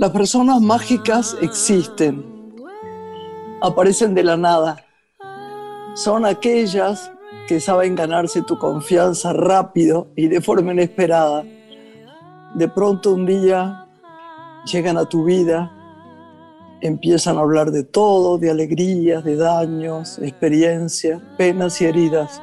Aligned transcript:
Las 0.00 0.12
personas 0.12 0.62
mágicas 0.62 1.36
existen, 1.42 2.24
aparecen 3.60 4.14
de 4.14 4.24
la 4.24 4.38
nada. 4.38 4.82
Son 5.92 6.24
aquellas 6.24 7.12
que 7.46 7.60
saben 7.60 7.96
ganarse 7.96 8.40
tu 8.40 8.56
confianza 8.58 9.34
rápido 9.34 10.08
y 10.16 10.28
de 10.28 10.40
forma 10.40 10.72
inesperada. 10.72 11.44
De 12.54 12.66
pronto 12.68 13.12
un 13.12 13.26
día 13.26 13.88
llegan 14.64 14.96
a 14.96 15.04
tu 15.04 15.24
vida, 15.24 15.70
empiezan 16.80 17.36
a 17.36 17.40
hablar 17.40 17.70
de 17.70 17.84
todo, 17.84 18.38
de 18.38 18.52
alegrías, 18.52 19.22
de 19.22 19.36
daños, 19.36 20.18
experiencias, 20.20 21.20
penas 21.36 21.78
y 21.82 21.84
heridas. 21.84 22.40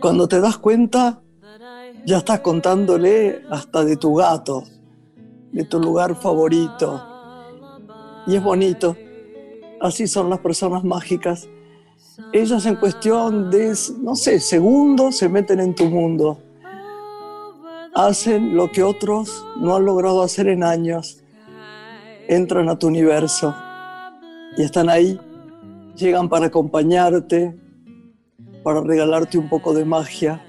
Cuando 0.00 0.26
te 0.26 0.40
das 0.40 0.58
cuenta, 0.58 1.20
ya 2.04 2.18
estás 2.18 2.40
contándole 2.40 3.44
hasta 3.50 3.84
de 3.84 3.96
tu 3.96 4.16
gato, 4.16 4.64
de 5.54 5.64
tu 5.64 5.80
lugar 5.80 6.16
favorito. 6.16 7.00
Y 8.26 8.34
es 8.34 8.42
bonito. 8.42 8.96
Así 9.80 10.08
son 10.08 10.28
las 10.28 10.40
personas 10.40 10.82
mágicas. 10.82 11.48
Ellas 12.32 12.66
en 12.66 12.74
cuestión 12.76 13.50
de, 13.50 13.72
no 14.00 14.16
sé, 14.16 14.40
segundos 14.40 15.16
se 15.16 15.28
meten 15.28 15.60
en 15.60 15.74
tu 15.74 15.84
mundo. 15.86 16.40
Hacen 17.94 18.56
lo 18.56 18.72
que 18.72 18.82
otros 18.82 19.46
no 19.56 19.76
han 19.76 19.84
logrado 19.84 20.22
hacer 20.22 20.48
en 20.48 20.64
años. 20.64 21.22
Entran 22.26 22.68
a 22.68 22.76
tu 22.76 22.88
universo 22.88 23.54
y 24.56 24.62
están 24.62 24.88
ahí. 24.88 25.20
Llegan 25.94 26.28
para 26.28 26.46
acompañarte, 26.46 27.56
para 28.64 28.80
regalarte 28.80 29.38
un 29.38 29.48
poco 29.48 29.72
de 29.72 29.84
magia. 29.84 30.44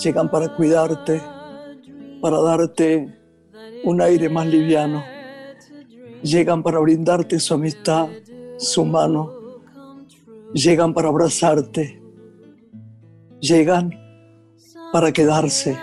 Llegan 0.00 0.30
para 0.30 0.54
cuidarte, 0.54 1.20
para 2.20 2.40
darte 2.40 3.15
un 3.86 4.00
aire 4.00 4.28
más 4.28 4.46
liviano. 4.48 5.04
Llegan 6.22 6.62
para 6.62 6.80
brindarte 6.80 7.38
su 7.38 7.54
amistad, 7.54 8.08
su 8.58 8.84
mano. 8.84 9.30
Llegan 10.52 10.92
para 10.92 11.08
abrazarte. 11.08 12.02
Llegan 13.40 13.90
para 14.92 15.12
quedarse. 15.12 15.78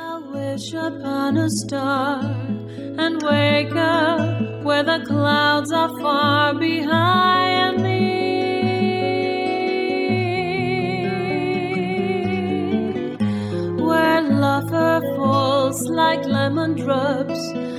where 13.84 14.22
laughter 14.22 15.02
falls 15.18 15.82
like 15.90 16.24
lemon 16.26 16.76
drops 16.76 17.73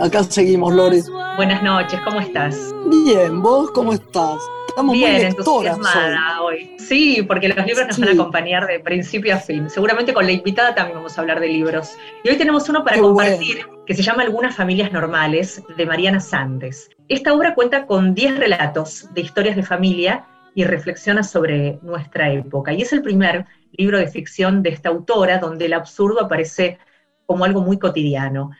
Acá 0.00 0.22
seguimos, 0.24 0.74
Lori. 0.74 1.00
Buenas 1.36 1.62
noches, 1.62 2.00
¿cómo 2.04 2.20
estás? 2.20 2.74
Bien, 3.04 3.42
¿vos 3.42 3.70
cómo 3.72 3.92
estás? 3.92 4.38
Estamos 4.68 4.92
Bien, 4.94 5.14
muy 5.14 5.22
entusiasmada 5.22 6.42
hoy. 6.42 6.76
Sí, 6.78 7.22
porque 7.26 7.48
los 7.48 7.66
libros 7.66 7.88
nos 7.88 7.98
van 7.98 8.08
a 8.10 8.12
acompañar 8.12 8.66
de 8.66 8.78
principio 8.78 9.34
a 9.34 9.38
fin. 9.38 9.70
Seguramente 9.70 10.12
con 10.12 10.26
la 10.26 10.32
invitada 10.32 10.74
también 10.74 10.98
vamos 10.98 11.16
a 11.16 11.20
hablar 11.22 11.40
de 11.40 11.48
libros. 11.48 11.96
Y 12.22 12.28
hoy 12.28 12.36
tenemos 12.36 12.68
uno 12.68 12.84
para 12.84 12.98
compartir 12.98 13.66
que 13.86 13.94
se 13.94 14.02
llama 14.02 14.22
Algunas 14.22 14.54
familias 14.54 14.92
normales, 14.92 15.62
de 15.76 15.86
Mariana 15.86 16.20
Sandes. 16.20 16.90
Esta 17.08 17.32
obra 17.32 17.54
cuenta 17.54 17.86
con 17.86 18.14
10 18.14 18.38
relatos 18.38 19.08
de 19.14 19.22
historias 19.22 19.56
de 19.56 19.62
familia 19.62 20.26
y 20.54 20.64
reflexiona 20.64 21.22
sobre 21.22 21.78
nuestra 21.82 22.30
época. 22.30 22.72
Y 22.72 22.82
es 22.82 22.92
el 22.92 23.02
primer 23.02 23.46
libro 23.72 23.98
de 23.98 24.08
ficción 24.08 24.62
de 24.62 24.70
esta 24.70 24.90
autora 24.90 25.38
donde 25.38 25.66
el 25.66 25.72
absurdo 25.72 26.20
aparece 26.20 26.78
como 27.26 27.44
algo 27.44 27.60
muy 27.60 27.78
cotidiano. 27.78 28.50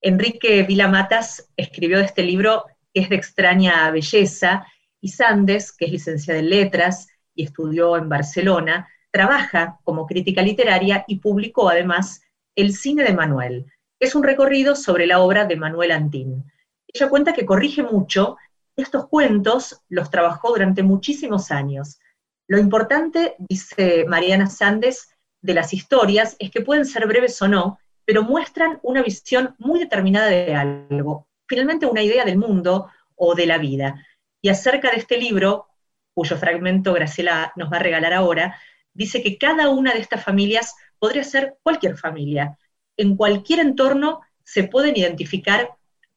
Enrique 0.00 0.62
Vilamatas 0.62 1.50
escribió 1.56 1.98
de 1.98 2.04
este 2.04 2.22
libro 2.22 2.66
que 2.92 3.00
es 3.00 3.08
de 3.08 3.16
extraña 3.16 3.90
belleza 3.90 4.66
y 5.00 5.08
Sandes, 5.08 5.72
que 5.72 5.86
es 5.86 5.92
licenciada 5.92 6.40
en 6.40 6.50
letras 6.50 7.08
y 7.34 7.44
estudió 7.44 7.96
en 7.96 8.08
Barcelona, 8.08 8.88
trabaja 9.10 9.78
como 9.84 10.06
crítica 10.06 10.42
literaria 10.42 11.04
y 11.06 11.20
publicó 11.20 11.68
además 11.68 12.22
El 12.54 12.74
cine 12.74 13.04
de 13.04 13.14
Manuel. 13.14 13.66
Es 14.00 14.14
un 14.14 14.22
recorrido 14.22 14.76
sobre 14.76 15.06
la 15.06 15.20
obra 15.20 15.44
de 15.44 15.56
Manuel 15.56 15.92
Antín. 15.92 16.44
Ella 16.86 17.08
cuenta 17.08 17.32
que 17.32 17.46
corrige 17.46 17.82
mucho 17.82 18.36
estos 18.78 19.08
cuentos 19.08 19.82
los 19.88 20.08
trabajó 20.08 20.50
durante 20.50 20.84
muchísimos 20.84 21.50
años. 21.50 21.98
Lo 22.46 22.58
importante, 22.58 23.34
dice 23.38 24.04
Mariana 24.06 24.48
Sandes, 24.48 25.08
de 25.42 25.54
las 25.54 25.74
historias 25.74 26.36
es 26.38 26.50
que 26.50 26.60
pueden 26.60 26.86
ser 26.86 27.06
breves 27.06 27.42
o 27.42 27.48
no, 27.48 27.78
pero 28.08 28.22
muestran 28.22 28.78
una 28.82 29.02
visión 29.02 29.54
muy 29.58 29.80
determinada 29.80 30.28
de 30.28 30.54
algo, 30.54 31.28
finalmente 31.46 31.84
una 31.84 32.02
idea 32.02 32.24
del 32.24 32.38
mundo 32.38 32.88
o 33.14 33.34
de 33.34 33.44
la 33.44 33.58
vida. 33.58 34.02
Y 34.40 34.48
acerca 34.48 34.90
de 34.90 34.96
este 34.96 35.18
libro, 35.18 35.66
cuyo 36.14 36.38
fragmento 36.38 36.94
Graciela 36.94 37.52
nos 37.54 37.70
va 37.70 37.76
a 37.76 37.80
regalar 37.80 38.14
ahora, 38.14 38.58
dice 38.94 39.22
que 39.22 39.36
cada 39.36 39.68
una 39.68 39.92
de 39.92 39.98
estas 40.00 40.24
familias 40.24 40.74
podría 40.98 41.22
ser 41.22 41.58
cualquier 41.62 41.98
familia. 41.98 42.56
En 42.96 43.14
cualquier 43.14 43.60
entorno 43.60 44.22
se 44.42 44.64
pueden 44.64 44.96
identificar 44.96 45.68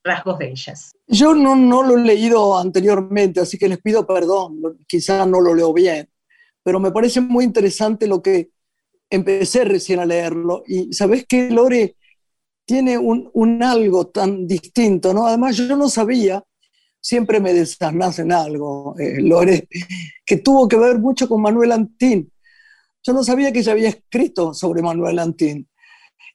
rasgos 0.01 0.39
de 0.39 0.49
ellas. 0.49 0.93
Yo 1.07 1.33
no, 1.35 1.57
no 1.57 1.83
lo 1.83 1.97
he 1.97 2.05
leído 2.05 2.57
anteriormente, 2.57 3.41
así 3.41 3.57
que 3.57 3.67
les 3.67 3.81
pido 3.81 4.07
perdón, 4.07 4.61
quizás 4.87 5.27
no 5.27 5.41
lo 5.41 5.53
leo 5.53 5.73
bien, 5.73 6.07
pero 6.63 6.79
me 6.79 6.91
parece 6.91 7.19
muy 7.19 7.43
interesante 7.43 8.07
lo 8.07 8.21
que 8.21 8.51
empecé 9.11 9.65
recién 9.65 9.99
a 9.99 10.05
leerlo. 10.05 10.63
Y 10.67 10.93
sabes 10.93 11.25
que 11.27 11.49
Lore 11.51 11.95
tiene 12.65 12.97
un, 12.97 13.29
un 13.33 13.61
algo 13.63 14.07
tan 14.07 14.47
distinto, 14.47 15.13
¿no? 15.13 15.27
Además, 15.27 15.57
yo 15.57 15.75
no 15.77 15.89
sabía 15.89 16.43
siempre 17.01 17.39
me 17.39 17.53
desnacen 17.53 18.31
algo, 18.31 18.95
eh, 18.99 19.19
Lore, 19.21 19.67
que 20.25 20.37
tuvo 20.37 20.67
que 20.67 20.77
ver 20.77 20.99
mucho 20.99 21.27
con 21.27 21.41
Manuel 21.41 21.71
Antín. 21.71 22.31
Yo 23.03 23.13
no 23.13 23.23
sabía 23.23 23.51
que 23.51 23.59
ella 23.59 23.71
había 23.71 23.89
escrito 23.89 24.53
sobre 24.53 24.83
Manuel 24.83 25.19
Antín. 25.19 25.67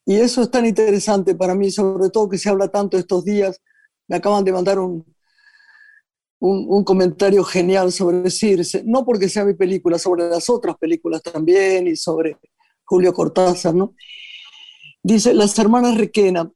Y 0.04 0.16
eso 0.16 0.42
es 0.42 0.50
tan 0.50 0.66
interesante 0.66 1.34
para 1.34 1.54
mí, 1.54 1.70
sobre 1.70 2.10
todo 2.10 2.28
que 2.28 2.38
se 2.38 2.48
habla 2.48 2.68
tanto 2.68 2.98
estos 2.98 3.24
días. 3.24 3.60
Me 4.08 4.16
acaban 4.16 4.44
de 4.44 4.52
mandar 4.52 4.78
un, 4.78 5.04
un, 6.38 6.84
comentario 6.84 7.42
genial 7.44 7.92
sobre 7.92 8.30
Circe, 8.30 8.82
no 8.84 9.04
porque 9.04 9.28
sea 9.28 9.44
mi 9.44 9.54
película, 9.54 9.98
sobre 9.98 10.28
las 10.28 10.48
otras 10.50 10.76
películas 10.76 11.22
también 11.22 11.86
y 11.88 11.96
sobre 11.96 12.36
Julio 12.86 13.12
Cortázar, 13.12 13.74
¿no? 13.74 13.94
Dice, 15.02 15.34
las 15.34 15.58
hermanas 15.58 15.98
Requena, 15.98 16.50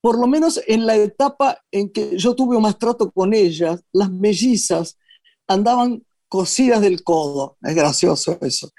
por 0.00 0.18
lo 0.18 0.26
menos 0.26 0.60
en 0.66 0.84
la 0.84 0.96
etapa 0.96 1.58
en 1.70 1.90
que 1.90 2.18
yo 2.18 2.34
tuve 2.34 2.58
más 2.60 2.78
trato 2.78 3.10
con 3.10 3.32
ellas, 3.32 3.82
las 3.92 4.10
mellizas 4.10 4.98
andaban 5.46 6.04
cosidas 6.28 6.80
del 6.80 7.02
codo. 7.04 7.56
Es 7.62 7.74
gracioso 7.74 8.38
eso. 8.42 8.70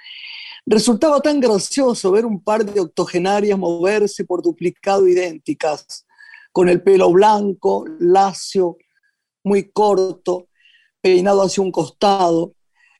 Resultaba 0.65 1.19
tan 1.21 1.39
gracioso 1.39 2.11
ver 2.11 2.25
un 2.25 2.41
par 2.41 2.65
de 2.65 2.79
octogenarias 2.79 3.57
moverse 3.57 4.25
por 4.25 4.41
duplicado 4.41 5.07
idénticas, 5.07 6.05
con 6.51 6.69
el 6.69 6.81
pelo 6.81 7.11
blanco, 7.11 7.85
lacio, 7.99 8.77
muy 9.43 9.71
corto, 9.71 10.47
peinado 11.01 11.41
hacia 11.41 11.63
un 11.63 11.71
costado, 11.71 12.53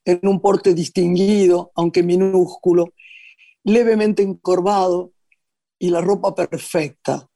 en 0.06 0.20
un 0.24 0.42
porte 0.42 0.74
distinguido, 0.74 1.72
aunque 1.75 2.04
minúsculo, 2.04 2.94
levemente 3.63 4.24
encorvado 4.24 5.13
y 5.80 5.89
la 5.89 6.01
ropa 6.01 6.33
perfecta, 6.36 7.30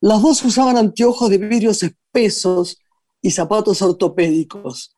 las 0.00 0.22
dos 0.22 0.44
usaban 0.44 0.76
anteojos 0.76 1.30
de 1.30 1.38
vidrios 1.38 1.82
espesos 1.82 2.78
y 3.22 3.30
zapatos 3.30 3.82
ortopédicos. 3.82 4.96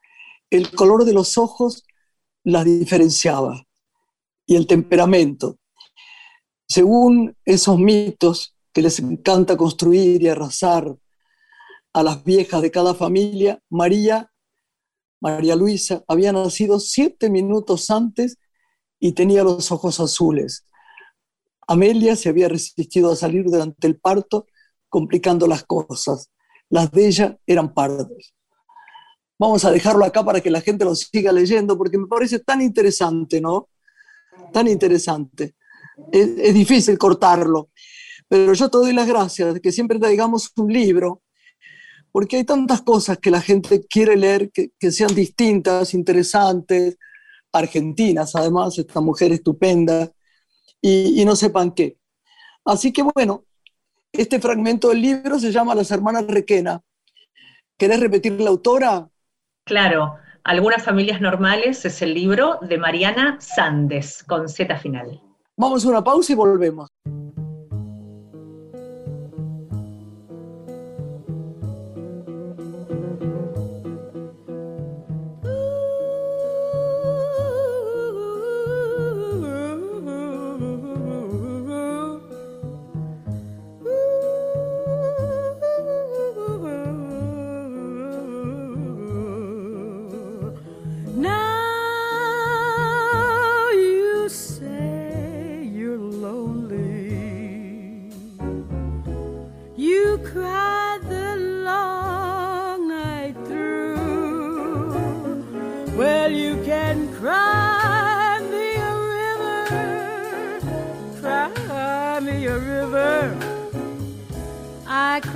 El 0.51 0.71
color 0.75 1.05
de 1.05 1.13
los 1.13 1.39
ojos 1.39 1.85
las 2.45 2.65
diferenciaba 2.65 3.65
y 4.47 4.57
el 4.57 4.67
temperamento. 4.67 5.59
Según 6.67 7.37
esos 7.45 7.79
mitos 7.79 8.57
que 8.73 8.83
les 8.83 8.99
encanta 8.99 9.57
construir 9.57 10.23
y 10.23 10.29
arrasar 10.29 10.97
a 11.93 12.03
las 12.03 12.25
viejas 12.25 12.61
de 12.61 12.71
cada 12.71 12.95
familia, 12.95 13.63
María, 13.71 14.31
María 15.21 15.57
Luisa, 15.57 16.05
había 16.07 16.33
nacido 16.33 16.81
siete 16.81 17.31
minutos 17.31 17.91
antes 17.91 18.37
y 19.01 19.13
tenía 19.13 19.45
los 19.45 19.71
ojos 19.71 20.01
azules. 20.01 20.65
Amelia 21.67 22.17
se 22.17 22.29
había 22.29 22.49
resistido 22.49 23.13
a 23.13 23.17
salir 23.17 23.45
durante 23.45 23.87
el 23.87 23.99
parto 23.99 24.47
complicando 24.89 25.47
las 25.47 25.65
cosas. 25.65 26.31
Las 26.71 26.91
de 26.91 27.07
ella 27.07 27.39
eran 27.47 27.75
pardas. 27.75 28.09
Vamos 29.39 29.65
a 29.65 29.71
dejarlo 29.71 30.05
acá 30.05 30.25
para 30.25 30.41
que 30.41 30.51
la 30.51 30.61
gente 30.61 30.85
lo 30.85 30.95
siga 30.95 31.31
leyendo 31.31 31.79
porque 31.79 31.99
me 31.99 32.07
parece 32.07 32.41
tan 32.41 32.61
interesante, 32.61 33.41
¿no? 33.41 33.69
Tan 34.53 34.67
interesante. 34.67 35.55
Es, 36.13 36.55
difícil 36.55 36.99
cortarlo, 36.99 37.71
pero 38.29 38.53
yo 38.53 38.69
te 38.69 38.79
doy 38.79 38.93
las 38.93 39.07
gracias 39.07 39.55
de 39.55 39.61
que 39.61 39.73
siempre 39.73 39.99
traigamos 39.99 40.51
un 40.57 40.73
libro 40.73 41.23
porque 42.13 42.37
hay 42.37 42.45
tantas 42.45 42.83
cosas 42.83 43.19
que 43.19 43.31
la 43.31 43.41
gente 43.41 43.85
quiere 43.87 44.17
leer 44.17 44.51
que, 44.51 44.91
sean 44.91 45.15
distintas, 45.15 45.95
interesantes, 45.95 46.97
argentinas, 47.53 48.35
además, 48.35 48.79
esta 48.79 49.01
mujer 49.01 49.33
estupenda, 49.33 50.11
y, 50.81 51.25
no 51.25 51.35
sepan 51.35 51.73
qué. 51.73 51.99
Así 52.65 52.93
que 52.93 53.03
bueno, 53.03 53.45
este 54.13 54.41
fragmento 54.41 54.89
del 54.89 55.03
libro 55.03 55.39
se 55.39 55.51
llama 55.51 55.75
Las 55.75 55.91
Hermanas 55.91 56.27
Requena. 56.27 56.81
¿Querés 57.77 58.01
repetir 58.01 58.41
la 58.41 58.51
autora? 58.51 59.09
Claro, 59.65 60.17
Algunas 60.45 60.83
familias 60.83 61.21
normales 61.21 61.85
es 61.85 62.01
el 62.01 62.15
libro 62.15 62.59
de 62.63 62.79
Mariana 62.79 63.37
Sandes, 63.39 64.25
con 64.25 64.49
Z 64.49 64.79
final. 64.79 65.21
Vamos 65.57 65.85
a 65.85 65.89
una 65.89 66.03
pausa 66.03 66.33
y 66.33 66.37
volvemos. 66.37 66.89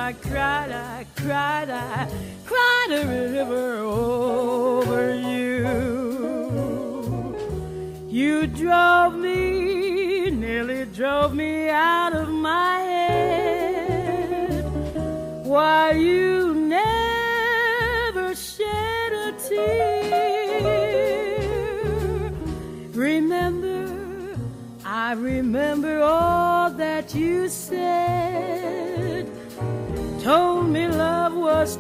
I 0.09 0.13
cried, 0.15 0.73
I 0.73 1.05
cried, 1.17 1.69
I 1.69 2.09
cried 2.47 2.87
a 2.93 3.07
river 3.07 3.77
over 3.77 5.15
you. 5.15 5.69
You 8.09 8.47
drove 8.47 9.15
me, 9.17 10.31
nearly 10.31 10.87
drove 10.87 11.35
me 11.35 11.69
out 11.69 12.15
of 12.15 12.31
my 12.31 12.79
head. 12.79 14.65
Why 15.45 15.93
you 15.93 16.55
never 16.55 18.35
shed 18.35 19.13
a 19.13 19.33
tear? 19.47 20.23
Remember, 22.95 24.39
I 24.87 25.13
remember 25.13 26.01
all 26.01 26.71
that 26.71 27.15
you 27.15 27.51
said. 27.51 27.58
me 30.69 30.87
love 30.89 31.35
was 31.35 31.77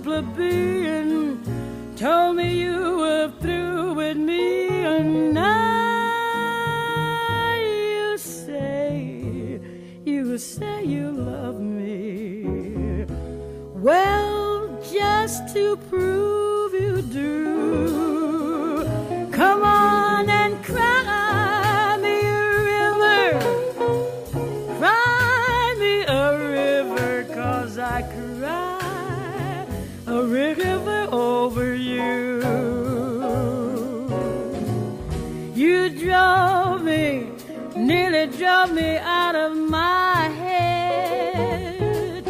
plebeian, 0.00 1.42
told 1.96 2.36
me 2.36 2.58
you 2.60 2.98
were 2.98 3.32
through 3.40 3.94
with 3.94 4.16
me, 4.16 4.68
and 4.68 5.32
now 5.34 5.42
you 7.54 8.18
say, 8.18 9.60
you 10.04 10.38
say 10.38 10.84
you 10.84 11.10
love 11.10 11.60
me. 11.60 13.06
Well, 13.74 14.80
just 14.92 15.54
to 15.54 15.76
prove. 15.88 16.15
nearly 37.86 38.26
drove 38.36 38.72
me 38.72 38.98
out 38.98 39.36
of 39.36 39.56
my 39.56 40.28
head. 40.42 42.24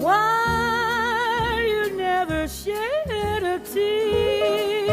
Why 0.00 1.64
you 1.66 1.96
never 1.96 2.46
shed 2.46 3.42
a 3.42 3.58
tear? 3.58 4.92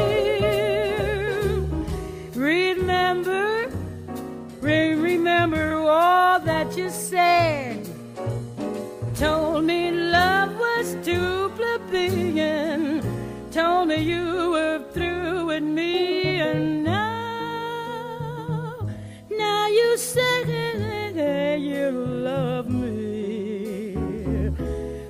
Remember, 2.34 3.70
re 4.62 4.96
remember 4.96 5.76
all 5.76 6.40
that 6.40 6.76
you 6.76 6.90
said. 6.90 7.88
Told 9.14 9.66
me 9.66 9.92
love 9.92 10.58
was 10.58 10.96
too 11.06 11.52
plebeian. 11.56 13.04
Told 13.52 13.90
me 13.90 13.98
you 13.98 14.49
say 20.00 21.58
you 21.60 21.92
love 21.92 22.70
me. 22.70 23.98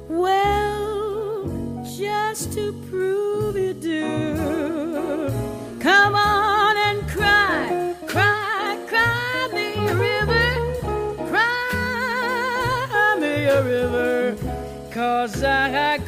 Well, 0.07 1.85
just 1.95 2.53
to 2.53 2.73
prove 2.89 3.55
you 3.55 3.73
do, 3.73 5.29
come 5.79 6.15
on 6.15 6.75
and 6.75 7.07
cry, 7.07 7.95
cry, 8.07 8.79
cry 8.87 9.49
me 9.53 9.75
a 9.87 9.95
river, 9.95 10.49
cry 11.29 13.17
me 13.21 13.45
a 13.45 13.63
river, 13.63 14.35
cause 14.91 15.43
I 15.43 15.99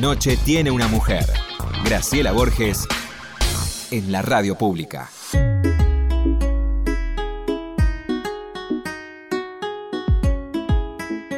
Noche 0.00 0.36
tiene 0.44 0.70
una 0.70 0.88
mujer. 0.88 1.24
Graciela 1.82 2.32
Borges 2.32 2.86
en 3.90 4.12
la 4.12 4.20
radio 4.20 4.54
pública. 4.54 5.08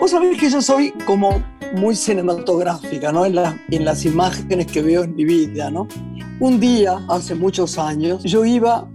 Vos 0.00 0.11
sabés 0.11 0.38
que 0.38 0.50
yo 0.50 0.61
soy 0.61 0.91
como 1.07 1.41
muy 1.77 1.95
cinematográfica, 1.95 3.12
¿no? 3.12 3.27
En, 3.27 3.37
la, 3.37 3.57
en 3.71 3.85
las 3.85 4.05
imágenes 4.05 4.67
que 4.67 4.83
veo 4.83 5.05
en 5.05 5.15
mi 5.15 5.25
vida, 5.25 5.71
¿no? 5.71 5.87
Un 6.41 6.59
día, 6.59 6.99
hace 7.09 7.37
muchos 7.37 7.79
años, 7.79 8.25
yo 8.25 8.45
iba 8.45 8.88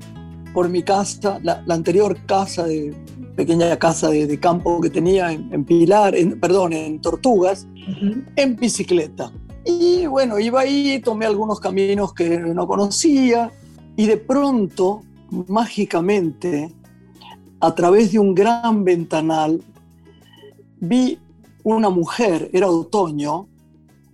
por 0.54 0.68
mi 0.68 0.84
casa, 0.84 1.40
la, 1.42 1.64
anterior 1.70 2.18
casa 2.26 2.66
de, 2.66 2.94
pequeña 3.38 3.78
casa 3.80 4.10
de, 4.10 4.28
de, 4.28 4.40
campo 4.42 4.82
que 4.82 4.90
tenía 4.90 5.32
en, 5.32 5.64
Pilar, 5.64 6.16
en, 6.16 6.38
perdón, 6.38 6.74
en 6.74 7.00
Tortugas, 7.00 7.66
uh 7.88 8.24
en 8.36 8.56
bicicleta. 8.58 9.32
Y 9.66 10.06
bueno, 10.08 10.40
iba 10.40 10.62
ahí, 10.62 11.00
tomé 11.00 11.26
algunos 11.26 11.60
caminos 11.60 12.14
que 12.14 12.38
no 12.40 12.68
conocía 12.68 13.52
y 13.96 14.08
de 14.08 14.18
pronto, 14.18 15.02
mágicamente, 15.48 16.74
a 17.60 17.74
través 17.74 18.12
de 18.12 18.20
un 18.20 18.36
gran 18.36 18.84
ventanal, 18.84 19.64
vi 20.80 21.18
una 21.64 21.90
mujer, 21.90 22.50
era 22.52 22.70
otoño, 22.70 23.48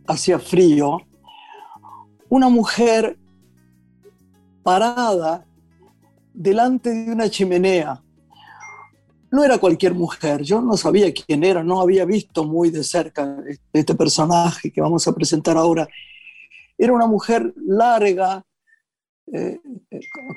hacía 0.06 0.38
frío, 0.38 1.02
una 2.30 2.50
mujer 2.50 3.18
parada 4.62 5.46
delante 6.34 6.94
de 6.94 7.12
una 7.12 7.30
chimenea. 7.30 8.04
No 9.32 9.44
era 9.44 9.60
cualquier 9.60 9.94
mujer, 9.94 10.42
yo 10.42 10.62
no 10.62 10.76
sabía 10.76 11.14
quién 11.14 11.44
era, 11.44 11.64
no 11.64 11.82
había 11.82 12.06
visto 12.06 12.44
muy 12.44 12.72
de 12.72 12.84
cerca 12.84 13.38
este 13.72 13.96
personaje 13.96 14.72
que 14.72 14.82
vamos 14.82 15.08
a 15.08 15.14
presentar 15.14 15.56
ahora. 15.58 15.88
Era 16.78 16.94
una 16.94 17.06
mujer 17.06 17.54
larga, 17.58 18.44
eh, 19.32 19.60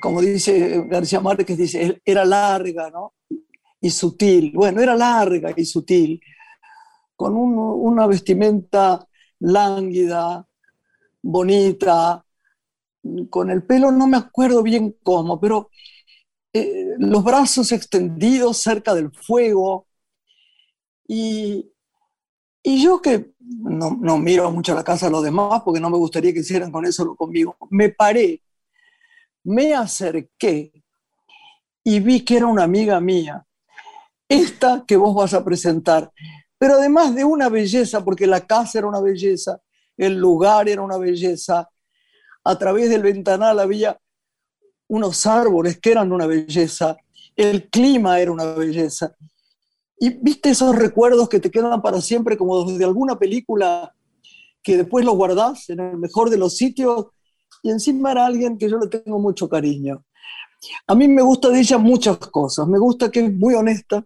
como 0.01 0.21
dice 0.21 0.83
García 0.87 1.19
Márquez, 1.19 1.57
dice, 1.57 2.01
era 2.05 2.23
larga 2.23 2.91
¿no? 2.91 3.13
y 3.81 3.89
sutil. 3.89 4.51
Bueno, 4.53 4.81
era 4.81 4.95
larga 4.95 5.53
y 5.55 5.65
sutil, 5.65 6.21
con 7.15 7.35
una 7.35 8.07
vestimenta 8.07 9.07
lánguida, 9.39 10.47
bonita, 11.21 12.23
con 13.29 13.49
el 13.49 13.63
pelo 13.63 13.91
no 13.91 14.07
me 14.07 14.17
acuerdo 14.17 14.63
bien 14.63 14.95
cómo, 15.03 15.39
pero 15.39 15.69
eh, 16.53 16.93
los 16.99 17.23
brazos 17.23 17.71
extendidos 17.71 18.57
cerca 18.61 18.93
del 18.93 19.11
fuego. 19.11 19.87
Y, 21.07 21.71
yo 22.63 23.01
que 23.01 23.33
no, 23.39 23.97
no, 23.99 24.17
miro 24.17 24.49
mucho 24.51 24.73
la 24.75 24.83
casa 24.83 25.07
de 25.07 25.11
los 25.11 25.23
demás 25.23 25.63
porque 25.65 25.81
no 25.81 25.89
me 25.89 25.97
gustaría 25.97 26.31
que 26.31 26.39
hicieran 26.39 26.71
con 26.71 26.85
eso 26.85 27.15
conmigo, 27.15 27.57
me 27.69 27.89
paré, 27.89 28.41
me 29.43 29.73
acerqué 29.73 30.71
y 31.83 31.99
vi 31.99 32.21
que 32.23 32.37
era 32.37 32.47
una 32.47 32.63
amiga 32.63 33.01
mía, 33.01 33.45
esta 34.29 34.85
que 34.87 34.95
vos 34.95 35.13
vas 35.13 35.33
a 35.33 35.43
presentar, 35.43 36.09
pero 36.57 36.75
además 36.75 37.13
de 37.13 37.25
una 37.25 37.49
belleza, 37.49 38.05
porque 38.05 38.25
la 38.25 38.39
casa 38.47 38.77
era 38.77 38.87
una 38.87 39.01
belleza, 39.01 39.59
el 39.97 40.15
lugar 40.15 40.69
era 40.69 40.81
una 40.81 40.97
belleza, 40.97 41.69
a 42.45 42.57
través 42.57 42.89
del 42.89 43.03
ventanal 43.03 43.59
había 43.59 43.99
unos 44.87 45.25
árboles 45.25 45.79
que 45.79 45.91
eran 45.91 46.11
una 46.11 46.27
belleza, 46.27 46.97
el 47.35 47.69
clima 47.69 48.19
era 48.19 48.31
una 48.31 48.45
belleza. 48.53 49.15
Y 49.99 50.09
viste 50.09 50.49
esos 50.49 50.75
recuerdos 50.75 51.29
que 51.29 51.39
te 51.39 51.49
quedan 51.49 51.81
para 51.81 52.01
siempre 52.01 52.37
como 52.37 52.63
de 52.71 52.85
alguna 52.85 53.17
película 53.17 53.93
que 54.61 54.77
después 54.77 55.05
los 55.05 55.15
guardás 55.15 55.69
en 55.69 55.79
el 55.79 55.97
mejor 55.97 56.29
de 56.29 56.37
los 56.37 56.57
sitios 56.57 57.07
y 57.61 57.69
encima 57.69 58.11
era 58.11 58.25
alguien 58.25 58.57
que 58.57 58.69
yo 58.69 58.77
le 58.77 58.87
tengo 58.87 59.19
mucho 59.19 59.47
cariño. 59.47 60.03
A 60.87 60.95
mí 60.95 61.07
me 61.07 61.21
gusta 61.21 61.49
de 61.49 61.59
ella 61.59 61.77
muchas 61.77 62.17
cosas. 62.17 62.67
Me 62.67 62.79
gusta 62.79 63.11
que 63.11 63.25
es 63.25 63.33
muy 63.33 63.53
honesta 63.53 64.05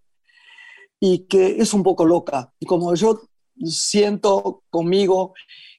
y 0.99 1.27
que 1.27 1.57
es 1.59 1.73
un 1.73 1.83
poco 1.83 2.05
loca. 2.05 2.51
Y 2.59 2.65
como 2.65 2.93
yo 2.95 3.21
siento 3.63 4.63
conmigo 4.69 5.33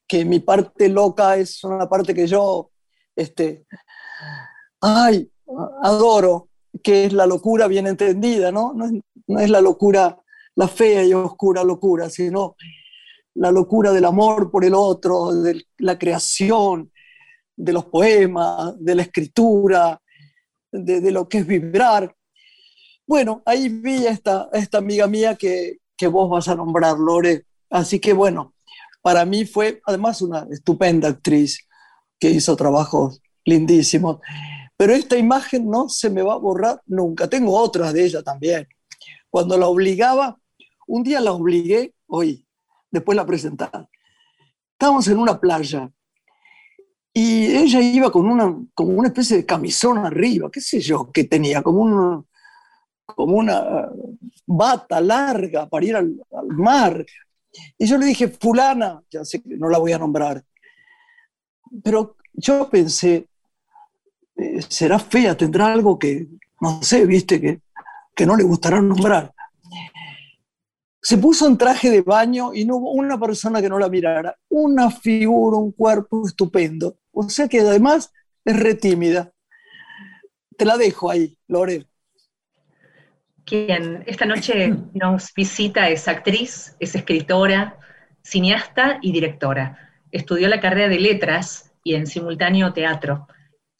que 0.06 0.24
mi 0.24 0.40
parte 0.40 0.88
loca 0.88 1.36
es 1.36 1.62
una 1.64 1.88
parte 1.88 2.14
que 2.14 2.26
yo, 2.26 2.70
este, 3.14 3.66
ay, 4.80 5.30
adoro, 5.82 6.48
que 6.82 7.06
es 7.06 7.12
la 7.12 7.26
locura 7.26 7.66
bien 7.66 7.86
entendida, 7.86 8.52
¿no? 8.52 8.74
No 8.74 9.40
es, 9.40 9.50
la 9.50 9.60
locura, 9.60 10.18
la 10.54 10.68
fea 10.68 11.04
y 11.04 11.12
oscura 11.12 11.64
locura, 11.64 12.08
sino 12.10 12.56
la 13.34 13.50
locura 13.50 13.92
del 13.92 14.04
amor 14.04 14.50
por 14.50 14.64
el 14.64 14.74
otro, 14.74 15.34
de 15.34 15.64
la 15.78 15.98
creación, 15.98 16.92
de 17.56 17.72
los 17.72 17.86
poemas, 17.86 18.74
de 18.78 18.94
la 18.94 19.02
escritura, 19.02 20.00
de, 20.70 21.00
de 21.00 21.10
lo 21.10 21.28
que 21.28 21.38
es 21.38 21.46
vibrar. 21.46 22.14
Bueno, 23.06 23.42
ahí 23.46 23.68
vi 23.68 24.06
a 24.06 24.10
esta, 24.10 24.48
esta 24.52 24.78
amiga 24.78 25.06
mía 25.06 25.34
que, 25.34 25.78
que 25.96 26.06
vos 26.06 26.30
vas 26.30 26.48
a 26.48 26.54
nombrar, 26.54 26.98
Lore. 26.98 27.44
Así 27.70 27.98
que 27.98 28.12
bueno, 28.12 28.54
para 29.02 29.24
mí 29.24 29.44
fue 29.44 29.80
además 29.84 30.22
una 30.22 30.46
estupenda 30.50 31.08
actriz 31.08 31.66
que 32.18 32.30
hizo 32.30 32.56
trabajos 32.56 33.20
lindísimos. 33.44 34.18
Pero 34.78 34.94
esta 34.94 35.18
imagen 35.18 35.68
no 35.68 35.88
se 35.88 36.08
me 36.08 36.22
va 36.22 36.34
a 36.34 36.38
borrar 36.38 36.80
nunca. 36.86 37.28
Tengo 37.28 37.58
otras 37.58 37.92
de 37.92 38.04
ella 38.04 38.22
también. 38.22 38.68
Cuando 39.28 39.58
la 39.58 39.66
obligaba, 39.66 40.38
un 40.86 41.02
día 41.02 41.20
la 41.20 41.32
obligué, 41.32 41.94
hoy, 42.06 42.46
después 42.90 43.16
la 43.16 43.26
presentaba. 43.26 43.88
Estábamos 44.72 45.08
en 45.08 45.18
una 45.18 45.40
playa 45.40 45.90
y 47.12 47.46
ella 47.56 47.80
iba 47.80 48.12
con 48.12 48.26
una, 48.26 48.56
como 48.72 48.92
una 48.92 49.08
especie 49.08 49.38
de 49.38 49.44
camisón 49.44 49.98
arriba, 49.98 50.48
qué 50.52 50.60
sé 50.60 50.78
yo, 50.78 51.10
que 51.12 51.24
tenía, 51.24 51.60
como, 51.60 51.80
un, 51.80 52.28
como 53.04 53.36
una 53.36 53.90
bata 54.46 55.00
larga 55.00 55.68
para 55.68 55.84
ir 55.84 55.96
al 55.96 56.16
mar. 56.50 57.04
Y 57.76 57.84
yo 57.84 57.98
le 57.98 58.06
dije, 58.06 58.28
fulana, 58.28 59.02
ya 59.10 59.24
sé 59.24 59.42
que 59.42 59.56
no 59.56 59.68
la 59.68 59.78
voy 59.78 59.90
a 59.90 59.98
nombrar, 59.98 60.44
pero 61.82 62.16
yo 62.32 62.68
pensé, 62.70 63.28
eh, 64.38 64.60
será 64.68 64.98
fea, 64.98 65.36
tendrá 65.36 65.72
algo 65.72 65.98
que, 65.98 66.28
no 66.60 66.82
sé, 66.82 67.04
viste, 67.04 67.40
que, 67.40 67.60
que 68.14 68.24
no 68.24 68.36
le 68.36 68.44
gustará 68.44 68.80
nombrar. 68.80 69.34
Se 71.02 71.18
puso 71.18 71.46
en 71.46 71.58
traje 71.58 71.90
de 71.90 72.02
baño 72.02 72.54
y 72.54 72.64
no 72.64 72.76
hubo 72.76 72.92
una 72.92 73.18
persona 73.18 73.60
que 73.60 73.68
no 73.68 73.78
la 73.78 73.88
mirara. 73.88 74.36
Una 74.48 74.90
figura, 74.90 75.56
un 75.56 75.72
cuerpo 75.72 76.26
estupendo. 76.26 76.98
O 77.12 77.28
sea 77.28 77.48
que 77.48 77.60
además 77.60 78.12
es 78.44 78.58
re 78.58 78.74
tímida. 78.74 79.32
Te 80.56 80.64
la 80.64 80.76
dejo 80.76 81.10
ahí, 81.10 81.36
Lore. 81.46 81.86
Quien 83.44 84.04
esta 84.06 84.26
noche 84.26 84.74
nos 84.92 85.32
visita 85.34 85.88
es 85.88 86.06
actriz, 86.06 86.76
es 86.80 86.94
escritora, 86.94 87.78
cineasta 88.22 88.98
y 89.00 89.12
directora. 89.12 89.78
Estudió 90.12 90.48
la 90.48 90.60
carrera 90.60 90.88
de 90.88 91.00
letras 91.00 91.72
y 91.82 91.94
en 91.94 92.06
simultáneo 92.06 92.72
teatro. 92.72 93.26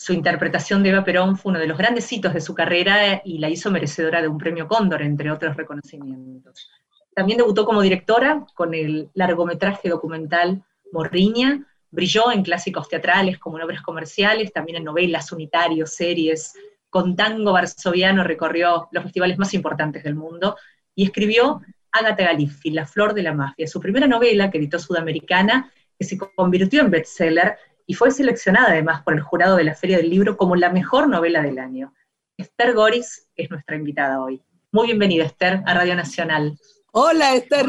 Su 0.01 0.13
interpretación 0.13 0.85
de 0.85 0.91
Eva 0.91 1.03
Perón 1.03 1.37
fue 1.37 1.51
uno 1.51 1.59
de 1.59 1.67
los 1.67 1.77
grandes 1.77 2.11
hitos 2.13 2.33
de 2.33 2.41
su 2.41 2.55
carrera 2.55 3.21
y 3.25 3.39
la 3.39 3.51
hizo 3.51 3.69
merecedora 3.69 4.23
de 4.23 4.29
un 4.29 4.39
premio 4.39 4.69
Cóndor, 4.69 5.03
entre 5.03 5.29
otros 5.33 5.57
reconocimientos. 5.57 6.71
También 7.17 7.39
debutó 7.39 7.67
como 7.67 7.83
directora 7.83 8.47
con 8.55 8.75
el 8.75 9.11
largometraje 9.15 9.89
documental 9.89 10.63
Morriña, 10.93 11.67
brilló 11.91 12.31
en 12.31 12.45
clásicos 12.45 12.89
teatrales 12.89 13.39
como 13.39 13.59
en 13.59 13.65
obras 13.65 13.83
comerciales, 13.83 14.53
también 14.53 14.79
en 14.79 14.85
novelas, 14.85 15.33
unitarios, 15.33 15.91
series, 15.91 16.55
con 16.89 17.17
tango 17.17 17.53
varsoviano 17.53 18.23
recorrió 18.23 18.89
los 18.93 19.03
festivales 19.03 19.37
más 19.37 19.53
importantes 19.53 20.05
del 20.05 20.15
mundo 20.15 20.57
y 20.95 21.07
escribió 21.07 21.61
Agatha 21.91 22.23
Galifi, 22.23 22.71
La 22.71 22.87
Flor 22.87 23.15
de 23.15 23.25
la 23.25 23.35
Mafia, 23.35 23.67
su 23.67 23.81
primera 23.81 24.07
novela 24.07 24.49
que 24.49 24.59
editó 24.59 24.79
Sudamericana, 24.79 25.73
que 25.99 26.05
se 26.05 26.17
convirtió 26.17 26.83
en 26.83 26.91
bestseller 26.91 27.59
y 27.89 27.95
fue 27.95 28.11
seleccionada 28.11 28.69
además 28.69 29.03
por 29.03 29.15
el 29.15 29.23
jurado 29.23 29.57
de 29.57 29.65
la 29.65 29.75
Feria 29.75 29.97
del 29.97 30.11
Libro 30.11 30.37
como 30.37 30.57
la 30.57 30.71
mejor 30.71 31.09
novela 31.09 31.41
del 31.41 31.59
año. 31.59 31.95
Esther 32.37 32.75
Goris 32.75 33.27
es 33.35 33.51
nuestra 33.51 33.77
invitada 33.77 34.21
hoy. 34.21 34.43
Muy 34.71 34.89
bienvenida, 34.89 35.25
Esther, 35.25 35.63
a 35.65 35.73
Radio 35.73 35.97
Nacional. 35.97 36.59
Hola, 36.93 37.35
Esther. 37.35 37.65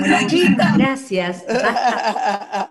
Gracias. 0.77 1.45
Hola. 1.47 2.69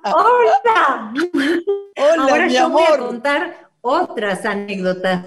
Hola, 1.96 2.22
Ahora 2.22 2.46
mi 2.46 2.52
yo 2.52 2.66
amor. 2.66 2.82
voy 2.82 2.94
a 2.94 2.98
contar 2.98 3.70
otras 3.80 4.44
anécdotas. 4.44 5.24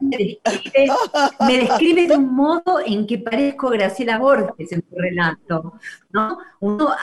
me, 0.00 1.58
describe, 1.58 2.06
de 2.06 2.16
un 2.16 2.34
modo 2.34 2.80
en 2.84 3.06
que 3.06 3.18
parezco 3.18 3.68
Graciela 3.68 4.18
Borges 4.18 4.72
en 4.72 4.80
tu 4.80 4.96
relato. 4.96 5.74
¿no? 6.12 6.38
Uno, 6.60 6.96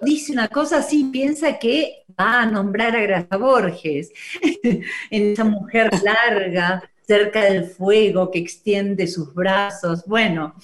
dice 0.00 0.32
una 0.32 0.48
cosa 0.48 0.78
así, 0.78 1.04
piensa 1.04 1.58
que 1.58 2.04
va 2.18 2.42
a 2.42 2.46
nombrar 2.46 2.94
a 2.96 3.00
Graciela 3.00 3.36
Borges, 3.36 4.12
en 4.62 5.32
esa 5.32 5.44
mujer 5.44 5.90
larga, 6.02 6.82
cerca 7.06 7.44
del 7.44 7.64
fuego, 7.64 8.30
que 8.30 8.38
extiende 8.38 9.06
sus 9.06 9.34
brazos. 9.34 10.04
Bueno, 10.06 10.54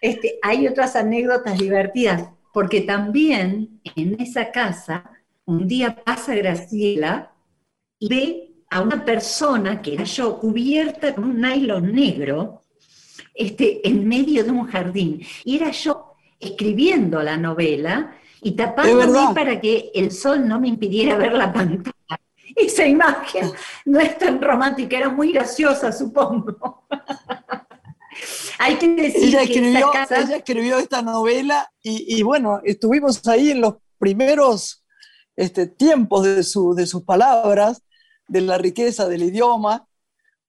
este, 0.00 0.38
hay 0.42 0.66
otras 0.66 0.96
anécdotas 0.96 1.58
divertidas, 1.58 2.28
porque 2.52 2.80
también 2.82 3.80
en 3.94 4.20
esa 4.20 4.50
casa, 4.50 5.10
un 5.44 5.68
día 5.68 5.94
pasa 5.94 6.34
Graciela 6.34 7.32
y 7.98 8.08
ve 8.08 8.52
a 8.70 8.80
una 8.80 9.04
persona, 9.04 9.80
que 9.80 9.94
era 9.94 10.04
yo, 10.04 10.38
cubierta 10.40 11.14
con 11.14 11.24
un 11.24 11.40
nylon 11.40 11.92
negro, 11.92 12.62
este, 13.34 13.86
en 13.86 14.08
medio 14.08 14.42
de 14.42 14.50
un 14.50 14.66
jardín. 14.66 15.22
Y 15.44 15.56
era 15.56 15.70
yo 15.70 16.14
escribiendo 16.40 17.22
la 17.22 17.36
novela 17.36 18.16
y 18.42 18.52
tapándome 18.52 19.34
para 19.34 19.60
que 19.60 19.90
el 19.94 20.10
sol 20.12 20.46
no 20.46 20.60
me 20.60 20.68
impidiera 20.68 21.16
ver 21.16 21.32
la 21.32 21.52
pantalla. 21.52 21.92
Esa 22.56 22.86
imagen 22.86 23.50
no 23.84 24.00
es 24.00 24.16
tan 24.18 24.40
romántica, 24.40 24.96
era 24.96 25.08
muy 25.08 25.32
graciosa, 25.32 25.92
supongo. 25.92 26.86
Hay 28.58 28.76
que 28.76 28.88
decir 28.88 29.28
ella 29.28 29.42
escribió, 29.42 29.90
que 29.90 30.14
ella 30.14 30.36
escribió 30.36 30.78
esta 30.78 31.02
novela 31.02 31.70
y, 31.82 32.16
y, 32.16 32.22
bueno, 32.22 32.60
estuvimos 32.64 33.26
ahí 33.28 33.50
en 33.50 33.60
los 33.60 33.74
primeros 33.98 34.84
este, 35.36 35.66
tiempos 35.66 36.24
de, 36.24 36.42
su, 36.42 36.74
de 36.74 36.86
sus 36.86 37.02
palabras 37.02 37.82
de 38.26 38.40
la 38.40 38.56
riqueza 38.56 39.06
del 39.06 39.22
idioma 39.22 39.86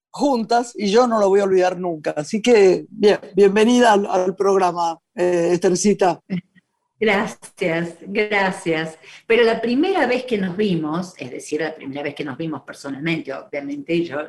juntas 0.10 0.74
y 0.76 0.90
yo 0.90 1.08
no 1.08 1.20
lo 1.20 1.30
voy 1.30 1.42
a 1.42 1.44
olvidar 1.44 1.78
nunca. 1.78 2.12
Así 2.12 2.42
que, 2.42 2.86
bien, 2.90 3.20
bienvenida 3.36 3.94
al, 3.94 4.36
programa, 4.36 4.98
eh, 5.16 5.50
Estercita. 5.54 6.22
Gracias, 7.00 7.98
gracias. 8.02 8.98
Pero 9.28 9.44
la 9.44 9.62
primera 9.62 10.08
vez 10.08 10.26
que 10.26 10.38
nos 10.38 10.58
vimos, 10.58 11.14
es 11.18 11.30
decir, 11.30 11.62
la 11.62 11.76
primera 11.76 12.02
vez 12.02 12.16
que 12.16 12.26
nos 12.26 12.38
vimos 12.38 12.64
personalmente, 12.64 13.32
obviamente 13.34 14.04
yo, 14.04 14.20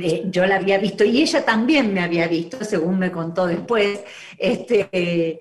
eh, 0.00 0.24
yo 0.26 0.46
la 0.46 0.56
había 0.56 0.78
visto 0.78 1.04
y 1.04 1.22
ella 1.22 1.44
también 1.44 1.94
me 1.94 2.00
había 2.00 2.26
visto, 2.26 2.64
según 2.64 2.98
me 2.98 3.12
contó 3.12 3.46
después, 3.46 4.02
este, 4.36 5.40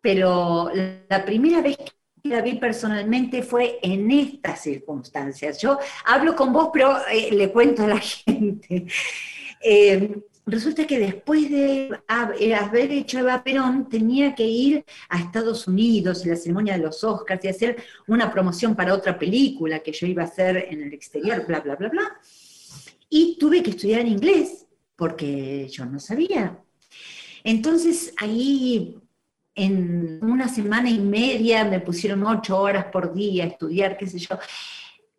pero 0.00 0.70
la 1.08 1.24
primera 1.24 1.62
vez 1.62 1.76
que 1.76 1.92
la 2.28 2.40
vi 2.40 2.54
personalmente 2.54 3.42
fue 3.42 3.78
en 3.82 4.10
estas 4.10 4.62
circunstancias. 4.62 5.60
Yo 5.60 5.78
hablo 6.04 6.34
con 6.34 6.52
vos, 6.52 6.70
pero 6.72 6.96
eh, 7.08 7.30
le 7.32 7.52
cuento 7.52 7.84
a 7.84 7.88
la 7.88 7.98
gente. 8.00 8.86
Eh, 9.62 10.10
resulta 10.46 10.86
que 10.86 10.98
después 10.98 11.50
de 11.50 11.90
eh, 12.38 12.54
haber 12.54 12.92
hecho 12.92 13.18
Eva 13.18 13.42
Perón, 13.42 13.88
tenía 13.88 14.34
que 14.34 14.44
ir 14.44 14.84
a 15.08 15.18
Estados 15.18 15.66
Unidos 15.66 16.22
en 16.24 16.30
la 16.30 16.36
ceremonia 16.36 16.74
de 16.74 16.84
los 16.84 17.02
Oscars 17.02 17.44
y 17.44 17.48
hacer 17.48 17.82
una 18.06 18.30
promoción 18.32 18.76
para 18.76 18.94
otra 18.94 19.18
película 19.18 19.80
que 19.80 19.92
yo 19.92 20.06
iba 20.06 20.22
a 20.22 20.26
hacer 20.26 20.68
en 20.70 20.82
el 20.82 20.92
exterior, 20.94 21.44
bla, 21.46 21.60
bla, 21.60 21.74
bla, 21.74 21.88
bla. 21.88 22.20
Y 23.10 23.36
tuve 23.38 23.62
que 23.62 23.70
estudiar 23.70 24.00
en 24.02 24.08
inglés 24.08 24.66
porque 24.94 25.68
yo 25.68 25.84
no 25.84 25.98
sabía. 25.98 26.58
Entonces 27.42 28.14
ahí 28.16 28.98
en 29.54 30.20
una 30.22 30.48
semana 30.48 30.90
y 30.90 30.98
media 30.98 31.64
me 31.64 31.80
pusieron 31.80 32.24
ocho 32.24 32.58
horas 32.58 32.86
por 32.86 33.14
día 33.14 33.44
a 33.44 33.48
estudiar, 33.48 33.96
qué 33.96 34.06
sé 34.06 34.18
yo. 34.18 34.38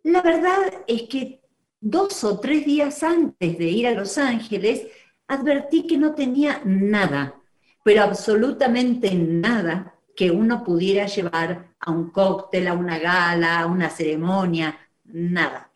La 0.04 0.22
verdad 0.22 0.84
es 0.88 1.04
que 1.04 1.42
dos 1.82 2.24
o 2.24 2.40
tres 2.40 2.66
días 2.66 3.04
antes 3.04 3.58
de 3.58 3.66
ir 3.66 3.88
a 3.88 3.92
Los 3.92 4.18
Ángeles, 4.18 4.88
advertí 5.28 5.86
que 5.86 5.98
no 5.98 6.14
tenía 6.14 6.62
nada, 6.66 7.36
pero 7.84 8.04
absolutamente 8.04 9.14
nada 9.14 9.96
que 10.16 10.32
uno 10.32 10.64
pudiera 10.64 11.06
llevar 11.06 11.76
a 11.80 11.92
un 11.92 12.10
cóctel, 12.10 12.68
a 12.68 12.74
una 12.74 12.98
gala, 12.98 13.60
a 13.60 13.66
una 13.68 13.90
ceremonia, 13.90 14.78
nada. 15.06 15.70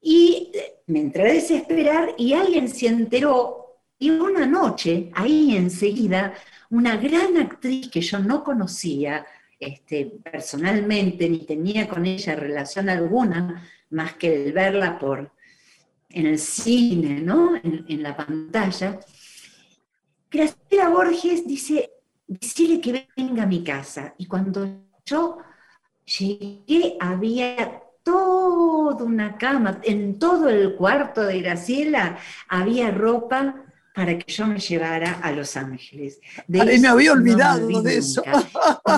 Y 0.00 0.50
me 0.86 1.00
entré 1.00 1.30
a 1.30 1.34
desesperar 1.34 2.14
y 2.16 2.32
alguien 2.32 2.68
se 2.68 2.88
enteró 2.88 3.62
y 3.98 4.10
una 4.10 4.46
noche, 4.46 5.10
ahí 5.14 5.56
enseguida, 5.56 6.34
una 6.70 6.96
gran 6.96 7.36
actriz 7.36 7.88
que 7.88 8.00
yo 8.00 8.18
no 8.18 8.42
conocía 8.42 9.24
este, 9.60 10.06
personalmente, 10.24 11.28
ni 11.28 11.46
tenía 11.46 11.88
con 11.88 12.04
ella 12.04 12.34
relación 12.34 12.88
alguna, 12.88 13.64
más 13.90 14.14
que 14.14 14.46
el 14.46 14.52
verla 14.52 14.98
por, 14.98 15.30
en 16.12 16.26
el 16.26 16.38
cine, 16.38 17.20
¿no? 17.20 17.54
en, 17.56 18.02
la 18.02 18.16
pantalla, 18.16 19.00
Graciela 20.30 20.88
Borges 20.88 21.46
dice, 21.46 21.90
decirle 22.26 22.80
que 22.80 23.08
venga 23.16 23.42
a 23.42 23.46
mi 23.46 23.62
casa. 23.62 24.14
Y 24.18 24.26
cuando 24.26 24.66
yo 25.04 25.38
llegué 26.04 26.96
había 27.00 27.82
toda 28.02 29.04
una 29.04 29.36
cama, 29.36 29.80
en 29.82 30.18
todo 30.18 30.48
el 30.48 30.74
cuarto 30.76 31.22
de 31.22 31.40
Graciela 31.40 32.18
había 32.48 32.90
ropa 32.90 33.64
para 33.94 34.18
que 34.18 34.32
yo 34.32 34.46
me 34.46 34.58
llevara 34.58 35.20
a 35.22 35.32
Los 35.32 35.56
Ángeles. 35.56 36.20
De 36.46 36.78
me 36.78 36.88
había 36.88 37.12
olvidado 37.12 37.82
de 37.82 37.98
eso. 37.98 38.22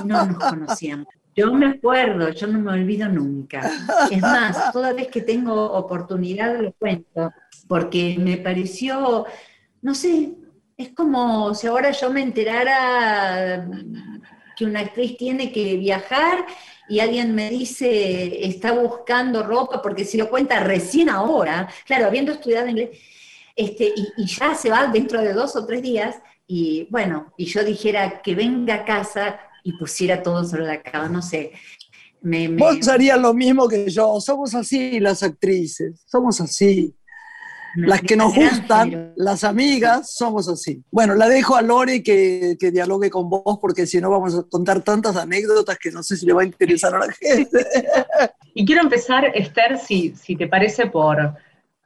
No 0.04 0.26
nos 0.26 0.38
conocíamos. 0.38 1.08
Yo 1.36 1.52
me 1.52 1.66
acuerdo, 1.66 2.30
yo 2.30 2.46
no 2.46 2.60
me 2.60 2.72
olvido 2.72 3.08
nunca. 3.08 3.70
Es 4.10 4.20
más, 4.20 4.56
toda 4.72 4.92
vez 4.92 5.08
que 5.08 5.20
tengo 5.20 5.72
oportunidad 5.72 6.60
lo 6.60 6.72
cuento, 6.72 7.32
porque 7.68 8.16
me 8.18 8.36
pareció, 8.36 9.26
no 9.82 9.94
sé, 9.94 10.32
es 10.76 10.90
como 10.90 11.54
si 11.54 11.66
ahora 11.66 11.90
yo 11.90 12.10
me 12.10 12.22
enterara 12.22 13.68
que 14.56 14.64
una 14.64 14.80
actriz 14.80 15.16
tiene 15.16 15.52
que 15.52 15.76
viajar 15.76 16.46
y 16.88 17.00
alguien 17.00 17.34
me 17.34 17.50
dice, 17.50 18.46
está 18.46 18.72
buscando 18.72 19.42
ropa, 19.42 19.80
porque 19.82 20.04
si 20.04 20.18
lo 20.18 20.28
cuenta 20.28 20.60
recién 20.60 21.08
ahora, 21.08 21.68
claro, 21.86 22.06
habiendo 22.06 22.32
estudiado 22.32 22.68
inglés, 22.68 22.90
este, 23.56 23.92
y, 23.96 24.26
ya 24.26 24.54
se 24.54 24.70
va 24.70 24.86
dentro 24.88 25.20
de 25.20 25.32
dos 25.32 25.56
o 25.56 25.64
tres 25.64 25.82
días, 25.82 26.16
y 26.46 26.86
bueno, 26.90 27.32
y 27.38 27.46
yo 27.46 27.64
dijera 27.64 28.20
que 28.20 28.34
venga 28.34 28.74
a 28.74 28.84
casa 28.84 29.40
y 29.64 29.72
pusiera 29.72 30.22
todo 30.22 30.44
sobre 30.44 30.66
la 30.66 30.82
cama, 30.82 31.08
no 31.08 31.22
sé. 31.22 31.52
Me, 32.20 32.48
Vos 32.48 32.86
harías 32.86 33.20
lo 33.20 33.34
mismo 33.34 33.66
que 33.66 33.90
yo, 33.90 34.20
somos 34.20 34.54
así 34.54 35.00
las 35.00 35.22
actrices, 35.22 36.04
somos 36.06 36.40
así. 36.40 36.94
Las 37.76 38.02
que 38.02 38.14
nos 38.14 38.32
gustan, 38.32 39.14
las 39.16 39.42
amigas, 39.42 40.14
somos 40.14 40.48
así. 40.48 40.84
Bueno, 40.92 41.16
la 41.16 41.28
dejo 41.28 41.56
a 41.56 41.62
Lore 41.62 42.04
que, 42.04 42.56
que, 42.58 42.70
dialogue 42.70 43.10
con 43.10 43.28
vos, 43.28 43.58
porque 43.60 43.84
si 43.84 44.00
no 44.00 44.10
vamos 44.10 44.38
a 44.38 44.44
contar 44.44 44.82
tantas 44.82 45.16
anécdotas 45.16 45.76
que 45.76 45.90
no 45.90 46.00
sé 46.04 46.16
si 46.16 46.24
le 46.24 46.34
va 46.34 46.42
a 46.42 46.44
interesar 46.44 46.94
a 46.94 47.00
la 47.00 47.12
gente. 47.12 47.66
Y 48.56 48.64
quiero 48.64 48.82
empezar, 48.82 49.32
Esther, 49.34 49.80
si, 49.80 50.14
si 50.14 50.36
te 50.36 50.46
parece, 50.46 50.86
por, 50.86 51.34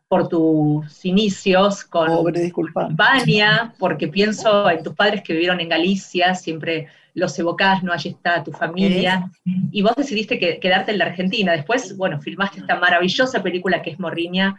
por 0.09 0.29
tus 0.29 1.05
inicios 1.05 1.85
con 1.85 2.09
Bania, 2.91 3.75
porque 3.79 4.09
pienso 4.09 4.69
en 4.71 4.83
tus 4.83 4.95
padres 4.95 5.23
que 5.23 5.35
vivieron 5.35 5.61
en 5.61 5.69
Galicia, 5.69 6.35
siempre 6.35 6.89
los 7.13 7.39
evocás, 7.39 7.83
¿no? 7.83 7.93
Allí 7.93 8.11
está 8.11 8.43
tu 8.43 8.53
familia, 8.53 9.31
y 9.45 9.83
vos 9.83 9.95
decidiste 9.97 10.39
quedarte 10.39 10.93
en 10.93 10.99
la 10.99 11.07
Argentina. 11.07 11.53
Después, 11.53 11.97
bueno, 11.97 12.21
filmaste 12.21 12.61
esta 12.61 12.79
maravillosa 12.79 13.43
película 13.43 13.83
que 13.83 13.91
es 13.91 14.01
Morriña, 14.01 14.57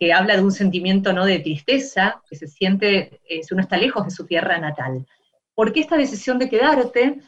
que 0.00 0.12
habla 0.12 0.36
de 0.36 0.42
un 0.42 0.52
sentimiento, 0.52 1.12
¿no?, 1.12 1.24
de 1.24 1.40
tristeza, 1.40 2.20
que 2.28 2.36
se 2.36 2.48
siente 2.48 3.20
eh, 3.28 3.42
si 3.42 3.54
uno 3.54 3.62
está 3.62 3.76
lejos 3.76 4.04
de 4.04 4.10
su 4.10 4.26
tierra 4.26 4.58
natal. 4.58 5.06
¿Por 5.54 5.72
qué 5.72 5.80
esta 5.80 5.96
decisión 5.96 6.38
de 6.38 6.48
quedarte 6.48 7.20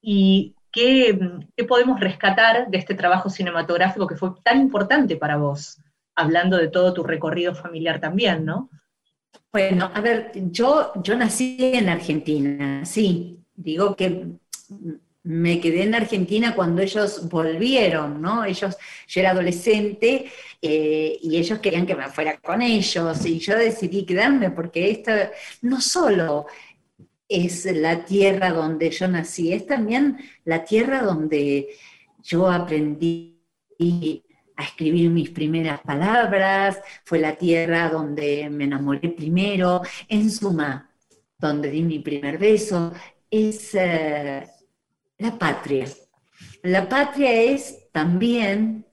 y 0.00 0.54
qué, 0.70 1.18
qué 1.56 1.64
podemos 1.64 2.00
rescatar 2.00 2.68
de 2.68 2.78
este 2.78 2.94
trabajo 2.94 3.30
cinematográfico 3.30 4.06
que 4.06 4.16
fue 4.16 4.30
tan 4.44 4.60
importante 4.60 5.16
para 5.16 5.36
vos? 5.36 5.78
Hablando 6.18 6.56
de 6.56 6.68
todo 6.68 6.92
tu 6.92 7.04
recorrido 7.04 7.54
familiar 7.54 8.00
también, 8.00 8.44
¿no? 8.44 8.68
Bueno, 9.52 9.90
a 9.94 10.00
ver, 10.00 10.32
yo, 10.50 10.92
yo 11.02 11.16
nací 11.16 11.56
en 11.60 11.88
Argentina, 11.88 12.84
sí, 12.84 13.38
digo 13.54 13.94
que 13.94 14.26
me 15.22 15.60
quedé 15.60 15.84
en 15.84 15.94
Argentina 15.94 16.54
cuando 16.56 16.82
ellos 16.82 17.28
volvieron, 17.28 18.20
¿no? 18.20 18.44
Ellos, 18.44 18.76
yo 19.06 19.20
era 19.20 19.30
adolescente 19.30 20.26
eh, 20.60 21.18
y 21.22 21.36
ellos 21.36 21.60
querían 21.60 21.86
que 21.86 21.94
me 21.94 22.08
fuera 22.08 22.38
con 22.38 22.62
ellos 22.62 23.24
y 23.24 23.38
yo 23.38 23.56
decidí 23.56 24.04
quedarme 24.04 24.50
porque 24.50 24.90
esta 24.90 25.30
no 25.62 25.80
solo 25.80 26.46
es 27.28 27.64
la 27.66 28.04
tierra 28.04 28.50
donde 28.50 28.90
yo 28.90 29.06
nací, 29.06 29.52
es 29.52 29.66
también 29.66 30.18
la 30.44 30.64
tierra 30.64 31.02
donde 31.02 31.68
yo 32.22 32.50
aprendí 32.50 33.38
a 34.58 34.64
escribir 34.64 35.08
mis 35.08 35.30
primeras 35.30 35.80
palabras, 35.80 36.80
fue 37.04 37.20
la 37.20 37.36
tierra 37.36 37.88
donde 37.88 38.50
me 38.50 38.64
enamoré 38.64 39.08
primero, 39.10 39.82
en 40.08 40.30
suma, 40.30 40.90
donde 41.38 41.70
di 41.70 41.82
mi 41.82 42.00
primer 42.00 42.38
beso, 42.38 42.92
es 43.30 43.70
eh, 43.74 44.44
la 45.18 45.38
patria. 45.38 45.86
La 46.64 46.88
patria 46.88 47.32
es 47.32 47.88
también, 47.92 48.84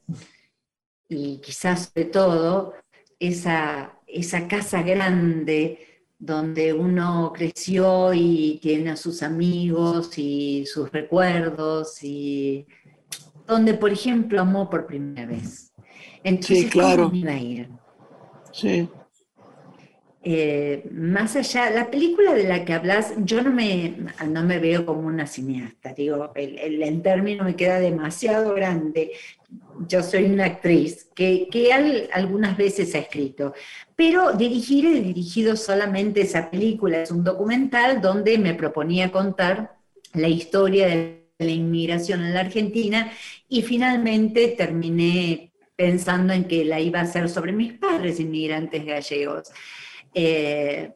y 1.10 1.38
quizás 1.38 1.92
sobre 1.92 2.10
todo, 2.10 2.76
esa, 3.20 4.00
esa 4.06 4.48
casa 4.48 4.84
grande 4.84 6.04
donde 6.20 6.74
uno 6.74 7.34
creció 7.36 8.14
y 8.14 8.60
tiene 8.62 8.92
a 8.92 8.98
sus 8.98 9.24
amigos 9.24 10.16
y 10.20 10.66
sus 10.68 10.92
recuerdos 10.92 12.04
y 12.04 12.68
donde, 13.48 13.74
por 13.74 13.92
ejemplo, 13.92 14.42
amó 14.42 14.70
por 14.70 14.86
primera 14.86 15.26
vez. 15.26 15.74
Entonces, 16.24 16.62
sí, 16.62 16.70
claro. 16.70 17.06
¿cómo 17.06 17.16
iba 17.16 17.32
a 17.32 17.40
ir? 17.40 17.70
Sí. 18.52 18.90
Eh, 20.28 20.90
más 20.92 21.36
allá, 21.36 21.70
la 21.70 21.92
película 21.92 22.34
de 22.34 22.46
la 22.46 22.66
que 22.66 22.74
hablas, 22.74 23.14
yo 23.20 23.44
no 23.44 23.52
me, 23.52 23.96
no 24.28 24.42
me 24.42 24.58
veo 24.58 24.84
como 24.84 25.02
una 25.02 25.28
cineasta, 25.28 25.94
digo, 25.94 26.32
el, 26.34 26.58
el, 26.82 27.02
término 27.04 27.44
me 27.44 27.56
queda 27.56 27.80
demasiado 27.80 28.56
grande. 28.56 29.12
Yo 29.88 30.02
soy 30.02 30.24
una 30.24 30.46
actriz 30.46 31.12
que, 31.14 31.48
que 31.52 31.72
algunas 32.12 32.58
veces 32.58 32.96
ha 32.96 32.98
escrito, 32.98 33.54
pero 33.96 34.34
dirigir 34.34 34.88
he 34.88 35.00
dirigido 35.00 35.56
solamente 35.56 36.22
esa 36.22 36.50
película, 36.50 37.04
es 37.04 37.12
un 37.12 37.24
documental 37.24 38.02
donde 38.02 38.40
me 38.40 38.56
proponía 38.56 39.12
contar 39.12 39.76
la 40.16 40.28
historia 40.28 40.88
de 40.88 41.25
la 41.38 41.52
inmigración 41.52 42.22
en 42.22 42.34
la 42.34 42.42
Argentina 42.42 43.12
y 43.50 43.62
finalmente 43.62 44.50
terminé 44.58 45.52
pensando 45.76 46.34
en 46.34 46.46
que 46.46 46.64
la 46.66 46.80
iba 46.80 47.00
a 47.00 47.04
hacer 47.04 47.30
sobre 47.30 47.52
mis 47.52 47.74
padres 47.74 48.20
inmigrantes 48.20 48.86
gallegos. 48.86 49.52
Eh, 50.14 50.94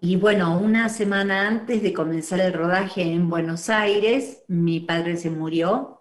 y 0.00 0.16
bueno, 0.16 0.58
una 0.58 0.90
semana 0.90 1.48
antes 1.48 1.82
de 1.82 1.92
comenzar 1.94 2.40
el 2.40 2.52
rodaje 2.52 3.02
en 3.02 3.30
Buenos 3.30 3.70
Aires, 3.70 4.42
mi 4.48 4.80
padre 4.80 5.16
se 5.16 5.30
murió 5.30 5.94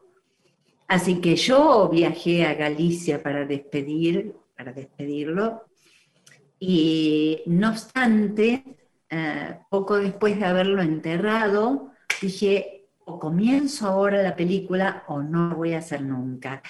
Así 0.93 1.21
que 1.21 1.35
yo 1.35 1.89
viajé 1.89 2.45
a 2.45 2.53
Galicia 2.53 3.23
para 3.23 3.45
despedir, 3.45 4.35
para 4.55 4.73
despedirlo, 4.73 5.63
y 6.59 7.41
no 7.47 7.69
obstante, 7.69 8.63
eh, 9.09 9.57
poco 9.71 9.97
después 9.97 10.39
de 10.39 10.45
haberlo 10.45 10.83
enterrado, 10.83 11.91
dije, 12.21 12.82
o 13.05 13.19
comienzo 13.19 13.87
ahora 13.87 14.21
la 14.21 14.35
película 14.35 15.03
o 15.07 15.21
no 15.21 15.49
lo 15.49 15.55
voy 15.55 15.73
a 15.73 15.79
hacer 15.79 16.01
nunca. 16.01 16.61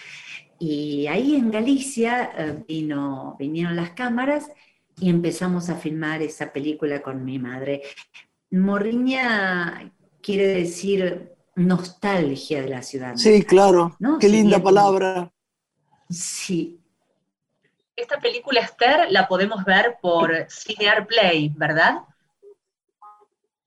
Y 0.60 1.08
ahí 1.08 1.36
en 1.36 1.52
Galicia 1.52 2.32
eh, 2.38 2.64
vino, 2.68 3.36
vinieron 3.38 3.76
las 3.76 3.92
cámaras 3.92 4.50
y 5.00 5.10
empezamos 5.10 5.70
a 5.70 5.76
filmar 5.76 6.22
esa 6.22 6.54
película 6.54 7.02
con 7.02 7.26
mi 7.26 7.40
madre. 7.40 7.82
Morriña 8.52 9.92
quiere 10.22 10.48
decir 10.48 11.34
nostalgia 11.56 12.62
de 12.62 12.70
la 12.70 12.82
ciudad. 12.82 13.16
Sí, 13.16 13.44
claro. 13.44 13.98
Qué 14.20 14.30
linda 14.30 14.62
palabra. 14.62 15.32
Sí. 16.10 16.80
Esta 17.96 18.20
película 18.20 18.62
Esther 18.62 19.12
la 19.12 19.28
podemos 19.28 19.64
ver 19.66 19.98
por 20.02 20.48
Cinear 20.50 21.06
Play, 21.06 21.50
¿verdad? 21.56 22.04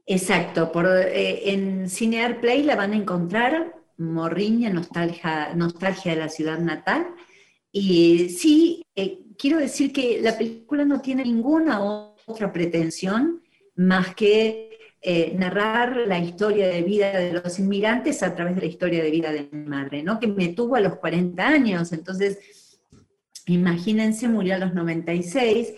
Exacto, 0.07 0.71
por, 0.71 0.87
eh, 0.87 1.53
en 1.53 1.91
Cinear 1.91 2.41
Play 2.41 2.63
la 2.63 2.77
van 2.77 2.93
a 2.93 2.97
encontrar 2.97 3.75
Morriña, 3.99 4.71
nostalgia, 4.71 5.53
nostalgia 5.55 6.15
de 6.15 6.21
la 6.21 6.29
ciudad 6.29 6.59
natal. 6.59 7.09
Y 7.73 8.29
sí, 8.29 8.85
eh, 8.95 9.21
quiero 9.39 9.59
decir 9.59 9.93
que 9.93 10.21
la 10.21 10.37
película 10.39 10.85
no 10.85 11.01
tiene 11.01 11.25
ninguna 11.25 11.81
otra 12.27 12.53
pretensión 12.53 13.43
más 13.75 14.15
que 14.15 14.67
eh, 15.03 15.35
narrar 15.37 15.97
la 16.07 16.19
historia 16.19 16.69
de 16.69 16.83
vida 16.83 17.13
de 17.13 17.33
los 17.33 17.59
inmigrantes 17.59 18.23
a 18.23 18.35
través 18.35 18.57
de 18.57 18.63
la 18.63 18.67
historia 18.67 19.03
de 19.03 19.11
vida 19.11 19.33
de 19.33 19.49
mi 19.53 19.65
madre, 19.65 20.03
¿no? 20.03 20.19
Que 20.19 20.27
me 20.27 20.49
tuvo 20.49 20.77
a 20.77 20.81
los 20.81 20.97
40 20.97 21.47
años, 21.47 21.93
entonces, 21.93 22.81
imagínense, 23.47 24.27
murió 24.27 24.55
a 24.55 24.59
los 24.59 24.75
96, 24.75 25.69
eh, 25.69 25.77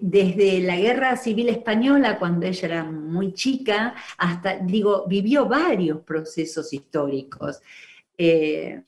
desde 0.00 0.60
la 0.60 0.76
guerra 0.76 1.16
civil 1.16 1.48
española, 1.48 2.18
cuando 2.18 2.46
ella 2.46 2.66
era 2.66 2.84
muy 2.84 3.32
chica, 3.32 3.94
hasta, 4.18 4.58
digo, 4.58 5.04
vivió 5.06 5.46
varios 5.46 6.00
procesos 6.00 6.72
históricos. 6.72 7.60
Eh, 8.16 8.82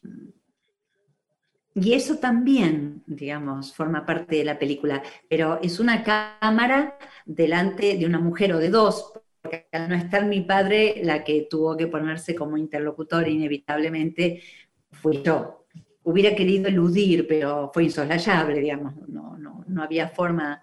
y 1.74 1.92
eso 1.92 2.16
también, 2.16 3.02
digamos, 3.06 3.74
forma 3.74 4.06
parte 4.06 4.36
de 4.36 4.44
la 4.44 4.58
película, 4.58 5.02
pero 5.28 5.60
es 5.62 5.78
una 5.78 6.02
cámara 6.02 6.96
delante 7.26 7.98
de 7.98 8.06
una 8.06 8.18
mujer 8.18 8.54
o 8.54 8.58
de 8.58 8.70
dos, 8.70 9.12
porque 9.42 9.66
al 9.72 9.90
no 9.90 9.94
estar 9.94 10.24
mi 10.24 10.40
padre, 10.40 11.02
la 11.04 11.22
que 11.22 11.46
tuvo 11.50 11.76
que 11.76 11.86
ponerse 11.86 12.34
como 12.34 12.56
interlocutor 12.56 13.28
inevitablemente 13.28 14.42
fui 14.90 15.22
yo. 15.22 15.66
Hubiera 16.02 16.34
querido 16.34 16.68
eludir, 16.68 17.26
pero 17.28 17.70
fue 17.74 17.84
insoslayable, 17.84 18.58
digamos, 18.58 18.94
no, 19.08 19.36
no, 19.36 19.62
no 19.68 19.82
había 19.82 20.08
forma 20.08 20.62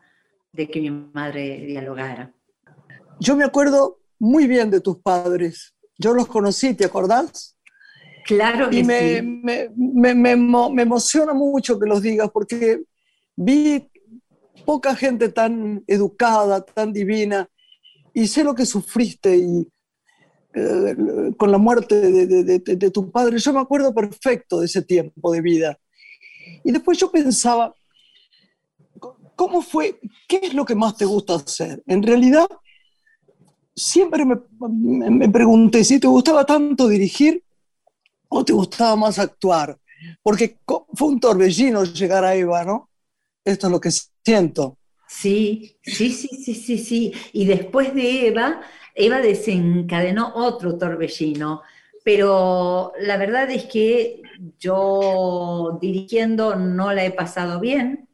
de 0.53 0.69
que 0.69 0.79
mi 0.79 0.89
madre 0.89 1.65
dialogara. 1.65 2.31
Yo 3.19 3.35
me 3.35 3.43
acuerdo 3.43 3.99
muy 4.19 4.47
bien 4.47 4.69
de 4.69 4.79
tus 4.79 4.99
padres. 4.99 5.73
Yo 5.97 6.13
los 6.13 6.27
conocí, 6.27 6.73
¿te 6.73 6.85
acordás? 6.85 7.57
Claro 8.25 8.69
que 8.69 8.77
y 8.77 8.83
me, 8.83 9.17
sí. 9.17 9.21
Me, 9.21 9.69
me, 10.13 10.35
me, 10.35 10.81
emociona 10.81 11.33
mucho 11.33 11.77
que 11.77 11.87
los 11.87 12.01
digas 12.01 12.29
porque 12.31 12.83
vi 13.35 13.89
poca 14.65 14.95
gente 14.95 15.29
tan 15.29 15.83
educada, 15.87 16.63
tan 16.63 16.93
divina, 16.93 17.49
y 18.13 18.27
sé 18.27 18.43
lo 18.43 18.55
que 18.55 18.65
sufriste 18.65 19.35
y, 19.35 19.67
eh, 20.53 20.95
con 21.35 21.51
la 21.51 21.57
muerte 21.57 21.99
de, 21.99 22.43
de, 22.43 22.59
de, 22.59 22.91
tu 22.91 23.11
padre. 23.11 23.39
Yo 23.39 23.51
me 23.53 23.59
acuerdo 23.59 23.93
perfecto 23.93 24.59
de 24.59 24.67
ese 24.67 24.83
tiempo 24.83 25.31
de 25.31 25.41
vida. 25.41 25.77
Y 26.63 26.71
después 26.71 26.97
yo 26.97 27.11
pensaba, 27.11 27.75
¿cómo 29.35 29.61
fue? 29.61 29.99
¿Qué 30.27 30.39
es 30.43 30.53
lo 30.53 30.65
que 30.65 30.75
más 30.75 30.97
te 30.97 31.05
gusta 31.05 31.35
hacer? 31.35 31.83
En 31.87 32.03
realidad, 32.03 32.47
siempre 33.75 34.25
me, 34.25 34.37
me 35.09 35.29
pregunté 35.29 35.83
si 35.83 35.99
te 35.99 36.07
gustaba 36.07 36.45
tanto 36.45 36.87
dirigir 36.87 37.43
o 38.29 38.43
te 38.43 38.53
gustaba 38.53 38.95
más 38.95 39.19
actuar. 39.19 39.77
Porque 40.21 40.57
fue 40.93 41.07
un 41.07 41.19
torbellino 41.19 41.83
llegar 41.83 42.25
a 42.25 42.35
Eva, 42.35 42.63
¿no? 42.63 42.89
Esto 43.45 43.67
es 43.67 43.71
lo 43.71 43.79
que 43.79 43.91
siento. 43.91 44.77
Sí, 45.07 45.77
sí, 45.81 46.11
sí, 46.11 46.27
sí, 46.27 46.55
sí, 46.55 46.77
sí. 46.77 47.13
Y 47.33 47.45
después 47.45 47.93
de 47.93 48.27
Eva, 48.27 48.61
Eva 48.95 49.19
desencadenó 49.19 50.33
otro 50.35 50.77
torbellino. 50.77 51.61
Pero 52.03 52.93
la 52.99 53.17
verdad 53.17 53.49
es 53.51 53.65
que 53.65 54.21
yo 54.59 55.77
dirigiendo 55.81 56.55
no 56.55 56.91
la 56.93 57.05
he 57.05 57.11
pasado 57.11 57.59
bien. 57.59 58.07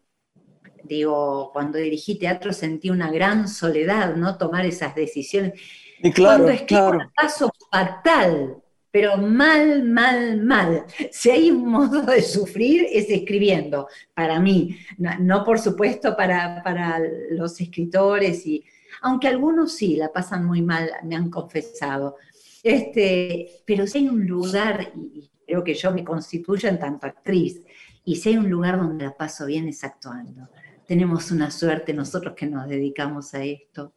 Digo, 0.90 1.52
cuando 1.54 1.78
dirigí 1.78 2.16
teatro 2.16 2.52
sentí 2.52 2.90
una 2.90 3.12
gran 3.12 3.48
soledad, 3.48 4.16
¿no? 4.16 4.40
Tomar 4.40 4.66
esas 4.66 4.96
decisiones. 4.96 5.54
Y 6.02 6.12
claro, 6.12 6.46
cuando 6.46 6.52
escribo 6.52 6.92
claro. 6.92 7.12
paso 7.16 7.52
fatal, 7.72 8.58
pero 8.90 9.18
mal, 9.18 9.84
mal, 9.84 10.42
mal. 10.42 10.86
Si 11.12 11.30
hay 11.30 11.52
un 11.52 11.68
modo 11.68 12.02
de 12.02 12.24
sufrir 12.24 12.88
es 12.92 13.08
escribiendo, 13.12 13.88
para 14.16 14.40
mí, 14.40 14.80
no, 14.98 15.12
no 15.20 15.44
por 15.44 15.60
supuesto 15.60 16.18
para, 16.18 16.64
para, 16.64 17.00
los 17.30 17.62
escritores, 17.62 18.48
y, 18.48 18.66
aunque 19.04 19.28
algunos 19.28 19.74
sí 19.74 19.96
la 19.96 20.12
pasan 20.12 20.44
muy 20.44 20.64
mal, 20.64 20.90
me 21.04 21.16
han 21.16 21.30
confesado. 21.30 22.16
Este, 22.64 23.62
pero 23.64 23.86
si 23.86 24.00
hay 24.00 24.08
un 24.10 24.26
lugar, 24.26 24.92
y 24.96 25.30
creo 25.46 25.64
que 25.64 25.76
yo 25.76 25.92
me 25.92 26.04
constituyo 26.04 26.68
en 26.68 26.80
tanto 26.80 27.06
actriz, 27.06 27.62
y 28.04 28.16
si 28.16 28.30
hay 28.30 28.38
un 28.38 28.50
lugar 28.50 28.80
donde 28.80 29.06
la 29.06 29.16
paso 29.16 29.46
bien 29.46 29.68
es 29.68 29.84
actuando. 29.84 30.50
Tenemos 30.90 31.30
una 31.30 31.52
suerte 31.52 31.94
nosotros 31.94 32.34
que 32.36 32.48
nos 32.48 32.68
dedicamos 32.68 33.36
a 33.36 33.44
esto. 33.44 33.94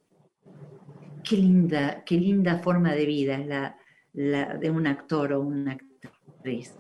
Qué 1.24 1.36
linda, 1.36 2.04
qué 2.04 2.16
linda 2.16 2.58
forma 2.58 2.92
de 2.92 3.06
vida 3.06 3.36
es 3.38 3.46
la, 3.46 3.78
la, 4.12 4.58
de 4.58 4.70
un 4.70 4.86
actor 4.86 5.32
o 5.32 5.40
una 5.40 5.72
actriz. 5.72 6.74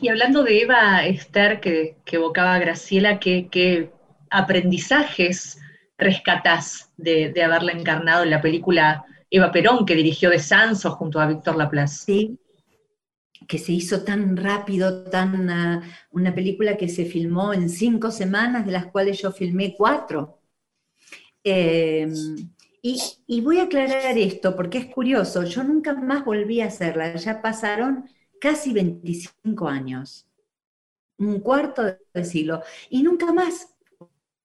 Y 0.00 0.08
hablando 0.08 0.44
de 0.44 0.62
Eva 0.62 1.04
Esther, 1.04 1.60
que, 1.60 1.98
que 2.06 2.16
evocaba 2.16 2.58
Graciela, 2.58 3.20
¿qué, 3.20 3.48
¿qué, 3.50 3.90
aprendizajes 4.30 5.60
rescatás 5.98 6.90
de, 6.96 7.32
de, 7.34 7.42
haberla 7.42 7.72
encarnado 7.72 8.22
en 8.22 8.30
la 8.30 8.40
película 8.40 9.04
Eva 9.30 9.52
Perón, 9.52 9.84
que 9.84 9.94
dirigió 9.94 10.30
de 10.30 10.38
Sanso 10.38 10.92
junto 10.92 11.20
a 11.20 11.26
Víctor 11.26 11.56
Laplace? 11.56 12.04
Sí, 12.06 12.38
que 13.46 13.58
se 13.58 13.72
hizo 13.72 14.02
tan 14.02 14.36
rápido, 14.36 15.04
tan 15.04 15.48
uh, 15.48 15.82
una 16.10 16.34
película 16.34 16.76
que 16.76 16.88
se 16.88 17.04
filmó 17.04 17.52
en 17.52 17.68
cinco 17.68 18.10
semanas, 18.10 18.66
de 18.66 18.72
las 18.72 18.86
cuales 18.86 19.20
yo 19.20 19.32
filmé 19.32 19.74
cuatro. 19.76 20.40
Eh, 21.44 22.08
y, 22.82 23.00
y, 23.26 23.40
voy 23.40 23.58
a 23.58 23.64
aclarar 23.64 24.18
esto 24.18 24.54
porque 24.54 24.78
es 24.78 24.86
curioso, 24.86 25.44
yo 25.44 25.64
nunca 25.64 25.94
más 25.94 26.24
volví 26.24 26.60
a 26.60 26.66
hacerla, 26.66 27.14
ya 27.16 27.40
pasaron 27.42 28.08
casi 28.40 28.72
25 28.72 29.68
años, 29.68 30.26
un 31.18 31.40
cuarto 31.40 31.82
de 32.14 32.24
siglo, 32.24 32.62
y 32.90 33.02
nunca 33.02 33.32
más 33.32 33.74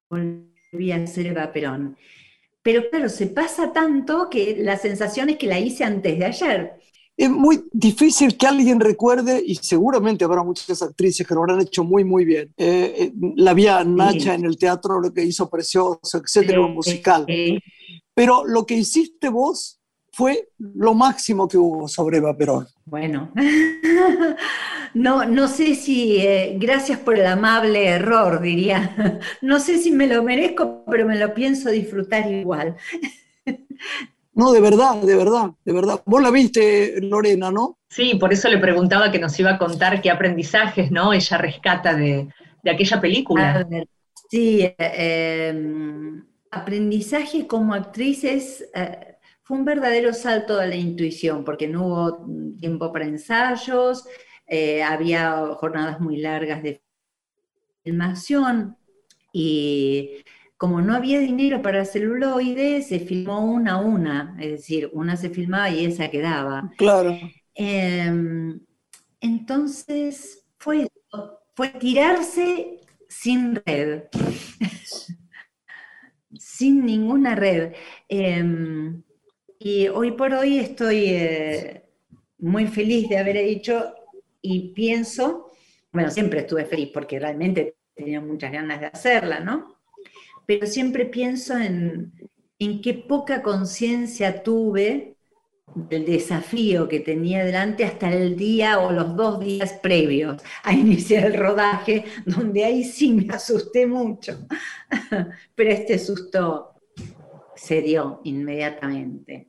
volví 0.09 0.91
a 0.91 0.97
hacer 0.97 1.27
Eva 1.27 1.51
Perón. 1.51 1.97
Pero 2.61 2.89
claro, 2.89 3.09
se 3.09 3.27
pasa 3.27 3.73
tanto 3.73 4.29
que 4.29 4.55
la 4.57 4.77
sensación 4.77 5.29
es 5.29 5.37
que 5.37 5.47
la 5.47 5.59
hice 5.59 5.83
antes 5.83 6.17
de 6.17 6.25
ayer. 6.25 6.82
Es 7.15 7.29
muy 7.29 7.63
difícil 7.71 8.37
que 8.37 8.47
alguien 8.47 8.79
recuerde, 8.79 9.41
y 9.45 9.55
seguramente 9.55 10.25
habrá 10.25 10.43
muchas 10.43 10.81
actrices 10.81 11.27
que 11.27 11.33
lo 11.33 11.41
habrán 11.41 11.61
hecho 11.61 11.83
muy, 11.83 12.03
muy 12.03 12.25
bien. 12.25 12.51
Eh, 12.57 12.95
eh, 12.97 13.13
la 13.35 13.53
vi 13.53 13.67
a 13.67 13.83
Nacha 13.83 14.19
sí. 14.19 14.29
en 14.29 14.45
el 14.45 14.57
teatro, 14.57 14.99
lo 14.99 15.13
que 15.13 15.23
hizo 15.23 15.49
precioso, 15.49 16.17
etcétera, 16.17 16.65
sí, 16.65 16.73
musical. 16.73 17.25
Sí. 17.27 17.59
Pero 18.15 18.45
lo 18.45 18.65
que 18.65 18.75
hiciste 18.75 19.29
vos 19.29 19.79
fue 20.13 20.49
lo 20.57 20.93
máximo 20.93 21.47
que 21.47 21.57
hubo 21.57 21.87
sobre 21.87 22.17
Eva 22.17 22.37
Perón. 22.37 22.67
Bueno, 22.85 23.31
no, 24.93 25.25
no 25.25 25.47
sé 25.47 25.73
si, 25.73 26.17
eh, 26.17 26.55
gracias 26.59 26.99
por 26.99 27.17
el 27.17 27.25
amable 27.25 27.87
error, 27.87 28.41
diría. 28.41 29.19
No 29.41 29.59
sé 29.59 29.79
si 29.79 29.91
me 29.91 30.07
lo 30.07 30.23
merezco, 30.23 30.85
pero 30.85 31.07
me 31.07 31.17
lo 31.17 31.33
pienso 31.33 31.69
disfrutar 31.69 32.31
igual. 32.31 32.75
No, 34.35 34.51
de 34.51 34.61
verdad, 34.61 34.95
de 35.01 35.15
verdad, 35.15 35.51
de 35.63 35.73
verdad. 35.73 36.01
Vos 36.05 36.21
la 36.21 36.31
viste, 36.31 36.99
Lorena, 37.01 37.51
¿no? 37.51 37.77
Sí, 37.89 38.15
por 38.15 38.33
eso 38.33 38.49
le 38.49 38.57
preguntaba 38.57 39.11
que 39.11 39.19
nos 39.19 39.39
iba 39.39 39.51
a 39.51 39.57
contar 39.59 40.01
qué 40.01 40.09
aprendizajes, 40.09 40.91
¿no? 40.91 41.13
Ella 41.13 41.37
rescata 41.37 41.93
de, 41.93 42.27
de 42.63 42.71
aquella 42.71 42.99
película. 42.99 43.65
Ver, 43.69 43.87
sí, 44.29 44.67
eh, 44.77 45.53
aprendizaje 46.49 47.45
como 47.45 47.73
actriz 47.73 48.23
es, 48.23 48.69
eh, 48.73 49.17
fue 49.43 49.57
un 49.57 49.65
verdadero 49.65 50.13
salto 50.13 50.57
de 50.57 50.67
la 50.67 50.75
intuición, 50.75 51.43
porque 51.43 51.67
no 51.67 51.85
hubo 51.85 52.25
tiempo 52.59 52.91
para 52.91 53.05
ensayos, 53.05 54.05
eh, 54.47 54.81
había 54.83 55.35
jornadas 55.55 55.99
muy 55.99 56.17
largas 56.17 56.63
de 56.63 56.81
filmación 57.83 58.77
y 59.31 60.23
como 60.57 60.81
no 60.81 60.95
había 60.95 61.19
dinero 61.19 61.61
para 61.61 61.85
celuloide, 61.85 62.81
se 62.81 62.99
filmó 62.99 63.45
una 63.45 63.73
a 63.73 63.81
una, 63.81 64.37
es 64.39 64.51
decir, 64.51 64.89
una 64.93 65.17
se 65.17 65.29
filmaba 65.29 65.69
y 65.69 65.85
esa 65.85 66.09
quedaba. 66.09 66.71
Claro. 66.77 67.17
Em, 67.55 68.59
entonces 69.19 70.45
fue, 70.57 70.87
fue 71.55 71.69
tirarse 71.69 72.79
sin 73.09 73.55
red, 73.65 74.03
sin 76.37 76.85
ninguna 76.85 77.35
red. 77.35 77.73
Em, 78.07 79.03
y 79.59 79.87
hoy 79.87 80.11
por 80.11 80.33
hoy 80.33 80.59
estoy 80.59 81.05
eh, 81.07 81.83
muy 82.39 82.67
feliz 82.67 83.07
de 83.09 83.17
haber 83.17 83.37
hecho 83.37 83.93
y 84.41 84.73
pienso, 84.73 85.51
bueno, 85.91 86.11
siempre 86.11 86.41
estuve 86.41 86.65
feliz 86.65 86.89
porque 86.93 87.19
realmente 87.19 87.77
tenía 87.95 88.19
muchas 88.19 88.51
ganas 88.51 88.81
de 88.81 88.87
hacerla, 88.87 89.39
¿no? 89.39 89.72
Pero 90.45 90.67
siempre 90.67 91.05
pienso 91.05 91.57
en, 91.57 92.11
en 92.59 92.81
qué 92.81 92.93
poca 92.93 93.41
conciencia 93.41 94.43
tuve 94.43 95.13
del 95.75 96.05
desafío 96.05 96.87
que 96.87 96.99
tenía 96.99 97.43
delante 97.43 97.83
hasta 97.83 98.11
el 98.11 98.35
día 98.35 98.79
o 98.79 98.91
los 98.91 99.15
dos 99.15 99.39
días 99.39 99.73
previos 99.81 100.41
a 100.63 100.73
iniciar 100.73 101.25
el 101.25 101.33
rodaje, 101.33 102.05
donde 102.25 102.63
ahí 102.63 102.83
sí 102.83 103.13
me 103.13 103.33
asusté 103.33 103.87
mucho. 103.87 104.45
Pero 105.55 105.71
este 105.71 105.97
susto 105.97 106.73
se 107.55 107.81
dio 107.81 108.21
inmediatamente. 108.23 109.47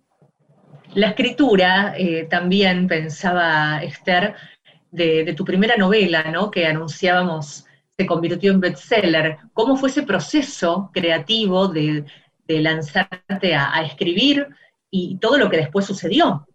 La 0.94 1.08
escritura, 1.08 1.94
eh, 1.98 2.26
también 2.30 2.86
pensaba 2.86 3.82
Esther, 3.82 4.34
de, 4.92 5.34
tu 5.36 5.44
primera 5.44 5.76
novela, 5.76 6.30
¿no? 6.30 6.52
Que 6.52 6.66
anunciábamos 6.66 7.66
se 7.96 8.06
convirtió 8.06 8.52
en 8.52 8.60
bestseller. 8.60 9.38
¿Cómo 9.52 9.76
fue 9.76 9.88
ese 9.88 10.02
proceso 10.02 10.90
creativo 10.92 11.68
de, 11.68 12.04
lanzarte 12.48 13.54
a, 13.54 13.82
escribir 13.82 14.48
y 14.90 15.16
todo 15.18 15.38
lo 15.38 15.48
que 15.48 15.58
después 15.58 15.86
sucedió? 15.86 16.46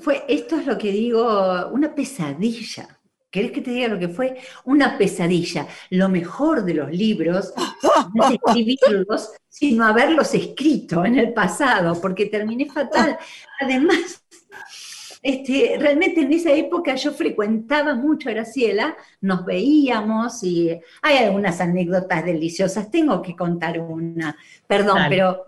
Fue, 0.00 0.24
esto 0.28 0.56
es 0.56 0.66
lo 0.66 0.76
que 0.76 0.90
digo, 0.90 1.68
una 1.68 1.94
pesadilla. 1.94 2.98
¿Querés 3.30 3.52
que 3.52 3.62
te 3.62 3.70
diga 3.70 3.88
lo 3.88 3.98
que 3.98 4.08
fue? 4.08 4.36
Una 4.64 4.98
pesadilla. 4.98 5.66
Lo 5.88 6.08
mejor 6.10 6.64
de 6.64 6.74
los 6.74 6.90
libros 6.90 7.54
no 8.12 8.28
es 8.28 8.32
escribirlos, 8.34 9.30
sino 9.48 9.86
haberlos 9.86 10.34
escrito 10.34 11.04
en 11.04 11.18
el 11.18 11.32
pasado, 11.32 11.98
porque 11.98 12.26
terminé 12.26 12.66
fatal. 12.66 13.16
Además, 13.60 14.22
este, 15.22 15.76
realmente 15.78 16.22
en 16.22 16.32
esa 16.32 16.52
época 16.52 16.96
yo 16.96 17.12
frecuentaba 17.12 17.94
mucho 17.94 18.28
a 18.28 18.32
Graciela, 18.32 18.96
nos 19.20 19.44
veíamos 19.44 20.42
y 20.42 20.76
hay 21.00 21.16
algunas 21.18 21.60
anécdotas 21.60 22.24
deliciosas. 22.24 22.90
Tengo 22.90 23.22
que 23.22 23.36
contar 23.36 23.78
una, 23.78 24.36
perdón, 24.66 24.98
pero, 25.08 25.46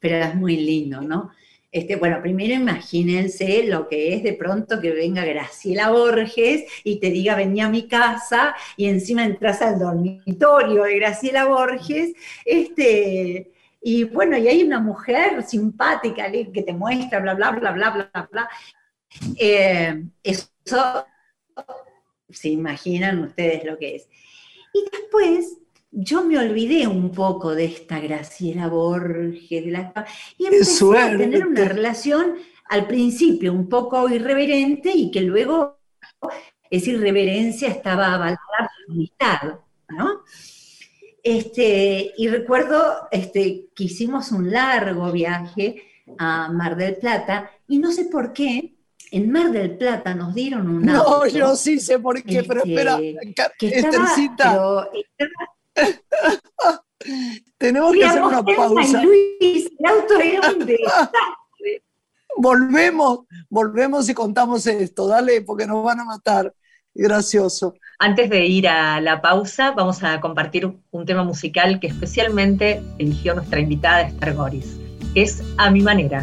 pero 0.00 0.16
es 0.16 0.34
muy 0.34 0.56
lindo, 0.56 1.02
¿no? 1.02 1.30
Este, 1.70 1.96
bueno, 1.96 2.20
primero 2.20 2.54
imagínense 2.54 3.64
lo 3.64 3.88
que 3.88 4.14
es 4.14 4.22
de 4.22 4.34
pronto 4.34 4.78
que 4.80 4.90
venga 4.90 5.24
Graciela 5.24 5.90
Borges 5.90 6.64
y 6.84 7.00
te 7.00 7.10
diga 7.10 7.34
venía 7.34 7.66
a 7.66 7.70
mi 7.70 7.88
casa 7.88 8.54
y 8.76 8.86
encima 8.86 9.24
entras 9.24 9.62
al 9.62 9.78
dormitorio 9.78 10.84
de 10.84 10.96
Graciela 10.96 11.46
Borges, 11.46 12.12
este, 12.44 13.52
y 13.82 14.04
bueno, 14.04 14.36
y 14.36 14.48
hay 14.48 14.62
una 14.62 14.80
mujer 14.80 15.42
simpática 15.42 16.30
que 16.30 16.62
te 16.62 16.72
muestra, 16.74 17.20
bla, 17.20 17.34
bla, 17.34 17.50
bla, 17.52 17.72
bla, 17.72 17.90
bla, 17.90 18.28
bla, 18.30 18.48
eh, 19.36 20.04
eso 20.22 20.48
se 22.30 22.48
imaginan 22.48 23.22
ustedes 23.24 23.64
lo 23.64 23.78
que 23.78 23.96
es. 23.96 24.08
Y 24.72 24.84
después 24.90 25.58
yo 25.90 26.24
me 26.24 26.38
olvidé 26.38 26.86
un 26.86 27.12
poco 27.12 27.54
de 27.54 27.66
esta 27.66 28.00
Graciela 28.00 28.68
Borges, 28.68 29.64
de 29.64 29.70
la, 29.70 29.92
y 30.38 30.46
empecé 30.46 30.98
a 30.98 31.16
tener 31.16 31.46
una 31.46 31.64
relación 31.66 32.36
al 32.70 32.86
principio 32.86 33.52
un 33.52 33.68
poco 33.68 34.08
irreverente 34.08 34.90
y 34.94 35.10
que 35.10 35.20
luego 35.20 35.78
esa 36.70 36.90
irreverencia 36.90 37.68
estaba 37.68 38.14
avalada 38.14 38.38
por 38.58 38.94
amistad, 38.94 39.58
¿no? 39.90 40.22
Este, 41.22 42.14
y 42.16 42.28
recuerdo 42.28 43.08
este, 43.10 43.68
que 43.76 43.84
hicimos 43.84 44.32
un 44.32 44.50
largo 44.50 45.12
viaje 45.12 45.82
a 46.18 46.50
Mar 46.50 46.76
del 46.76 46.96
Plata 46.96 47.50
y 47.68 47.78
no 47.78 47.92
sé 47.92 48.06
por 48.06 48.32
qué, 48.32 48.74
en 49.12 49.30
Mar 49.30 49.52
del 49.52 49.76
Plata 49.76 50.14
nos 50.14 50.34
dieron 50.34 50.68
un 50.68 50.82
No, 50.82 51.26
yo 51.26 51.54
sí 51.54 51.78
sé 51.78 51.98
por 51.98 52.22
qué, 52.22 52.42
pero 52.42 52.64
espera, 52.64 52.98
Estercita. 53.60 54.88
Tenemos 57.58 57.92
que 57.92 58.04
hacer 58.04 58.22
una 58.22 58.42
pausa. 58.42 59.02
Luis, 59.02 59.70
el 59.78 59.86
auto 59.86 60.18
era 60.18 60.50
un 60.50 60.66
volvemos, 62.36 63.20
volvemos 63.50 64.08
y 64.08 64.14
contamos 64.14 64.66
esto, 64.66 65.06
dale, 65.06 65.42
porque 65.42 65.66
nos 65.66 65.84
van 65.84 66.00
a 66.00 66.04
matar. 66.04 66.54
Gracioso. 66.94 67.74
Antes 67.98 68.28
de 68.28 68.46
ir 68.46 68.68
a 68.68 69.00
la 69.00 69.22
pausa, 69.22 69.70
vamos 69.70 70.02
a 70.02 70.20
compartir 70.20 70.70
un 70.90 71.06
tema 71.06 71.22
musical 71.22 71.80
que 71.80 71.86
especialmente 71.86 72.82
eligió 72.98 73.34
nuestra 73.34 73.60
invitada 73.60 74.02
Esther 74.02 74.34
Goris, 74.34 74.76
que 75.14 75.22
es 75.22 75.42
A 75.56 75.70
mi 75.70 75.80
manera, 75.80 76.22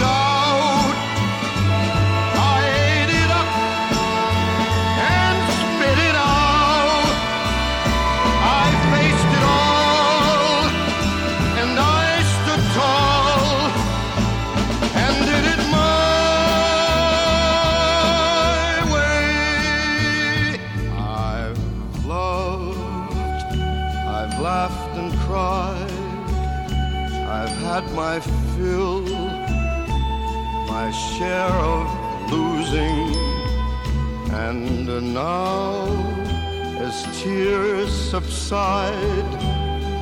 subside, 38.51 39.33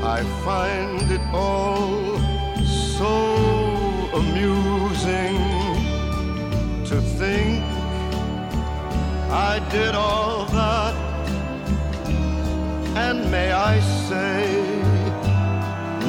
I 0.03 0.23
find 0.43 1.11
it 1.11 1.21
all 1.31 2.17
so 2.65 3.13
amusing 4.21 5.37
to 6.89 6.99
think 7.19 7.63
I 9.29 9.59
did 9.69 9.93
all 9.93 10.45
that. 10.45 10.95
And 12.95 13.29
may 13.29 13.51
I 13.51 13.79
say, 14.07 14.81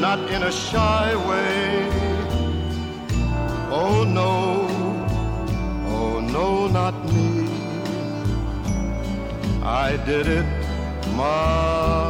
not 0.01 0.19
in 0.31 0.43
a 0.45 0.53
shy 0.53 1.15
way, 1.29 1.89
oh 3.71 4.03
no, 4.21 4.67
oh 5.95 6.21
no, 6.21 6.69
not 6.69 6.95
me. 7.13 7.49
I 9.63 9.99
did 10.07 10.27
it 10.27 10.47
my. 11.15 12.10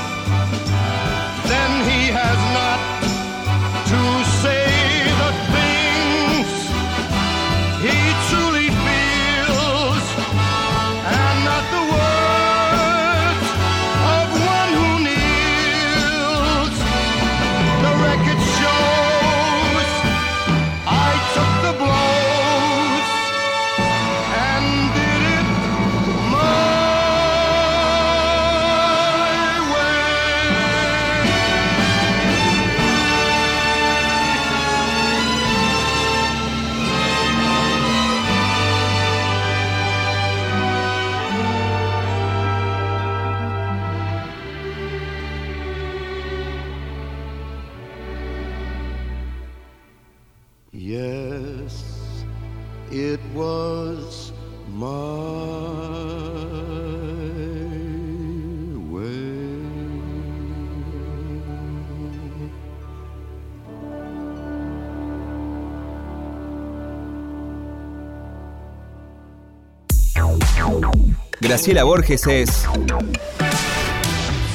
Graciela 71.51 71.83
Borges 71.83 72.25
es 72.27 72.65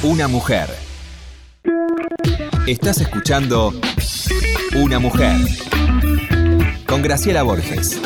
una 0.01 0.27
mujer. 0.27 0.67
Estás 2.65 2.99
escuchando 3.01 3.71
Una 4.75 4.97
mujer 4.97 5.37
con 6.87 7.03
Graciela 7.03 7.43
Borges. 7.43 8.01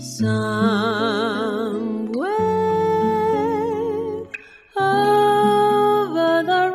Somewhere 0.00 0.30
over 4.76 6.42
the 6.46 6.70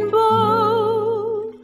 rainbow. 0.00 0.20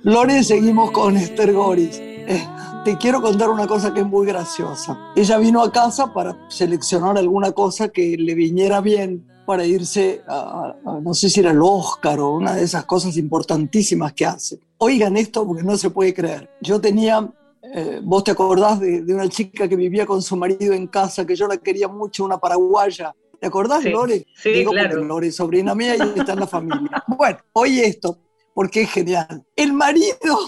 Lore, 0.03 0.43
seguimos 0.43 0.91
con 0.91 1.17
Esther 1.17 1.53
Goris. 1.53 2.01
Eh, 2.01 2.45
te 2.85 2.99
quiero 2.99 3.23
contar 3.23 3.49
una 3.49 3.69
cosa 3.69 3.95
que 3.95 4.01
es 4.01 4.07
muy 4.07 4.27
graciosa. 4.27 4.99
Ella 5.15 5.39
vino 5.39 5.63
a 5.63 5.71
casa 5.71 6.13
para 6.13 6.42
seleccionar 6.53 7.17
alguna 7.19 7.53
cosa 7.53 7.89
que 7.89 8.17
le 8.17 8.35
viniera 8.35 8.81
bien 8.81 9.27
para 9.47 9.65
irse 9.67 10.23
a, 10.29 10.75
a- 10.85 11.01
no 11.01 11.15
sé 11.15 11.29
si 11.31 11.41
era 11.41 11.51
el 11.51 11.61
Oscar 11.63 12.21
o 12.21 12.33
una 12.37 12.55
de 12.55 12.63
esas 12.65 12.85
cosas 12.85 13.17
importantísimas 13.17 14.13
que 14.13 14.27
hace. 14.27 14.61
Oigan 14.79 15.17
esto 15.17 15.47
porque 15.47 15.63
no 15.63 15.77
se 15.77 15.91
puede 15.91 16.13
creer. 16.15 16.49
Yo 16.61 16.81
tenía, 16.81 17.29
eh, 17.75 18.01
vos 18.03 18.23
te 18.25 18.31
acordás 18.33 18.79
de, 18.81 19.03
de 19.03 19.15
una 19.15 19.29
chica 19.29 19.69
que 19.69 19.77
vivía 19.77 20.07
con 20.07 20.23
su 20.23 20.37
marido 20.37 20.73
en 20.75 20.87
casa, 20.87 21.25
que 21.27 21.35
yo 21.37 21.47
la 21.49 21.57
quería 21.57 21.89
mucho, 21.89 22.25
una 22.25 22.39
paraguaya. 22.39 23.15
¿Te 23.41 23.49
acordás, 23.49 23.83
Sí, 23.83 23.91
Lore? 23.91 24.25
sí, 24.37 24.51
Digo, 24.51 24.71
claro. 24.71 25.03
Lore 25.03 25.29
es 25.29 25.37
sobrina 25.37 25.75
mía 25.75 25.97
y 25.97 26.19
está 26.21 26.35
en 26.35 26.41
la 26.41 26.47
familia. 26.47 27.03
Bueno, 27.09 27.39
oye 27.55 27.85
esto, 27.87 28.19
porque 28.55 28.83
es 28.83 28.91
genial. 28.91 29.45
El 29.57 29.73
marido 29.73 30.39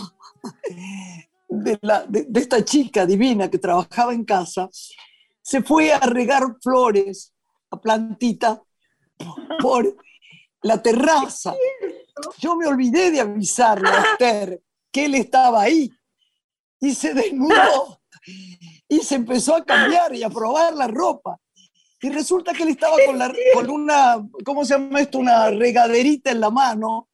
de, 1.48 1.78
la- 1.82 2.04
de- 2.08 2.24
de 2.28 2.40
esta 2.40 2.64
chica 2.64 3.04
divina 3.06 3.50
que 3.50 3.58
trabajaba 3.58 4.12
en 4.14 4.24
casa 4.24 4.68
se 5.44 5.62
fue 5.62 5.92
a 5.92 6.00
regar 6.00 6.56
flores 6.62 7.34
a 7.70 7.78
plantita 7.78 8.62
por 9.60 9.94
la 10.62 10.80
terraza. 10.80 11.54
Yo 12.38 12.56
me 12.56 12.66
olvidé 12.66 13.10
de 13.10 13.20
avisarle 13.20 13.88
a 13.88 14.02
Esther 14.12 14.62
que 14.90 15.04
él 15.04 15.14
estaba 15.16 15.62
ahí 15.62 15.90
y 16.80 16.94
se 16.94 17.12
desnudó 17.12 18.00
y 18.88 19.00
se 19.00 19.16
empezó 19.16 19.56
a 19.56 19.64
cambiar 19.64 20.14
y 20.14 20.22
a 20.22 20.30
probar 20.30 20.72
la 20.74 20.88
ropa. 20.88 21.38
Y 22.00 22.08
resulta 22.08 22.52
que 22.54 22.62
él 22.62 22.70
estaba 22.70 22.96
con, 23.04 23.18
la, 23.18 23.32
con 23.52 23.68
una, 23.70 24.26
¿cómo 24.44 24.64
se 24.64 24.74
llama 24.74 25.00
esto? 25.00 25.18
Una 25.18 25.50
regaderita 25.50 26.30
en 26.30 26.40
la 26.40 26.50
mano. 26.50 27.08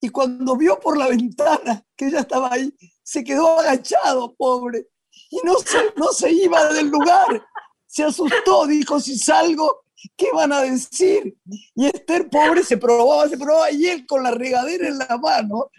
Y 0.00 0.08
cuando 0.08 0.56
vio 0.56 0.78
por 0.78 0.96
la 0.96 1.08
ventana 1.08 1.84
que 1.96 2.06
ella 2.06 2.20
estaba 2.20 2.52
ahí, 2.52 2.72
se 3.02 3.24
quedó 3.24 3.58
agachado, 3.58 4.34
pobre. 4.36 4.86
Y 5.30 5.38
no 5.44 5.54
se, 5.58 5.78
no 5.96 6.08
se 6.12 6.30
iba 6.30 6.72
del 6.72 6.88
lugar. 6.88 7.44
Se 7.92 8.04
asustó, 8.04 8.66
dijo, 8.66 8.98
si 9.00 9.18
salgo, 9.18 9.84
¿qué 10.16 10.28
van 10.32 10.50
a 10.50 10.62
decir? 10.62 11.36
Y 11.74 11.84
Esther, 11.84 12.30
pobre, 12.30 12.64
se 12.64 12.78
probaba, 12.78 13.28
se 13.28 13.36
probaba, 13.36 13.70
y 13.70 13.86
él 13.86 14.06
con 14.06 14.22
la 14.22 14.30
regadera 14.30 14.88
en 14.88 14.96
la 14.96 15.18
mano, 15.18 15.70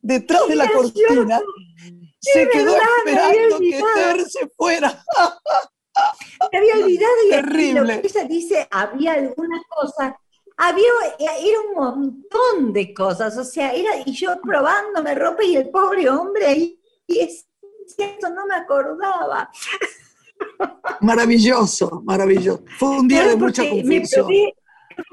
detrás 0.00 0.48
de 0.48 0.56
la 0.56 0.72
cortina, 0.72 1.42
se 2.18 2.48
quedó 2.48 2.72
verdad, 2.72 3.32
esperando 3.32 3.58
que. 3.58 3.78
Esther 3.78 4.30
se 4.30 4.48
fuera. 4.56 5.04
Me 6.50 6.58
había 6.58 6.74
olvidado 6.84 7.14
y 7.26 7.30
Terrible. 7.32 7.80
lo 7.96 8.00
que 8.00 8.06
ella 8.06 8.24
dice, 8.24 8.68
había 8.70 9.12
algunas 9.12 9.60
cosas, 9.68 10.14
había, 10.56 10.86
era 11.18 11.60
un 11.68 11.74
montón 11.74 12.72
de 12.72 12.94
cosas, 12.94 13.36
o 13.36 13.44
sea, 13.44 13.74
era, 13.74 13.90
y 14.06 14.12
yo 14.14 14.40
probándome 14.40 15.14
ropa 15.14 15.44
y 15.44 15.56
el 15.56 15.68
pobre 15.68 16.08
hombre 16.08 16.46
ahí, 16.46 16.80
y 17.06 17.18
es 17.18 17.46
cierto, 17.94 18.30
no 18.30 18.46
me 18.46 18.54
acordaba. 18.54 19.50
Maravilloso, 21.00 22.02
maravilloso. 22.04 22.64
Fue 22.78 22.90
un 22.98 23.08
día 23.08 23.26
de 23.26 23.36
mucha 23.36 23.62
porque 23.62 23.84
me 23.84 23.96
confusión. 24.00 24.26
probé, 24.26 24.54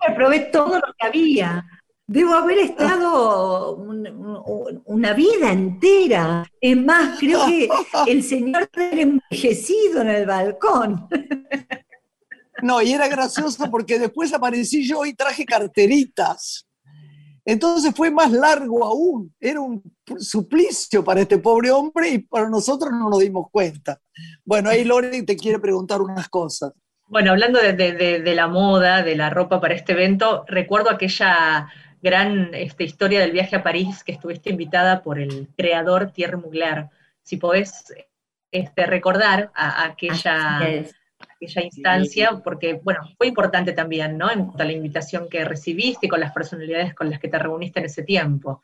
me 0.07 0.15
probé 0.15 0.39
todo 0.51 0.75
lo 0.75 0.93
que 0.99 1.07
había. 1.07 1.65
Debo 2.07 2.33
haber 2.33 2.59
estado 2.59 3.75
un- 3.75 4.07
un- 4.07 4.81
una 4.85 5.13
vida 5.13 5.51
entera. 5.51 6.45
Es 6.61 6.77
más, 6.77 7.19
creo 7.19 7.45
que 7.47 7.67
el 8.07 8.23
señor 8.23 8.69
era 8.73 9.01
envejecido 9.01 10.01
en 10.01 10.09
el 10.09 10.25
balcón. 10.25 11.07
No, 12.61 12.81
y 12.81 12.93
era 12.93 13.07
gracioso 13.07 13.69
porque 13.69 13.99
después 13.99 14.33
aparecí 14.33 14.87
yo 14.87 15.05
y 15.05 15.13
traje 15.13 15.45
carteritas. 15.45 16.67
Entonces 17.43 17.93
fue 17.95 18.09
más 18.09 18.31
largo 18.31 18.83
aún. 18.85 19.33
Era 19.39 19.61
un 19.61 19.81
suplicio 20.19 21.03
para 21.03 21.21
este 21.21 21.37
pobre 21.39 21.71
hombre 21.71 22.09
y 22.09 22.17
para 22.19 22.49
nosotros 22.49 22.91
no 22.91 23.09
nos 23.09 23.19
dimos 23.19 23.47
cuenta. 23.51 23.99
Bueno, 24.43 24.69
ahí 24.69 24.83
Lore 24.83 25.23
te 25.23 25.35
quiere 25.35 25.59
preguntar 25.59 26.01
unas 26.01 26.29
cosas. 26.29 26.73
Bueno, 27.07 27.31
hablando 27.31 27.59
de, 27.59 27.73
de- 27.73 27.93
de- 27.93 28.19
de 28.21 28.35
la 28.35 28.47
moda, 28.47 29.03
de 29.03 29.15
la 29.15 29.29
ropa 29.29 29.61
para 29.61 29.75
este 29.75 29.93
evento, 29.93 30.43
recuerdo 30.47 30.89
aquella 30.89 31.67
gran 32.01 32.53
este, 32.53 32.83
historia 32.83 33.19
del 33.19 33.31
viaje 33.31 33.55
a 33.55 33.63
París 33.63 34.03
que 34.03 34.11
estuviste 34.11 34.49
invitada 34.51 35.01
por 35.03 35.19
el 35.19 35.47
creador 35.57 36.11
Thierry 36.11 36.37
Mugler. 36.37 36.89
Si 37.23 37.37
podés 37.37 37.93
este, 38.51 38.85
recordar 38.85 39.51
a, 39.55 39.83
a 39.83 39.85
aquella, 39.85 40.59
es. 40.67 40.93
aquella 41.19 41.63
instancia, 41.63 42.41
porque 42.43 42.79
bueno, 42.83 43.01
fue 43.17 43.27
importante 43.27 43.73
también, 43.73 44.17
¿no? 44.17 44.31
En 44.31 44.45
cuanto 44.45 44.63
a 44.63 44.65
la 44.65 44.71
invitación 44.73 45.27
que 45.29 45.45
recibiste 45.45 46.07
y 46.07 46.09
con 46.09 46.19
las 46.19 46.31
personalidades 46.31 46.93
con 46.93 47.09
las 47.09 47.19
que 47.19 47.27
te 47.27 47.39
reuniste 47.39 47.79
en 47.79 47.85
ese 47.85 48.03
tiempo. 48.03 48.61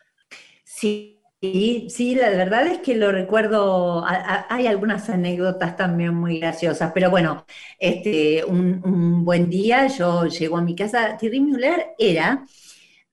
Sí, 0.63 1.20
Sí, 1.41 1.87
sí, 1.89 2.13
la 2.13 2.29
verdad 2.29 2.67
es 2.67 2.79
que 2.79 2.93
lo 2.95 3.11
recuerdo, 3.11 4.05
hay 4.05 4.67
algunas 4.67 5.09
anécdotas 5.09 5.75
también 5.75 6.13
muy 6.13 6.37
graciosas, 6.39 6.91
pero 6.93 7.09
bueno, 7.09 7.47
este, 7.79 8.45
un, 8.45 9.25
buen 9.25 9.49
día 9.49 9.87
yo 9.87 10.27
llego 10.27 10.57
a 10.57 10.61
mi 10.61 10.75
casa, 10.75 11.17
Thierry 11.17 11.39
Müller 11.39 11.95
era 11.97 12.45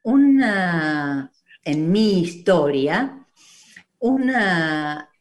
una, 0.03 1.33
en 1.65 1.93
mi 1.93 2.21
historia, 2.21 3.27
un 4.01 4.33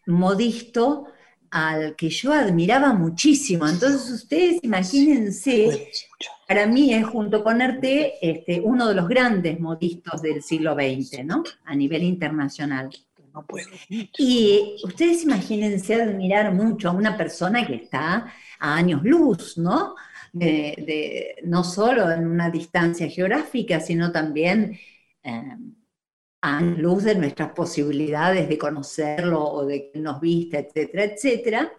modisto 0.08 1.08
al 1.52 1.96
que 1.96 2.10
yo 2.10 2.34
admiraba 2.34 2.94
muchísimo. 2.94 3.68
Entonces 3.68 4.10
ustedes 4.12 4.60
imagínense, 4.64 5.92
para 6.48 6.66
mí 6.66 6.94
es 6.94 7.06
junto 7.06 7.44
con 7.44 7.62
Arte 7.62 8.14
este, 8.22 8.60
uno 8.62 8.88
de 8.88 8.96
los 8.96 9.08
grandes 9.08 9.60
modistas 9.60 10.22
del 10.22 10.42
siglo 10.42 10.74
XX, 10.74 11.26
¿no? 11.26 11.44
A 11.66 11.76
nivel 11.76 12.04
internacional. 12.04 12.90
No 13.34 13.46
puedo. 13.46 13.68
Y 13.90 14.78
ustedes 14.84 15.24
imagínense 15.24 16.02
admirar 16.02 16.54
mucho 16.54 16.90
a 16.90 16.94
una 16.94 17.16
persona 17.16 17.66
que 17.66 17.76
está 17.76 18.34
a 18.60 18.76
años 18.76 19.04
luz, 19.04 19.58
¿no? 19.58 19.96
De, 20.34 21.36
no 21.44 21.64
solo 21.64 22.12
en 22.12 22.28
una 22.28 22.50
distancia 22.50 23.08
geográfica, 23.08 23.80
sino 23.80 24.12
también 24.12 24.78
eh, 25.24 25.58
a 26.42 26.62
luz 26.62 27.04
de 27.04 27.16
nuestras 27.16 27.52
posibilidades 27.52 28.48
de 28.48 28.58
conocerlo 28.58 29.44
o 29.44 29.66
de 29.66 29.92
que 29.92 30.00
nos 30.00 30.20
vista, 30.20 30.60
etcétera, 30.60 31.04
etcétera. 31.04 31.74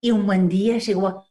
Y 0.00 0.10
un 0.10 0.26
buen 0.26 0.48
día 0.48 0.78
llegó 0.78 1.08
a 1.08 1.24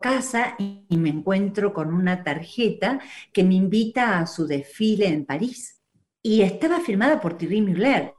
casa 0.00 0.56
y 0.58 0.96
me 0.96 1.08
encuentro 1.08 1.72
con 1.72 1.94
una 1.94 2.22
tarjeta 2.22 3.00
que 3.32 3.44
me 3.44 3.54
invita 3.54 4.18
a 4.18 4.26
su 4.26 4.46
desfile 4.46 5.06
en 5.06 5.24
París. 5.24 5.80
Y 6.22 6.42
estaba 6.42 6.80
firmada 6.80 7.20
por 7.20 7.36
Thierry 7.36 7.62
Mugler. 7.62 8.14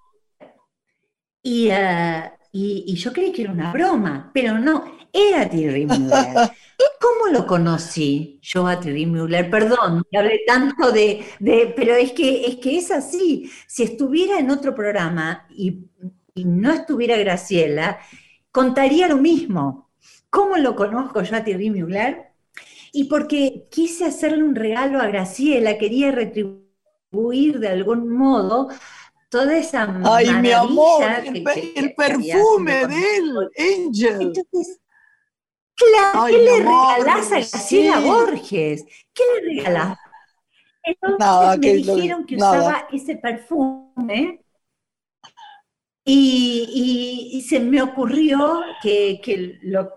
Y, 1.42 1.70
uh, 1.70 2.30
y, 2.52 2.96
yo 2.96 3.12
creí 3.12 3.32
que 3.32 3.44
era 3.44 3.52
una 3.52 3.72
broma, 3.74 4.32
pero 4.34 4.58
no, 4.60 4.86
era 5.14 5.48
Thierry 5.48 5.86
Müller. 5.86 6.52
¿Cómo 7.00 7.32
lo 7.32 7.46
conocí 7.46 8.40
yo 8.42 8.66
a 8.66 8.80
Thierry 8.80 9.06
Müller? 9.06 9.50
Perdón, 9.50 10.04
me 10.12 10.20
hablé 10.20 10.42
tanto 10.48 10.92
de, 10.92 11.24
pero 11.76 11.94
es 11.94 12.12
que, 12.14 12.48
es 12.48 12.56
que 12.58 12.78
es 12.78 12.92
así. 12.92 13.50
Si 13.68 13.84
estuviera 13.84 14.40
en 14.40 14.50
otro 14.50 14.74
programa 14.74 15.48
y, 15.50 15.86
no 16.36 16.74
estuviera 16.74 17.16
Graciela, 17.18 18.00
contaría 18.52 19.08
lo 19.08 19.18
mismo. 19.18 19.92
¿Cómo 20.32 20.58
lo 20.58 20.76
conozco 20.76 21.22
yo 21.22 21.36
a 21.36 21.44
Thierry 21.44 21.70
Müller? 21.70 22.34
Y 22.92 23.04
porque 23.04 23.68
quise 23.70 24.06
hacerle 24.06 24.44
un 24.44 24.56
regalo 24.56 25.00
a 25.00 25.08
Graciela, 25.08 25.78
quería 25.78 26.12
retribuir 26.12 27.60
de 27.60 27.68
algún 27.68 28.10
modo 28.10 28.70
toda 29.30 29.58
esa 29.58 30.00
Ay, 30.06 30.32
mi 30.42 30.52
amor, 30.52 31.04
el, 31.26 31.94
perfume 31.96 32.88
de 32.88 33.18
él, 33.18 33.50
Angel. 33.58 34.22
Entonces, 34.22 34.80
claro, 35.92 36.26
¿qué 36.28 36.38
le 36.38 36.58
regalás 36.60 37.32
a 37.32 37.36
Graciela 37.36 38.00
Borges? 38.00 38.86
¿Qué 39.14 39.24
le 39.36 39.56
regalás? 39.56 39.98
Entonces 40.84 41.60
me 41.60 41.74
dijeron 41.74 42.26
que 42.26 42.36
usaba 42.36 42.88
ese 42.92 43.16
perfume 43.16 44.44
y, 46.06 47.46
se 47.48 47.60
me 47.60 47.82
ocurrió 47.82 48.62
que, 48.82 49.22
que, 49.24 49.60
lo, 49.64 49.90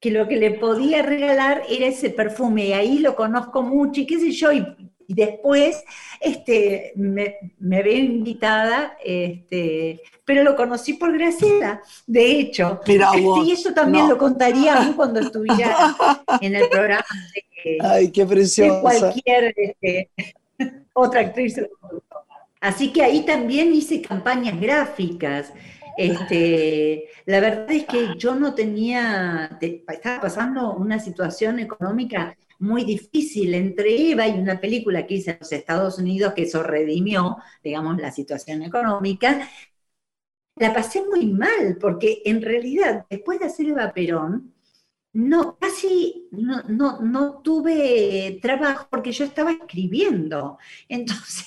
que 0.00 0.10
lo 0.10 0.28
que 0.28 0.36
le 0.36 0.52
podía 0.52 1.02
regalar 1.02 1.62
era 1.68 1.86
ese 1.86 2.10
perfume 2.10 2.66
y 2.66 2.72
ahí 2.72 2.98
lo 2.98 3.16
conozco 3.16 3.62
mucho 3.62 4.00
y 4.00 4.06
qué 4.06 4.18
sé 4.18 4.30
yo, 4.32 4.52
y 4.52 4.66
y 5.12 5.14
después 5.14 5.84
este, 6.20 6.92
me, 6.96 7.36
me 7.58 7.82
veo 7.82 7.98
invitada, 7.98 8.96
este, 9.04 10.00
pero 10.24 10.42
lo 10.42 10.56
conocí 10.56 10.94
por 10.94 11.12
Graciela, 11.12 11.82
de 12.06 12.40
hecho. 12.40 12.80
y 12.86 13.52
eso 13.52 13.74
también 13.74 14.08
lo 14.08 14.16
contaría 14.16 14.92
cuando 14.96 15.20
estuviera 15.20 15.94
en 16.40 16.56
el 16.56 16.68
programa 16.70 17.04
de, 17.34 17.78
Ay, 17.82 18.10
qué 18.10 18.24
preciosa. 18.24 18.80
cualquier 18.80 19.54
este, 19.54 20.10
otra 20.94 21.20
actriz. 21.20 21.60
Así 22.60 22.90
que 22.92 23.02
ahí 23.02 23.26
también 23.26 23.74
hice 23.74 24.00
campañas 24.00 24.58
gráficas. 24.58 25.52
Este, 25.98 27.04
la 27.26 27.40
verdad 27.40 27.70
es 27.70 27.84
que 27.84 28.16
yo 28.16 28.34
no 28.34 28.54
tenía, 28.54 29.58
estaba 29.60 30.22
pasando 30.22 30.72
una 30.72 30.98
situación 30.98 31.58
económica 31.58 32.34
muy 32.62 32.84
difícil 32.84 33.54
entre 33.54 34.12
Eva 34.12 34.28
y 34.28 34.38
una 34.38 34.60
película 34.60 35.06
que 35.06 35.14
hice 35.14 35.32
en 35.32 35.38
los 35.40 35.52
Estados 35.52 35.98
Unidos 35.98 36.32
que 36.34 36.42
eso 36.42 36.62
redimió, 36.62 37.36
digamos, 37.62 37.98
la 37.98 38.12
situación 38.12 38.62
económica, 38.62 39.48
la 40.56 40.72
pasé 40.72 41.04
muy 41.04 41.26
mal, 41.26 41.76
porque 41.80 42.22
en 42.24 42.40
realidad, 42.40 43.04
después 43.10 43.40
de 43.40 43.46
hacer 43.46 43.66
Eva 43.66 43.92
Perón, 43.92 44.54
no, 45.12 45.58
casi 45.58 46.28
no, 46.30 46.62
no, 47.00 47.40
tuve 47.42 48.38
trabajo 48.40 48.86
porque 48.90 49.12
yo 49.12 49.24
estaba 49.24 49.52
escribiendo. 49.52 50.58
Entonces, 50.88 51.46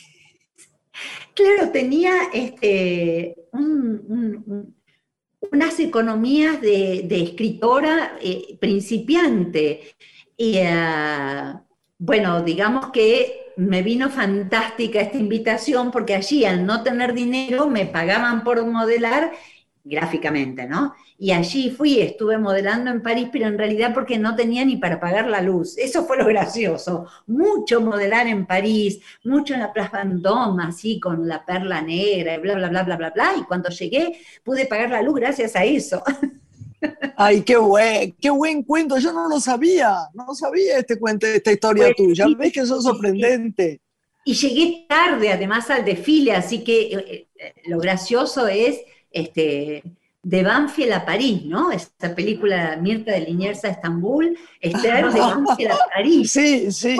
claro, 1.33 1.71
tenía 1.71 2.13
este, 2.33 3.35
unas 5.51 5.79
economías 5.79 6.61
de, 6.61 7.07
escritora 7.23 8.17
eh, 8.21 8.57
principiante. 8.59 9.95
Y 10.37 10.57
eh, 10.57 11.53
bueno, 11.97 12.41
digamos 12.41 12.91
que 12.91 13.53
me 13.57 13.81
vino 13.81 14.09
fantástica 14.09 14.99
esta 14.99 15.17
invitación 15.17 15.91
porque 15.91 16.15
allí 16.15 16.45
al 16.45 16.65
no 16.65 16.83
tener 16.83 17.13
dinero 17.13 17.67
me 17.67 17.85
pagaban 17.85 18.43
por 18.43 18.65
modelar 18.65 19.31
gráficamente, 19.85 20.67
¿no? 20.67 20.93
Y 21.17 21.31
allí 21.31 21.69
fui, 21.69 21.99
estuve 22.01 22.37
modelando 22.37 22.89
en 22.91 23.01
París, 23.01 23.29
pero 23.31 23.45
en 23.45 23.57
realidad 23.57 23.93
porque 23.93 24.17
no 24.17 24.35
tenía 24.35 24.65
ni 24.65 24.77
para 24.77 24.99
pagar 24.99 25.27
la 25.27 25.41
luz. 25.41 25.77
Eso 25.77 26.05
fue 26.05 26.17
lo 26.17 26.25
gracioso. 26.25 27.05
Mucho 27.27 27.79
modelar 27.81 28.27
en 28.27 28.45
París, 28.45 28.99
mucho 29.23 29.53
en 29.53 29.61
la 29.61 29.71
Plaza 29.71 29.99
Vendôme, 30.03 30.63
así 30.63 30.99
con 30.99 31.27
la 31.27 31.45
perla 31.45 31.81
negra 31.81 32.35
y 32.35 32.39
bla, 32.39 32.55
bla, 32.55 32.69
bla, 32.69 32.83
bla, 32.83 32.97
bla, 32.97 33.09
bla. 33.11 33.35
Y 33.39 33.43
cuando 33.43 33.69
llegué 33.69 34.19
pude 34.43 34.65
pagar 34.65 34.89
la 34.89 35.01
luz 35.01 35.15
gracias 35.15 35.55
a 35.55 35.63
eso. 35.63 36.03
Ay, 37.15 37.41
qué 37.41 37.57
buen, 37.57 38.13
qué 38.13 38.29
buen 38.29 38.63
cuento. 38.63 38.97
Yo 38.97 39.13
no 39.13 39.27
lo 39.29 39.39
sabía, 39.39 39.95
no 40.13 40.33
sabía 40.35 40.77
este 40.79 40.99
cuento, 40.99 41.25
esta 41.27 41.51
historia 41.51 41.85
pues 41.85 41.95
tuya. 41.95 42.25
¿Ves 42.37 42.53
que 42.53 42.59
eso 42.61 42.77
es 42.77 42.83
sorprendente? 42.83 43.81
Y 44.25 44.33
llegué 44.33 44.85
tarde, 44.89 45.31
además, 45.31 45.69
al 45.69 45.85
desfile, 45.85 46.33
así 46.33 46.63
que 46.63 46.81
eh, 46.81 47.27
eh, 47.35 47.53
lo 47.67 47.77
gracioso 47.77 48.47
es 48.47 48.81
este, 49.11 49.83
de 50.23 50.41
Banfield 50.41 50.93
a 50.93 51.05
París, 51.05 51.45
¿no? 51.45 51.71
Esta 51.71 52.15
película 52.15 52.75
Mirta 52.81 53.11
de 53.11 53.21
Liniers 53.21 53.63
a 53.63 53.69
Estambul, 53.69 54.35
estar 54.59 55.13
de 55.13 55.19
Banfield 55.19 55.71
a 55.71 55.77
París. 55.93 56.31
Sí, 56.31 56.71
sí, 56.71 56.97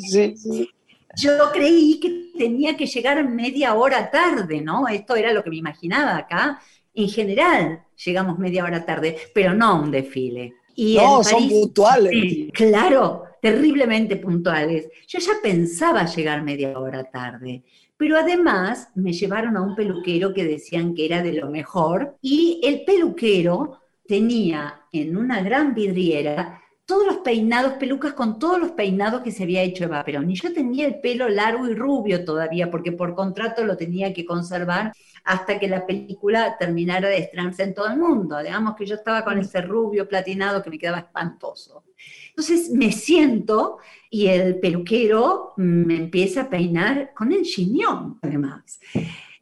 sí, 0.00 0.34
sí, 0.36 0.70
Yo 1.16 1.52
creí 1.52 2.00
que 2.00 2.32
tenía 2.38 2.74
que 2.74 2.86
llegar 2.86 3.28
media 3.28 3.74
hora 3.74 4.10
tarde, 4.10 4.62
¿no? 4.62 4.88
Esto 4.88 5.14
era 5.14 5.34
lo 5.34 5.44
que 5.44 5.50
me 5.50 5.56
imaginaba 5.56 6.16
acá. 6.16 6.58
En 6.94 7.08
general, 7.08 7.84
llegamos 8.04 8.38
media 8.38 8.64
hora 8.64 8.84
tarde, 8.84 9.16
pero 9.34 9.54
no 9.54 9.66
a 9.66 9.80
un 9.80 9.90
desfile. 9.90 10.54
Y 10.74 10.96
no, 10.96 11.22
son 11.22 11.48
puntuales. 11.48 12.50
claro, 12.52 13.24
terriblemente 13.40 14.16
puntuales. 14.16 14.88
Yo 15.08 15.18
ya 15.18 15.32
pensaba 15.42 16.06
llegar 16.06 16.42
media 16.42 16.78
hora 16.78 17.04
tarde, 17.04 17.64
pero 17.96 18.16
además 18.16 18.88
me 18.94 19.12
llevaron 19.12 19.56
a 19.56 19.62
un 19.62 19.74
peluquero 19.74 20.32
que 20.32 20.44
decían 20.44 20.94
que 20.94 21.06
era 21.06 21.22
de 21.22 21.34
lo 21.34 21.50
mejor 21.50 22.16
y 22.20 22.60
el 22.64 22.84
peluquero 22.84 23.80
tenía 24.06 24.82
en 24.92 25.16
una 25.16 25.42
gran 25.42 25.74
vidriera 25.74 26.60
todos 26.84 27.06
los 27.06 27.16
peinados, 27.18 27.74
pelucas 27.74 28.12
con 28.12 28.38
todos 28.38 28.58
los 28.58 28.72
peinados 28.72 29.22
que 29.22 29.30
se 29.30 29.44
había 29.44 29.62
hecho 29.62 29.84
Eva 29.84 30.04
Perón. 30.04 30.30
Y 30.30 30.34
yo 30.34 30.52
tenía 30.52 30.86
el 30.86 31.00
pelo 31.00 31.28
largo 31.28 31.68
y 31.68 31.74
rubio 31.74 32.24
todavía, 32.24 32.70
porque 32.70 32.92
por 32.92 33.14
contrato 33.14 33.64
lo 33.64 33.76
tenía 33.76 34.12
que 34.12 34.24
conservar 34.24 34.92
hasta 35.24 35.58
que 35.58 35.68
la 35.68 35.86
película 35.86 36.56
terminara 36.58 37.08
de 37.08 37.18
estrenarse 37.18 37.62
en 37.62 37.74
todo 37.74 37.88
el 37.88 37.96
mundo. 37.96 38.38
Digamos 38.38 38.76
que 38.76 38.86
yo 38.86 38.96
estaba 38.96 39.24
con 39.24 39.38
ese 39.38 39.60
rubio 39.60 40.08
platinado 40.08 40.62
que 40.62 40.70
me 40.70 40.78
quedaba 40.78 40.98
espantoso. 40.98 41.84
Entonces 42.30 42.70
me 42.70 42.92
siento 42.92 43.78
y 44.10 44.26
el 44.26 44.58
peluquero 44.58 45.52
me 45.56 45.96
empieza 45.96 46.42
a 46.42 46.50
peinar 46.50 47.12
con 47.14 47.32
el 47.32 47.42
chignon, 47.42 48.18
además. 48.22 48.80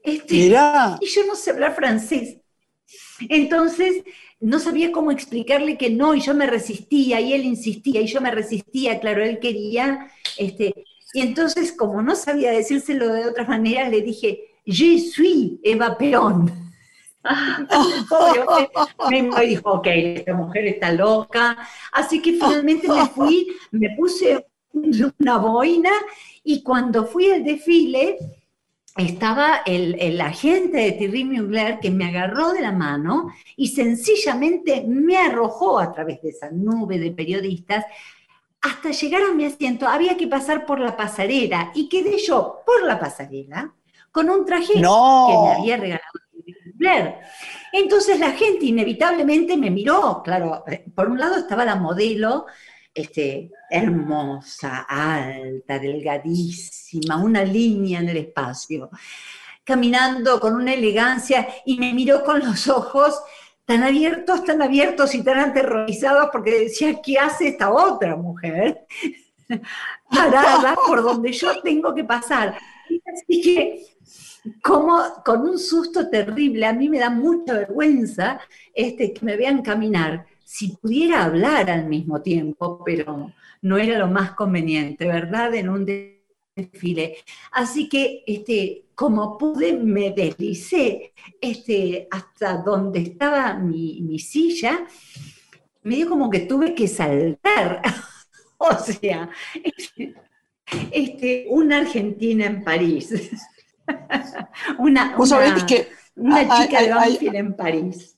Este, 0.02 0.34
y 0.34 0.50
yo 0.50 1.26
no 1.26 1.34
sé 1.34 1.50
hablar 1.50 1.74
francés. 1.74 2.38
Entonces 3.28 4.02
no 4.40 4.58
sabía 4.58 4.90
cómo 4.90 5.10
explicarle 5.10 5.76
que 5.76 5.90
no, 5.90 6.14
y 6.14 6.20
yo 6.20 6.34
me 6.34 6.46
resistía, 6.46 7.20
y 7.20 7.34
él 7.34 7.44
insistía, 7.44 8.00
y 8.00 8.06
yo 8.06 8.20
me 8.22 8.30
resistía, 8.30 8.98
claro, 8.98 9.22
él 9.22 9.38
quería, 9.38 10.10
este, 10.38 10.72
y 11.12 11.20
entonces 11.20 11.72
como 11.72 12.00
no 12.02 12.16
sabía 12.16 12.50
decírselo 12.50 13.12
de 13.12 13.26
otra 13.26 13.44
manera, 13.44 13.88
le 13.88 14.00
dije, 14.00 14.49
je 14.70 14.98
suis 14.98 15.58
Eva 15.62 15.96
Perón. 15.98 16.50
me 19.10 19.46
dijo, 19.46 19.72
ok, 19.72 19.86
esta 19.86 20.34
mujer 20.34 20.66
está 20.66 20.92
loca. 20.92 21.58
Así 21.92 22.22
que 22.22 22.32
finalmente 22.32 22.88
me 22.88 23.06
fui, 23.06 23.48
me 23.72 23.90
puse 23.96 24.46
una 24.72 25.38
boina 25.38 25.90
y 26.44 26.62
cuando 26.62 27.04
fui 27.04 27.30
al 27.30 27.44
desfile, 27.44 28.16
estaba 28.96 29.62
el, 29.66 30.20
agente 30.20 30.78
de 30.78 30.92
Thierry 30.92 31.24
Mugler 31.24 31.80
que 31.80 31.90
me 31.90 32.06
agarró 32.06 32.52
de 32.52 32.60
la 32.60 32.72
mano 32.72 33.32
y 33.56 33.68
sencillamente 33.68 34.84
me 34.86 35.16
arrojó 35.16 35.78
a 35.78 35.92
través 35.92 36.22
de 36.22 36.30
esa 36.30 36.50
nube 36.50 36.98
de 36.98 37.10
periodistas 37.10 37.84
hasta 38.60 38.90
llegar 38.90 39.22
a 39.22 39.34
mi 39.34 39.44
asiento. 39.44 39.88
Había 39.88 40.16
que 40.16 40.28
pasar 40.28 40.64
por 40.64 40.80
la 40.80 40.96
pasarela 40.96 41.72
y 41.74 41.88
quedé 41.88 42.18
yo 42.18 42.60
por 42.64 42.84
la 42.84 42.98
pasarela 42.98 43.74
con 44.10 44.28
un 44.30 44.44
traje 44.44 44.74
que 44.74 44.80
me 44.80 45.52
había 45.58 45.76
regalado 45.76 46.20
Mugler. 46.80 47.18
Entonces 47.72 48.18
la 48.18 48.32
gente 48.32 48.66
inevitablemente 48.66 49.56
me 49.56 49.70
miró, 49.70 50.22
claro, 50.24 50.64
por 50.94 51.08
un 51.08 51.18
lado 51.18 51.36
estaba 51.36 51.64
la 51.64 51.76
modelo 51.76 52.46
este, 52.92 53.50
hermosa, 53.70 54.86
alta, 54.88 55.78
delgadísima, 55.78 57.16
una 57.16 57.44
línea 57.44 58.00
en 58.00 58.08
el 58.08 58.16
espacio, 58.16 58.90
caminando 59.62 60.40
con 60.40 60.54
una 60.54 60.74
elegancia 60.74 61.46
y 61.64 61.78
me 61.78 61.94
miró 61.94 62.24
con 62.24 62.40
los 62.40 62.68
ojos 62.68 63.22
tan 63.64 63.84
abiertos, 63.84 64.44
tan 64.44 64.60
abiertos 64.62 65.14
y 65.14 65.22
tan 65.22 65.38
aterrorizados 65.38 66.30
porque 66.32 66.58
decía, 66.58 67.00
¿qué 67.00 67.18
hace 67.18 67.48
esta 67.48 67.70
otra 67.70 68.16
mujer? 68.16 68.84
Parada 70.10 70.76
por 70.86 71.02
donde 71.02 71.32
yo 71.32 71.60
tengo 71.62 71.94
que 71.94 72.02
pasar. 72.02 72.58
Así 73.12 73.40
que, 73.40 73.86
como 74.62 74.98
con 75.24 75.42
un 75.42 75.58
susto 75.58 76.08
terrible, 76.08 76.66
a 76.66 76.72
mí 76.72 76.88
me 76.88 76.98
da 76.98 77.10
mucha 77.10 77.54
vergüenza 77.54 78.40
este, 78.74 79.12
que 79.12 79.24
me 79.24 79.36
vean 79.36 79.62
caminar 79.62 80.26
si 80.44 80.76
pudiera 80.76 81.24
hablar 81.24 81.70
al 81.70 81.86
mismo 81.86 82.22
tiempo, 82.22 82.82
pero 82.84 83.32
no 83.62 83.78
era 83.78 83.98
lo 83.98 84.08
más 84.08 84.32
conveniente, 84.32 85.06
¿verdad? 85.06 85.54
En 85.54 85.68
un 85.68 85.86
desfile. 86.56 87.18
Así 87.52 87.88
que, 87.88 88.24
este, 88.26 88.86
como 88.94 89.38
pude, 89.38 89.74
me 89.74 90.10
deslicé 90.10 91.12
este, 91.40 92.08
hasta 92.10 92.56
donde 92.58 93.00
estaba 93.00 93.54
mi, 93.54 94.18
silla, 94.18 94.86
me 95.84 95.96
dio 95.96 96.08
como 96.08 96.28
que 96.28 96.40
tuve 96.40 96.74
que 96.74 96.88
saltar. 96.88 97.82
o 98.58 98.74
sea, 98.74 99.30
este, 100.90 101.46
una 101.48 101.78
argentina 101.78 102.46
en 102.46 102.64
París. 102.64 103.12
Una, 104.78 105.16
una, 105.18 105.66
que, 105.66 105.88
una 106.16 106.42
chica 106.42 106.82
de 106.82 106.94
Banfield 106.94 107.34
en 107.34 107.56
París. 107.56 108.16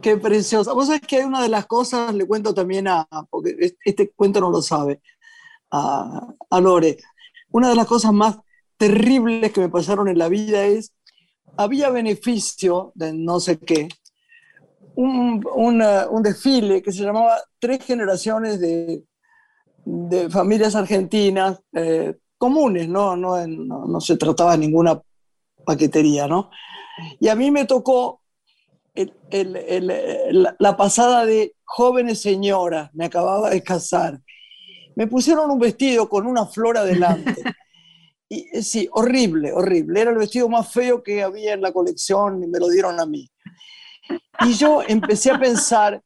Qué 0.00 0.16
preciosa. 0.16 0.72
Vos 0.72 0.86
sabés 0.86 1.02
que 1.02 1.16
hay 1.16 1.24
una 1.24 1.42
de 1.42 1.48
las 1.48 1.66
cosas, 1.66 2.14
le 2.14 2.26
cuento 2.26 2.52
también 2.52 2.88
a, 2.88 3.06
porque 3.30 3.76
este 3.84 4.10
cuento 4.10 4.40
no 4.40 4.50
lo 4.50 4.62
sabe, 4.62 5.00
a, 5.70 6.34
Lore. 6.60 6.98
Una 7.50 7.68
de 7.68 7.76
las 7.76 7.86
cosas 7.86 8.12
más 8.12 8.38
terribles 8.76 9.52
que 9.52 9.60
me 9.60 9.68
pasaron 9.68 10.08
en 10.08 10.18
la 10.18 10.28
vida 10.28 10.64
es, 10.64 10.92
había 11.56 11.90
beneficio 11.90 12.92
de 12.94 13.12
no 13.12 13.40
sé 13.40 13.58
qué, 13.58 13.88
un, 14.94 15.44
un 15.54 16.22
desfile 16.22 16.82
que 16.82 16.92
se 16.92 17.04
llamaba 17.04 17.38
Tres 17.60 17.84
generaciones 17.84 18.60
de, 18.60 19.04
de 19.84 20.28
familias 20.28 20.74
argentinas 20.74 21.60
eh, 21.72 22.16
comunes, 22.36 22.88
¿no? 22.88 23.16
No, 23.16 23.46
no, 23.46 23.86
no 23.86 24.00
se 24.00 24.16
trataba 24.16 24.52
de 24.52 24.58
ninguna 24.58 25.00
paquetería, 25.68 26.26
¿no? 26.26 26.50
Y 27.20 27.28
a 27.28 27.34
mí 27.34 27.50
me 27.50 27.66
tocó 27.66 28.22
la 30.58 30.76
pasada 30.78 31.26
de 31.26 31.54
jóvenes 31.62 32.22
señoras, 32.22 32.88
me 32.94 33.04
acababa 33.04 33.50
de 33.50 33.62
casar. 33.62 34.18
Me 34.96 35.06
pusieron 35.06 35.50
un 35.50 35.58
vestido 35.58 36.08
con 36.08 36.26
una 36.26 36.46
flor 36.46 36.78
adelante. 36.78 37.42
Y, 38.30 38.46
eh, 38.52 38.62
sí, 38.62 38.86
horrible, 38.92 39.54
horrible. 39.54 40.02
Era 40.02 40.10
el 40.10 40.18
vestido 40.18 40.50
más 40.50 40.70
feo 40.70 41.02
que 41.02 41.22
había 41.22 41.54
en 41.54 41.62
la 41.62 41.72
colección 41.72 42.42
y 42.42 42.46
me 42.46 42.58
lo 42.58 42.68
dieron 42.68 43.00
a 43.00 43.06
mí. 43.06 43.26
Y 44.44 44.52
yo 44.52 44.82
empecé 44.86 45.30
a 45.30 45.38
pensar, 45.38 46.02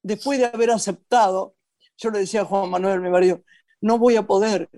después 0.00 0.38
de 0.38 0.44
haber 0.46 0.70
aceptado, 0.70 1.56
yo 1.98 2.10
le 2.12 2.20
decía 2.20 2.42
a 2.42 2.44
Juan 2.44 2.70
Manuel, 2.70 3.00
mi 3.00 3.10
marido, 3.10 3.42
no 3.80 3.98
voy 3.98 4.14
a 4.14 4.24
poder, 4.24 4.70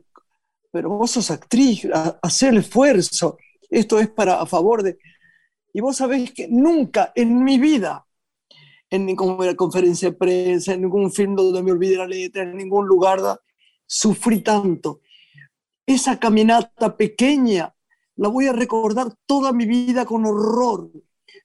pero 0.71 0.89
vos 0.89 1.11
sos 1.11 1.31
actriz, 1.31 1.87
hacer 2.23 2.55
el 2.55 2.61
esfuerzo, 2.61 3.37
esto 3.69 3.99
es 3.99 4.09
para 4.09 4.41
a 4.41 4.47
favor 4.47 4.83
de... 4.83 4.99
Y 5.73 5.81
vos 5.81 5.97
sabés 5.97 6.33
que 6.33 6.49
nunca 6.49 7.13
en 7.15 7.45
mi 7.45 7.59
vida, 7.59 8.07
en 8.91 9.07
ninguna 9.07 9.55
conferencia 9.55 10.11
de 10.11 10.17
prensa, 10.17 10.73
en 10.73 10.83
ningún 10.83 11.13
film 11.13 11.35
donde 11.35 11.63
me 11.63 11.73
olvidé 11.73 11.97
la 11.97 12.07
letra, 12.07 12.43
en 12.43 12.57
ningún 12.57 12.87
lugar, 12.87 13.21
sufrí 13.87 14.41
tanto. 14.41 15.01
Esa 15.87 16.19
caminata 16.19 16.97
pequeña 16.97 17.75
la 18.17 18.29
voy 18.29 18.47
a 18.47 18.53
recordar 18.53 19.15
toda 19.27 19.53
mi 19.53 19.67
vida 19.67 20.05
con 20.05 20.27
horror. 20.27 20.91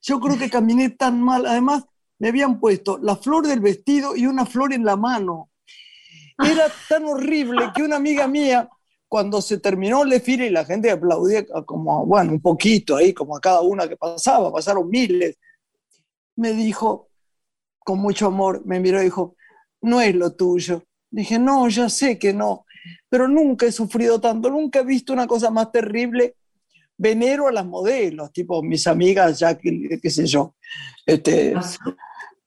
Yo 0.01 0.19
creo 0.19 0.37
que 0.37 0.49
caminé 0.49 0.89
tan 0.89 1.21
mal. 1.21 1.45
Además, 1.45 1.85
me 2.19 2.29
habían 2.29 2.59
puesto 2.59 2.97
la 2.97 3.15
flor 3.15 3.47
del 3.47 3.59
vestido 3.59 4.15
y 4.15 4.25
una 4.25 4.45
flor 4.45 4.73
en 4.73 4.85
la 4.85 4.95
mano. 4.95 5.51
Era 6.37 6.65
tan 6.89 7.05
horrible 7.05 7.71
que 7.75 7.83
una 7.83 7.97
amiga 7.97 8.27
mía 8.27 8.69
cuando 9.13 9.43
se 9.43 9.59
terminó 9.59 10.01
el 10.01 10.09
desfile 10.09 10.47
y 10.47 10.49
la 10.49 10.65
gente 10.65 10.89
aplaudía 10.89 11.45
como, 11.67 12.03
bueno, 12.03 12.31
un 12.31 12.41
poquito 12.41 12.95
ahí, 12.95 13.13
como 13.13 13.37
a 13.37 13.39
cada 13.39 13.61
una 13.61 13.87
que 13.87 13.95
pasaba, 13.95 14.51
pasaron 14.51 14.89
miles, 14.89 15.37
me 16.35 16.51
dijo, 16.53 17.11
con 17.77 17.99
mucho 17.99 18.25
amor, 18.25 18.63
me 18.65 18.79
miró 18.79 18.99
y 18.99 19.03
dijo, 19.03 19.35
no 19.81 20.01
es 20.01 20.15
lo 20.15 20.33
tuyo. 20.35 20.81
Dije, 21.11 21.37
no, 21.37 21.69
ya 21.69 21.89
sé 21.89 22.17
que 22.17 22.33
no, 22.33 22.65
pero 23.07 23.27
nunca 23.27 23.67
he 23.67 23.71
sufrido 23.71 24.19
tanto, 24.19 24.49
nunca 24.49 24.79
he 24.79 24.83
visto 24.83 25.13
una 25.13 25.27
cosa 25.27 25.51
más 25.51 25.71
terrible. 25.71 26.35
Venero 26.97 27.47
a 27.47 27.51
las 27.51 27.67
modelos, 27.67 28.33
tipo 28.33 28.63
mis 28.63 28.87
amigas, 28.87 29.37
ya 29.37 29.55
que, 29.55 29.99
qué 30.01 30.09
sé 30.09 30.25
yo, 30.25 30.55
este, 31.05 31.53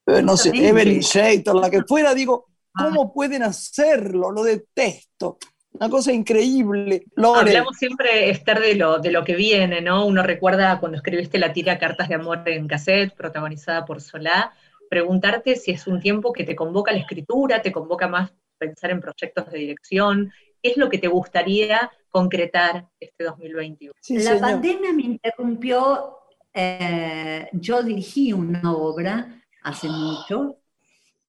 eh, 0.05 0.21
no 0.21 0.35
sé, 0.35 0.49
Evelyn 0.49 0.99
Shator, 0.99 1.55
la 1.55 1.69
que 1.69 1.83
fuera, 1.83 2.13
digo, 2.13 2.47
¿cómo 2.73 3.03
ah. 3.03 3.13
pueden 3.13 3.43
hacerlo? 3.43 4.31
Lo 4.33 4.43
detesto 4.43 5.37
una 5.79 5.89
cosa 5.89 6.11
increíble. 6.11 7.05
Hablamos 7.15 7.77
siempre, 7.77 8.29
Esther, 8.29 8.59
de 8.59 8.75
lo, 8.75 8.99
de 8.99 9.11
lo 9.11 9.23
que 9.23 9.35
viene, 9.35 9.81
¿no? 9.81 10.05
Uno 10.05 10.23
recuerda 10.23 10.79
cuando 10.79 10.97
escribiste 10.97 11.37
la 11.37 11.53
tira 11.53 11.77
Cartas 11.77 12.09
de 12.09 12.15
Amor 12.15 12.41
en 12.45 12.67
cassette, 12.67 13.15
protagonizada 13.15 13.85
por 13.85 14.01
Solá, 14.01 14.53
preguntarte 14.89 15.55
si 15.55 15.71
es 15.71 15.87
un 15.87 15.99
tiempo 15.99 16.33
que 16.33 16.43
te 16.43 16.55
convoca 16.55 16.91
la 16.91 16.99
escritura, 16.99 17.61
te 17.61 17.71
convoca 17.71 18.07
más 18.07 18.31
pensar 18.57 18.91
en 18.91 19.01
proyectos 19.01 19.51
de 19.51 19.59
dirección, 19.59 20.31
¿qué 20.61 20.71
es 20.71 20.77
lo 20.77 20.89
que 20.89 20.97
te 20.97 21.07
gustaría 21.07 21.91
concretar 22.09 22.87
este 22.99 23.23
2021? 23.23 23.93
la 24.09 24.39
pandemia 24.39 24.93
me 24.93 25.03
interrumpió, 25.03 26.17
eh, 26.53 27.49
yo 27.53 27.83
dirigí 27.83 28.33
una 28.33 28.73
obra 28.73 29.43
hace 29.63 29.89
mucho, 29.89 30.57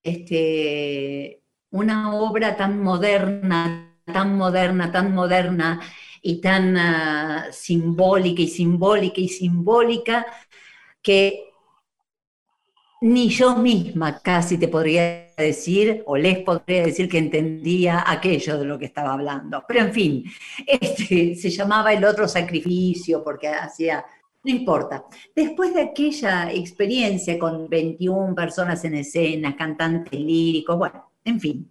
este, 0.02 1.42
una 1.70 2.14
obra 2.14 2.56
tan 2.56 2.82
moderna, 2.82 3.87
tan 4.12 4.36
moderna, 4.36 4.90
tan 4.90 5.14
moderna 5.14 5.80
y 6.22 6.40
tan 6.40 6.76
ah, 6.76 7.46
simbólica 7.52 8.42
y 8.42 8.48
simbólica 8.48 9.20
y 9.20 9.28
simbólica 9.28 10.26
que 11.02 11.48
ni 13.00 13.28
yo 13.28 13.56
misma 13.56 14.20
casi 14.20 14.58
te 14.58 14.68
podría 14.68 15.28
decir, 15.36 16.02
o 16.06 16.16
les 16.16 16.38
podría 16.40 16.84
decir 16.84 17.08
que 17.08 17.18
entendía 17.18 18.04
aquello 18.06 18.58
de 18.58 18.64
lo 18.64 18.78
que 18.78 18.86
estaba 18.86 19.12
hablando. 19.12 19.64
Pero 19.68 19.80
en 19.80 19.92
fin, 19.92 20.24
este, 20.66 21.36
se 21.36 21.50
llamaba 21.50 21.92
el 21.92 22.04
otro 22.04 22.26
sacrificio 22.26 23.22
porque 23.22 23.48
hacía, 23.48 24.04
no 24.42 24.50
importa. 24.50 25.04
Después 25.34 25.74
de 25.74 25.82
aquella 25.82 26.52
experiencia 26.52 27.38
con 27.38 27.68
21 27.68 28.34
personas 28.34 28.84
en 28.84 28.96
escena, 28.96 29.56
cantantes 29.56 30.18
líricos, 30.18 30.76
bueno, 30.76 31.12
en 31.24 31.38
fin. 31.40 31.70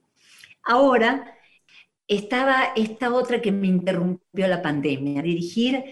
Ahora 0.64 1.37
estaba 2.08 2.74
esta 2.76 3.14
otra 3.14 3.42
que 3.42 3.52
me 3.52 3.68
interrumpió 3.68 4.48
la 4.48 4.62
pandemia, 4.62 5.22
dirigir 5.22 5.84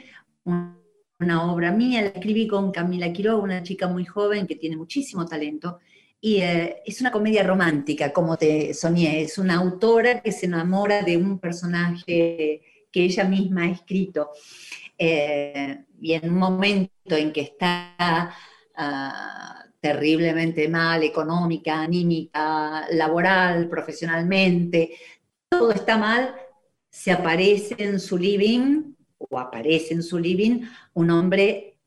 una 0.46 1.52
obra 1.52 1.72
mía, 1.72 2.02
la 2.02 2.08
escribí 2.08 2.48
con 2.48 2.72
Camila 2.72 3.12
Quiroga, 3.12 3.44
una 3.44 3.64
chica 3.64 3.88
muy 3.88 4.06
joven 4.06 4.48
que 4.48 4.56
tiene 4.56 4.78
muchísimo 4.78 5.26
talento, 5.26 5.80
y 6.22 6.38
eh, 6.38 6.78
es 6.86 7.02
una 7.02 7.12
comedia 7.12 7.44
romántica, 7.44 8.12
como 8.14 8.38
te 8.38 8.74
soñé, 8.74 9.22
es 9.22 9.38
una 9.38 9.56
autora 9.56 10.22
que 10.22 10.32
se 10.32 10.46
enamora 10.46 11.04
de 11.04 11.18
un 11.18 11.40
personaje 11.40 12.62
que 12.92 13.04
ella 13.04 13.26
misma 13.26 13.64
ha 13.64 13.72
escrito, 13.72 14.32
eh, 14.98 15.84
y 16.02 16.14
en 16.14 16.30
un 16.30 16.38
momento 16.38 17.16
en 17.16 17.32
que 17.32 17.42
está... 17.42 18.34
Ah, 18.78 19.62
terriblemente 19.86 20.68
mal, 20.68 21.04
económica, 21.04 21.82
anímica, 21.82 22.88
laboral, 22.90 23.70
profesionalmente, 23.70 24.96
todo 25.50 25.72
está 25.72 25.98
mal, 25.98 26.36
se 26.90 27.12
aparece 27.12 27.76
en 27.78 28.00
su 28.00 28.18
living, 28.18 28.96
o 29.18 29.40
aparece 29.40 29.94
en 29.94 30.04
su 30.04 30.20
living, 30.20 30.62
un 30.94 31.12
hombre 31.12 31.78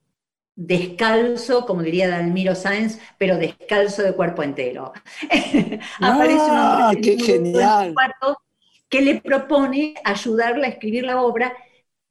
descalzo, 0.54 1.64
como 1.66 1.82
diría 1.82 2.08
Dalmiro 2.08 2.54
Sáenz, 2.54 2.98
pero 3.16 3.36
descalzo 3.36 4.02
de 4.02 4.14
cuerpo 4.14 4.42
entero. 4.42 4.92
aparece 6.00 6.50
un 6.50 6.58
hombre 6.58 6.84
ah, 6.84 6.92
qué 7.00 7.16
genial. 7.18 7.94
que 8.88 9.00
le 9.00 9.20
propone 9.20 9.94
ayudarle 10.04 10.66
a 10.66 10.70
escribir 10.70 11.04
la 11.04 11.22
obra 11.22 11.54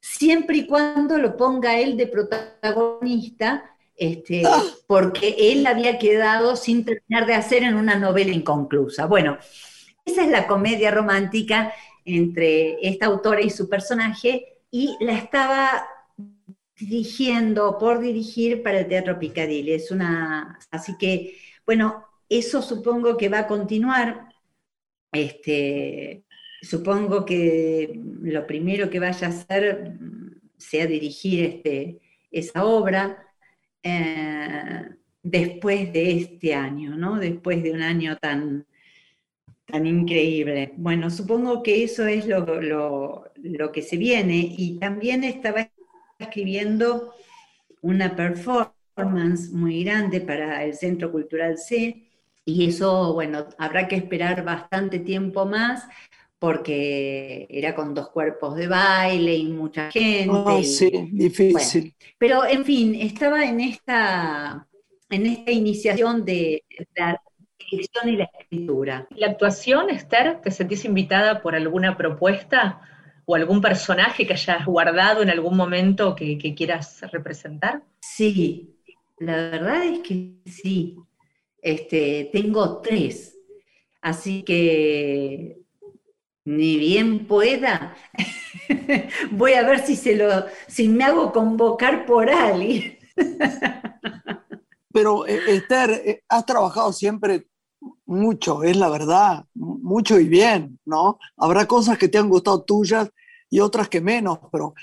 siempre 0.00 0.58
y 0.58 0.66
cuando 0.66 1.18
lo 1.18 1.36
ponga 1.36 1.78
él 1.78 1.96
de 1.96 2.06
protagonista, 2.06 3.76
este, 3.94 4.42
ah. 4.46 4.62
porque 4.86 5.36
él 5.38 5.66
había 5.66 5.98
quedado 5.98 6.56
sin 6.56 6.84
terminar 6.84 7.26
de 7.26 7.34
hacer 7.34 7.64
en 7.64 7.74
una 7.74 7.96
novela 7.96 8.32
inconclusa. 8.32 9.06
Bueno, 9.06 9.36
esa 10.08 10.24
es 10.24 10.30
la 10.30 10.46
comedia 10.46 10.90
romántica 10.90 11.72
entre 12.04 12.78
esta 12.80 13.06
autora 13.06 13.42
y 13.42 13.50
su 13.50 13.68
personaje, 13.68 14.58
y 14.70 14.96
la 15.00 15.12
estaba 15.12 15.86
dirigiendo 16.76 17.76
por 17.78 18.00
dirigir 18.00 18.62
para 18.62 18.80
el 18.80 18.88
Teatro 18.88 19.18
Picadilly. 19.18 19.72
Es 19.72 19.90
una, 19.90 20.58
así 20.70 20.96
que, 20.96 21.36
bueno, 21.66 22.04
eso 22.28 22.62
supongo 22.62 23.16
que 23.16 23.28
va 23.28 23.40
a 23.40 23.46
continuar. 23.46 24.28
Este, 25.12 26.24
supongo 26.62 27.24
que 27.24 28.00
lo 28.22 28.46
primero 28.46 28.90
que 28.90 29.00
vaya 29.00 29.26
a 29.26 29.30
hacer 29.30 29.92
sea 30.56 30.86
dirigir 30.86 31.44
este, 31.44 31.98
esa 32.30 32.64
obra 32.64 33.26
eh, 33.82 34.88
después 35.22 35.92
de 35.92 36.16
este 36.16 36.54
año, 36.54 36.96
¿no? 36.96 37.16
Después 37.16 37.62
de 37.62 37.72
un 37.72 37.82
año 37.82 38.16
tan, 38.18 38.66
tan 39.70 39.86
increíble. 39.86 40.72
Bueno, 40.76 41.10
supongo 41.10 41.62
que 41.62 41.84
eso 41.84 42.06
es 42.06 42.26
lo, 42.26 42.44
lo 43.36 43.72
que 43.72 43.82
se 43.82 43.96
viene. 43.96 44.54
Y 44.56 44.78
también 44.78 45.24
estaba 45.24 45.68
escribiendo 46.18 47.14
una 47.82 48.16
performance 48.16 49.50
muy 49.52 49.84
grande 49.84 50.20
para 50.20 50.64
el 50.64 50.74
Centro 50.74 51.12
Cultural 51.12 51.58
C. 51.58 52.08
Y 52.44 52.66
eso, 52.66 53.12
bueno, 53.12 53.46
habrá 53.58 53.86
que 53.86 53.96
esperar 53.96 54.42
bastante 54.44 54.98
tiempo 54.98 55.44
más 55.44 55.86
porque 56.38 57.46
era 57.50 57.74
con 57.74 57.94
dos 57.94 58.10
cuerpos 58.10 58.54
de 58.56 58.68
baile 58.68 59.34
y 59.34 59.48
mucha 59.48 59.90
gente. 59.90 60.62
sí, 60.64 60.90
difícil. 61.12 61.94
pero 62.16 62.46
en 62.46 62.64
fin, 62.64 62.94
estaba 62.94 63.44
en 63.44 63.60
esta, 63.60 64.66
en 65.10 65.26
esta 65.26 65.50
iniciación 65.50 66.24
de 66.24 66.64
la 66.94 67.20
dirección 67.70 68.08
y 68.08 68.16
la 68.16 68.24
escritura. 68.24 69.06
¿La 69.10 69.28
actuación, 69.28 69.90
Esther, 69.90 70.40
te 70.42 70.50
sentís 70.50 70.84
invitada 70.84 71.42
por 71.42 71.54
alguna 71.54 71.96
propuesta 71.96 72.80
o 73.24 73.34
algún 73.34 73.60
personaje 73.60 74.26
que 74.26 74.32
hayas 74.32 74.64
guardado 74.64 75.22
en 75.22 75.30
algún 75.30 75.56
momento 75.56 76.14
que, 76.14 76.38
que 76.38 76.54
quieras 76.54 77.00
representar? 77.12 77.82
Sí, 78.00 78.76
la 79.18 79.36
verdad 79.50 79.84
es 79.84 79.98
que 80.00 80.34
sí. 80.46 80.96
Este, 81.60 82.30
tengo 82.32 82.80
tres. 82.80 83.36
Así 84.00 84.42
que 84.42 85.58
ni 86.44 86.78
bien 86.78 87.26
pueda, 87.26 87.94
voy 89.32 89.52
a 89.52 89.62
ver 89.64 89.80
si 89.80 89.96
se 89.96 90.16
lo, 90.16 90.46
si 90.66 90.88
me 90.88 91.04
hago 91.04 91.30
convocar 91.30 92.06
por 92.06 92.30
alguien. 92.30 92.98
Pero 94.92 95.26
eh, 95.26 95.40
Esther, 95.48 95.90
eh, 95.90 96.22
has 96.26 96.46
trabajado 96.46 96.92
siempre 96.94 97.48
mucho, 98.06 98.62
es 98.62 98.76
la 98.76 98.88
verdad, 98.88 99.44
mucho 99.54 100.18
y 100.18 100.28
bien, 100.28 100.78
¿no? 100.84 101.18
Habrá 101.36 101.66
cosas 101.66 101.98
que 101.98 102.08
te 102.08 102.18
han 102.18 102.28
gustado 102.28 102.62
tuyas 102.62 103.10
y 103.50 103.60
otras 103.60 103.88
que 103.88 104.00
menos, 104.00 104.38
pero 104.52 104.74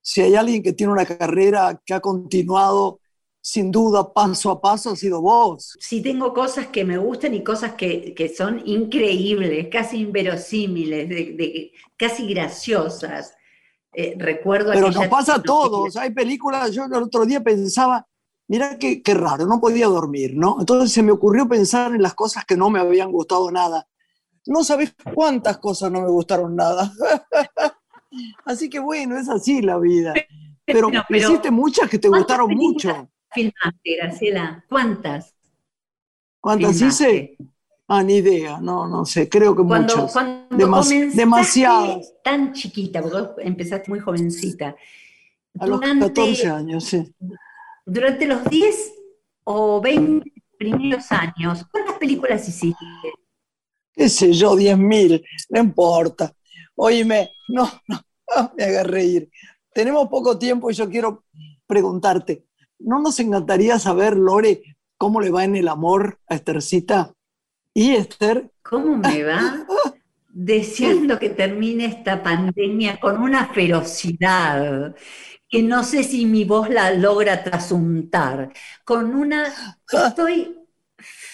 si 0.00 0.20
hay 0.22 0.34
alguien 0.36 0.62
que 0.62 0.72
tiene 0.72 0.92
una 0.92 1.04
carrera 1.04 1.80
que 1.84 1.94
ha 1.94 2.00
continuado 2.00 3.00
sin 3.40 3.70
duda, 3.70 4.12
paso 4.12 4.50
a 4.50 4.60
paso, 4.60 4.90
ha 4.90 4.96
sido 4.96 5.20
vos. 5.20 5.76
Sí, 5.78 6.02
tengo 6.02 6.34
cosas 6.34 6.66
que 6.66 6.84
me 6.84 6.98
gustan 6.98 7.32
y 7.32 7.44
cosas 7.44 7.74
que, 7.74 8.34
son 8.36 8.60
increíbles, 8.66 9.68
casi 9.70 10.00
inverosímiles, 10.00 11.08
de, 11.08 11.70
casi 11.96 12.26
graciosas. 12.26 13.36
Eh, 13.92 14.16
recuerdo 14.18 14.72
Pero 14.72 14.90
nos 14.90 15.06
pasa 15.06 15.36
a 15.36 15.42
todos. 15.42 15.96
Hay 15.96 16.10
películas, 16.10 16.72
yo 16.72 16.86
el 16.86 16.94
otro 16.94 17.24
día 17.24 17.40
pensaba, 17.40 18.04
mira 18.48 18.78
qué, 18.78 19.02
qué 19.02 19.14
raro, 19.14 19.46
no 19.46 19.60
podía 19.60 19.86
dormir, 19.86 20.36
¿no? 20.36 20.56
Entonces 20.60 20.92
se 20.92 21.02
me 21.02 21.12
ocurrió 21.12 21.48
pensar 21.48 21.94
en 21.94 22.02
las 22.02 22.14
cosas 22.14 22.44
que 22.44 22.56
no 22.56 22.70
me 22.70 22.80
habían 22.80 23.10
gustado 23.10 23.50
nada. 23.50 23.88
No 24.46 24.62
sabes 24.62 24.94
cuántas 25.14 25.58
cosas 25.58 25.90
no 25.90 26.02
me 26.02 26.08
gustaron 26.08 26.54
nada. 26.54 26.92
así 28.44 28.70
que 28.70 28.78
bueno, 28.78 29.18
es 29.18 29.28
así 29.28 29.62
la 29.62 29.78
vida. 29.78 30.14
Pero, 30.64 30.90
hiciste 31.10 31.50
muchas 31.50 31.88
que 31.88 31.98
te 31.98 32.08
gustaron 32.08 32.50
mucho 32.54 33.08
filmaste, 33.36 33.96
Graciela? 33.96 34.64
¿Cuántas? 34.68 35.34
¿Cuántas 36.40 36.80
hice? 36.80 37.36
Ah, 37.88 38.02
ni 38.02 38.16
idea, 38.16 38.58
no, 38.60 38.88
no 38.88 39.04
sé, 39.04 39.28
creo 39.28 39.54
que 39.54 39.62
muchas. 39.62 40.12
Cuando 40.12 40.82
demasiadas. 41.14 42.14
Tan 42.24 42.52
chiquita, 42.52 43.00
porque 43.00 43.18
vos 43.18 43.30
empezaste 43.38 43.90
muy 43.90 44.00
jovencita. 44.00 44.74
A 45.58 45.66
los 45.66 45.80
14 45.80 46.48
años, 46.48 46.84
sí. 46.84 47.14
Durante 47.86 48.26
los 48.26 48.44
10 48.44 48.92
o 49.44 49.80
20 49.80 50.30
primeros 50.58 51.10
años, 51.12 51.64
¿cuántas 51.70 51.96
películas 51.96 52.46
hiciste? 52.48 52.84
qué 53.92 54.10
sé 54.10 54.32
yo, 54.32 54.54
10.000, 54.54 55.24
no 55.48 55.60
importa. 55.60 56.34
Oíme, 56.74 57.30
no, 57.48 57.70
no, 57.88 58.52
me 58.54 58.64
haga 58.64 58.82
reír. 58.82 59.30
Tenemos 59.72 60.08
poco 60.08 60.38
tiempo 60.38 60.70
y 60.70 60.74
yo 60.74 60.90
quiero 60.90 61.24
preguntarte, 61.66 62.46
¿No 62.78 63.00
nos 63.00 63.18
encantaría 63.20 63.78
saber, 63.78 64.16
Lore, 64.16 64.62
cómo 64.98 65.20
le 65.20 65.30
va 65.30 65.44
en 65.44 65.56
el 65.56 65.68
amor 65.68 66.20
a 66.28 66.34
Esthercita? 66.34 67.14
Y 67.72 67.94
Esther. 67.94 68.50
¿Cómo 68.62 68.96
me 68.96 69.22
va? 69.22 69.66
Deseando 70.28 71.18
que 71.18 71.30
termine 71.30 71.86
esta 71.86 72.22
pandemia 72.22 73.00
con 73.00 73.22
una 73.22 73.46
ferocidad 73.46 74.94
que 75.48 75.62
no 75.62 75.84
sé 75.84 76.02
si 76.02 76.26
mi 76.26 76.44
voz 76.44 76.68
la 76.70 76.92
logra 76.92 77.42
trasuntar, 77.44 78.52
con 78.84 79.14
una... 79.14 79.52
Estoy 80.06 80.56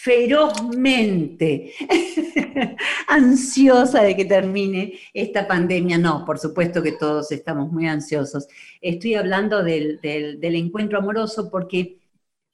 ferozmente 0.02 1.72
ansiosa 3.08 4.02
de 4.02 4.16
que 4.16 4.24
termine 4.24 4.98
esta 5.14 5.46
pandemia. 5.46 5.98
No, 5.98 6.24
por 6.24 6.38
supuesto 6.38 6.82
que 6.82 6.92
todos 6.92 7.30
estamos 7.32 7.70
muy 7.72 7.86
ansiosos. 7.86 8.48
Estoy 8.80 9.14
hablando 9.14 9.62
del, 9.62 10.00
encuentro 10.42 10.98
amoroso 10.98 11.50
porque 11.50 12.00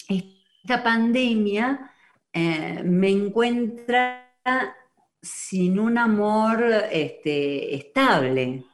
esta 0.09 0.82
pandemia 0.82 1.90
eh, 2.32 2.82
me 2.84 3.09
encuentra 3.09 4.26
sin 5.20 5.78
un 5.78 5.96
amor 5.98 6.62
este, 6.92 7.74
estable. 7.74 8.64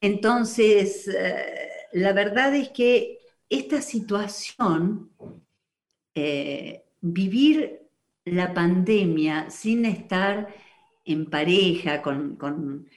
Entonces, 0.00 1.08
eh, 1.08 1.71
la 1.92 2.12
verdad 2.12 2.54
es 2.54 2.70
que 2.70 3.18
esta 3.48 3.82
situación, 3.82 5.10
eh, 6.14 6.84
vivir 7.00 7.82
la 8.24 8.54
pandemia 8.54 9.50
sin 9.50 9.84
estar 9.84 10.48
en 11.04 11.28
pareja, 11.28 12.00
con, 12.00 12.88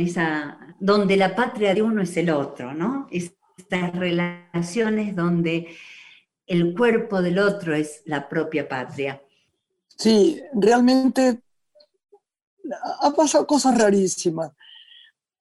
esa, 0.00 0.76
donde 0.78 1.16
la 1.16 1.34
patria 1.34 1.74
de 1.74 1.82
uno 1.82 2.02
es 2.02 2.16
el 2.16 2.30
otro, 2.30 2.74
¿no? 2.74 3.08
Estas 3.10 3.92
relaciones 3.96 5.16
donde 5.16 5.74
el 6.46 6.74
cuerpo 6.74 7.22
del 7.22 7.38
otro 7.38 7.74
es 7.74 8.02
la 8.04 8.28
propia 8.28 8.68
patria. 8.68 9.22
Sí, 9.96 10.40
realmente 10.54 11.40
ha 13.00 13.10
pasado 13.12 13.46
cosas 13.46 13.76
rarísimas. 13.78 14.52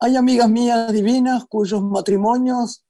Hay 0.04 0.16
amigas 0.16 0.50
mías 0.50 0.92
divinas 0.92 1.46
cuyos 1.48 1.80
matrimonios 1.84 2.84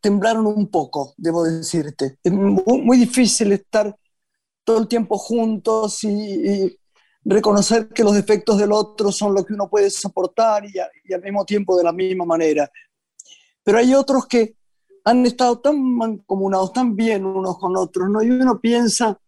temblaron 0.00 0.46
un 0.46 0.70
poco, 0.70 1.12
debo 1.18 1.44
decirte. 1.44 2.18
Es 2.24 2.32
muy 2.32 2.96
difícil 2.96 3.52
estar 3.52 3.94
todo 4.64 4.78
el 4.78 4.88
tiempo 4.88 5.18
juntos 5.18 6.04
y, 6.04 6.78
reconocer 7.24 7.88
que 7.90 8.02
los 8.02 8.14
defectos 8.14 8.58
del 8.58 8.72
otro 8.72 9.12
son 9.12 9.32
lo 9.32 9.44
que 9.44 9.52
uno 9.52 9.70
puede 9.70 9.90
soportar 9.90 10.64
y, 10.64 11.12
al 11.12 11.22
mismo 11.22 11.44
tiempo 11.44 11.76
de 11.76 11.84
la 11.84 11.92
misma 11.92 12.24
manera. 12.24 12.68
Pero 13.62 13.78
hay 13.78 13.94
otros 13.94 14.26
que 14.26 14.56
han 15.04 15.24
estado 15.26 15.60
tan 15.60 15.80
mancomunados, 15.80 16.72
tan 16.72 16.96
bien 16.96 17.26
unos 17.26 17.58
con 17.58 17.76
otros, 17.76 18.08
¿no? 18.08 18.22
Y 18.22 18.30
uno 18.30 18.58
piensa, 18.58 19.20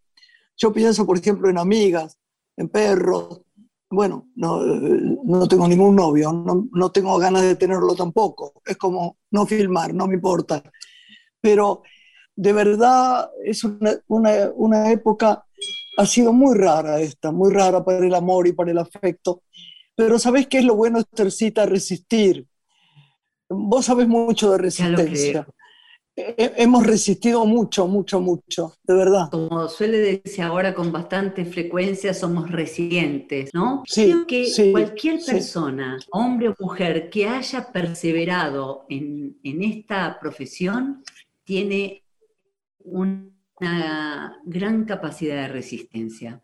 yo 0.57 0.73
pienso, 0.73 1.07
por 1.07 1.19
ejemplo, 1.19 1.51
en 1.51 1.59
amigas, 1.59 2.19
en 2.57 2.69
perros. 2.69 3.44
Bueno, 3.91 4.29
no, 4.35 4.61
no 4.61 5.47
tengo 5.47 5.69
ningún 5.69 5.95
novio, 5.95 6.33
no, 6.33 6.69
no 6.73 6.91
tengo 6.91 7.17
ganas 7.19 7.43
de 7.43 7.57
tenerlo 7.57 7.95
tampoco. 7.95 8.61
Es 8.65 8.77
como 8.77 9.19
no 9.31 9.47
filmar, 9.47 9.95
no 9.95 10.07
me 10.07 10.15
importa. 10.15 10.63
Pero 11.41 11.83
de 12.37 12.53
verdad 12.53 13.31
es 13.45 13.63
una, 14.09 14.91
época, 14.91 15.45
ha 15.97 16.07
sido 16.07 16.33
muy 16.33 16.57
rara 16.57 17.01
esta, 17.01 17.31
muy 17.31 17.53
rara 17.53 17.85
para 17.85 18.05
el 18.05 18.15
amor 18.15 18.47
y 18.47 18.53
para 18.53 18.71
el 18.71 18.79
afecto. 18.79 19.43
Pero 19.95 20.19
¿sabés 20.19 20.49
qué 20.49 20.59
es 20.59 20.65
lo 20.65 20.75
bueno, 20.75 20.99
Estercita? 20.99 21.67
Resistir. 21.67 22.47
Vos 23.49 23.85
sabés 23.85 24.09
mucho 24.09 24.51
de 24.51 24.59
resistencia. 24.59 25.47
Hemos 26.17 26.87
resistido 26.87 27.45
mucho, 27.45 27.87
mucho, 27.89 28.21
mucho, 28.21 28.75
de 28.85 28.95
verdad. 28.95 29.31
Como 29.31 29.69
suele 29.69 29.99
decirse 29.99 30.43
ahora 30.43 30.75
con 30.75 30.93
bastante 30.93 31.45
frecuencia, 31.45 32.15
somos 32.15 32.51
resilientes, 32.51 33.53
¿no? 33.53 33.83
Sí, 33.87 34.05
Creo 34.05 34.27
que 34.27 34.71
cualquier 34.71 35.21
persona, 35.25 35.99
hombre 36.13 36.49
o 36.51 36.55
mujer, 36.59 37.11
que 37.11 37.27
haya 37.27 37.73
perseverado 37.73 38.87
en, 38.89 39.39
en 39.43 39.63
esta 39.63 40.19
profesión, 40.21 41.03
tiene 41.43 42.05
una 42.85 44.39
gran 44.45 44.85
capacidad 44.85 45.43
de 45.43 45.49
resistencia 45.49 46.44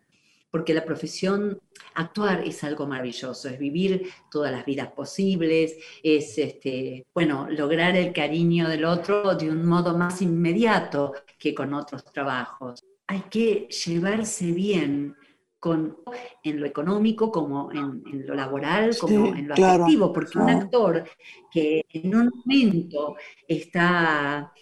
porque 0.50 0.74
la 0.74 0.84
profesión, 0.84 1.60
actuar 1.94 2.42
es 2.44 2.64
algo 2.64 2.86
maravilloso, 2.86 3.48
es 3.48 3.58
vivir 3.58 4.10
todas 4.30 4.52
las 4.52 4.64
vidas 4.64 4.88
posibles, 4.88 5.76
es, 6.02 6.38
este, 6.38 7.06
bueno, 7.14 7.46
lograr 7.50 7.96
el 7.96 8.12
cariño 8.12 8.68
del 8.68 8.84
otro 8.84 9.34
de 9.34 9.50
un 9.50 9.64
modo 9.64 9.96
más 9.96 10.22
inmediato 10.22 11.12
que 11.38 11.54
con 11.54 11.72
otros 11.74 12.04
trabajos. 12.04 12.84
Hay 13.06 13.24
que 13.30 13.68
llevarse 13.68 14.52
bien 14.52 15.16
con, 15.58 15.98
en 16.42 16.58
lo 16.58 16.66
económico, 16.66 17.30
como 17.30 17.70
en, 17.70 18.26
lo 18.26 18.34
laboral, 18.34 18.96
como 18.98 19.26
en 19.34 19.46
lo 19.46 19.54
afectivo, 19.54 20.12
porque 20.12 20.38
un 20.38 20.50
actor 20.50 21.04
que 21.50 21.84
en 21.90 22.14
un 22.14 22.30
momento 22.34 23.16
está 23.46 24.52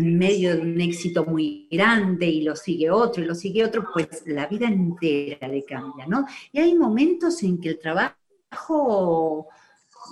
en 0.00 0.18
medio 0.18 0.54
de 0.54 0.62
un 0.62 0.80
éxito 0.80 1.24
muy 1.24 1.68
grande 1.70 2.26
y 2.26 2.42
lo 2.42 2.56
sigue 2.56 2.90
otro 2.90 3.22
y 3.22 3.26
lo 3.26 3.34
sigue 3.34 3.64
otro, 3.64 3.88
pues 3.92 4.22
la 4.26 4.46
vida 4.46 4.66
entera 4.66 5.48
le 5.48 5.64
cambia, 5.64 6.06
¿no? 6.06 6.26
Y 6.52 6.60
hay 6.60 6.74
momentos 6.74 7.42
en 7.42 7.60
que 7.60 7.70
el 7.70 7.78
trabajo 7.78 9.48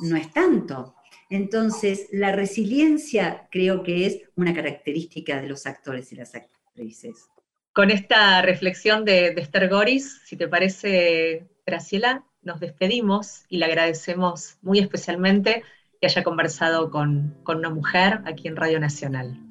no 0.03 0.17
es 0.17 0.33
tanto. 0.33 0.95
Entonces, 1.31 2.09
la 2.13 2.33
resiliencia 2.33 3.49
creo 3.51 3.83
que 3.83 4.07
es 4.07 4.23
una 4.37 4.55
característica 4.55 5.41
de 5.41 5.49
los 5.49 5.67
actores 5.67 6.13
y 6.13 6.17
las 6.17 6.35
actrices. 6.35 7.29
Con 7.73 7.91
esta 7.91 8.41
reflexión 8.43 9.05
de, 9.05 9.29
Esther 9.29 9.69
Goris, 9.69 10.21
si 10.25 10.37
te 10.37 10.47
parece, 10.47 11.49
Graciela, 11.67 12.25
nos 12.43 12.61
despedimos 12.61 13.45
y 13.49 13.57
le 13.57 13.65
agradecemos 13.65 14.59
muy 14.63 14.79
especialmente 14.79 15.65
que 16.01 16.07
haya 16.07 16.23
conversado 16.23 16.91
con, 16.91 17.37
con 17.43 17.59
una 17.59 17.71
mujer 17.71 18.21
aquí 18.27 18.47
en 18.47 18.57
Radio 18.57 18.79
Nacional. 18.79 19.44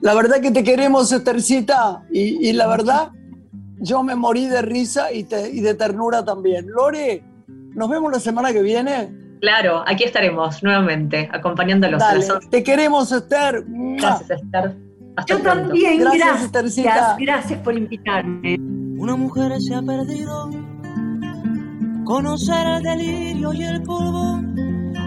La 0.00 0.14
verdad 0.14 0.40
que 0.40 0.50
te 0.50 0.62
queremos, 0.62 1.10
Estercita, 1.12 2.02
y, 2.10 2.48
y 2.48 2.52
la 2.52 2.66
verdad, 2.66 3.10
yo 3.78 4.02
me 4.02 4.14
morí 4.14 4.46
de 4.46 4.62
risa 4.62 5.12
y, 5.12 5.22
de 5.22 5.74
ternura 5.74 6.24
también. 6.24 6.66
Lore, 6.68 7.22
nos 7.46 7.88
vemos 7.88 8.12
la 8.12 8.20
semana 8.20 8.52
que 8.52 8.62
viene. 8.62 9.10
Claro, 9.40 9.84
aquí 9.86 10.04
estaremos 10.04 10.62
nuevamente, 10.62 11.28
acompañándolos. 11.32 12.00
Dale, 12.00 12.26
te 12.50 12.62
queremos, 12.62 13.12
Esther. 13.12 13.64
Gracias, 13.66 14.42
Esther. 14.42 14.76
Hasta 15.16 15.34
yo 15.34 15.42
también, 15.42 16.00
gracias, 16.00 16.52
gracias, 16.52 17.16
gracias 17.18 17.60
por 17.60 17.76
invitarme. 17.76 18.56
Una 18.98 19.16
mujer 19.16 19.58
se 19.60 19.74
ha 19.74 19.82
perdido, 19.82 20.50
conocer 22.04 22.66
el 22.66 22.82
delirio 22.82 23.52
y 23.54 23.62
el 23.62 23.82
polvo 23.82 24.42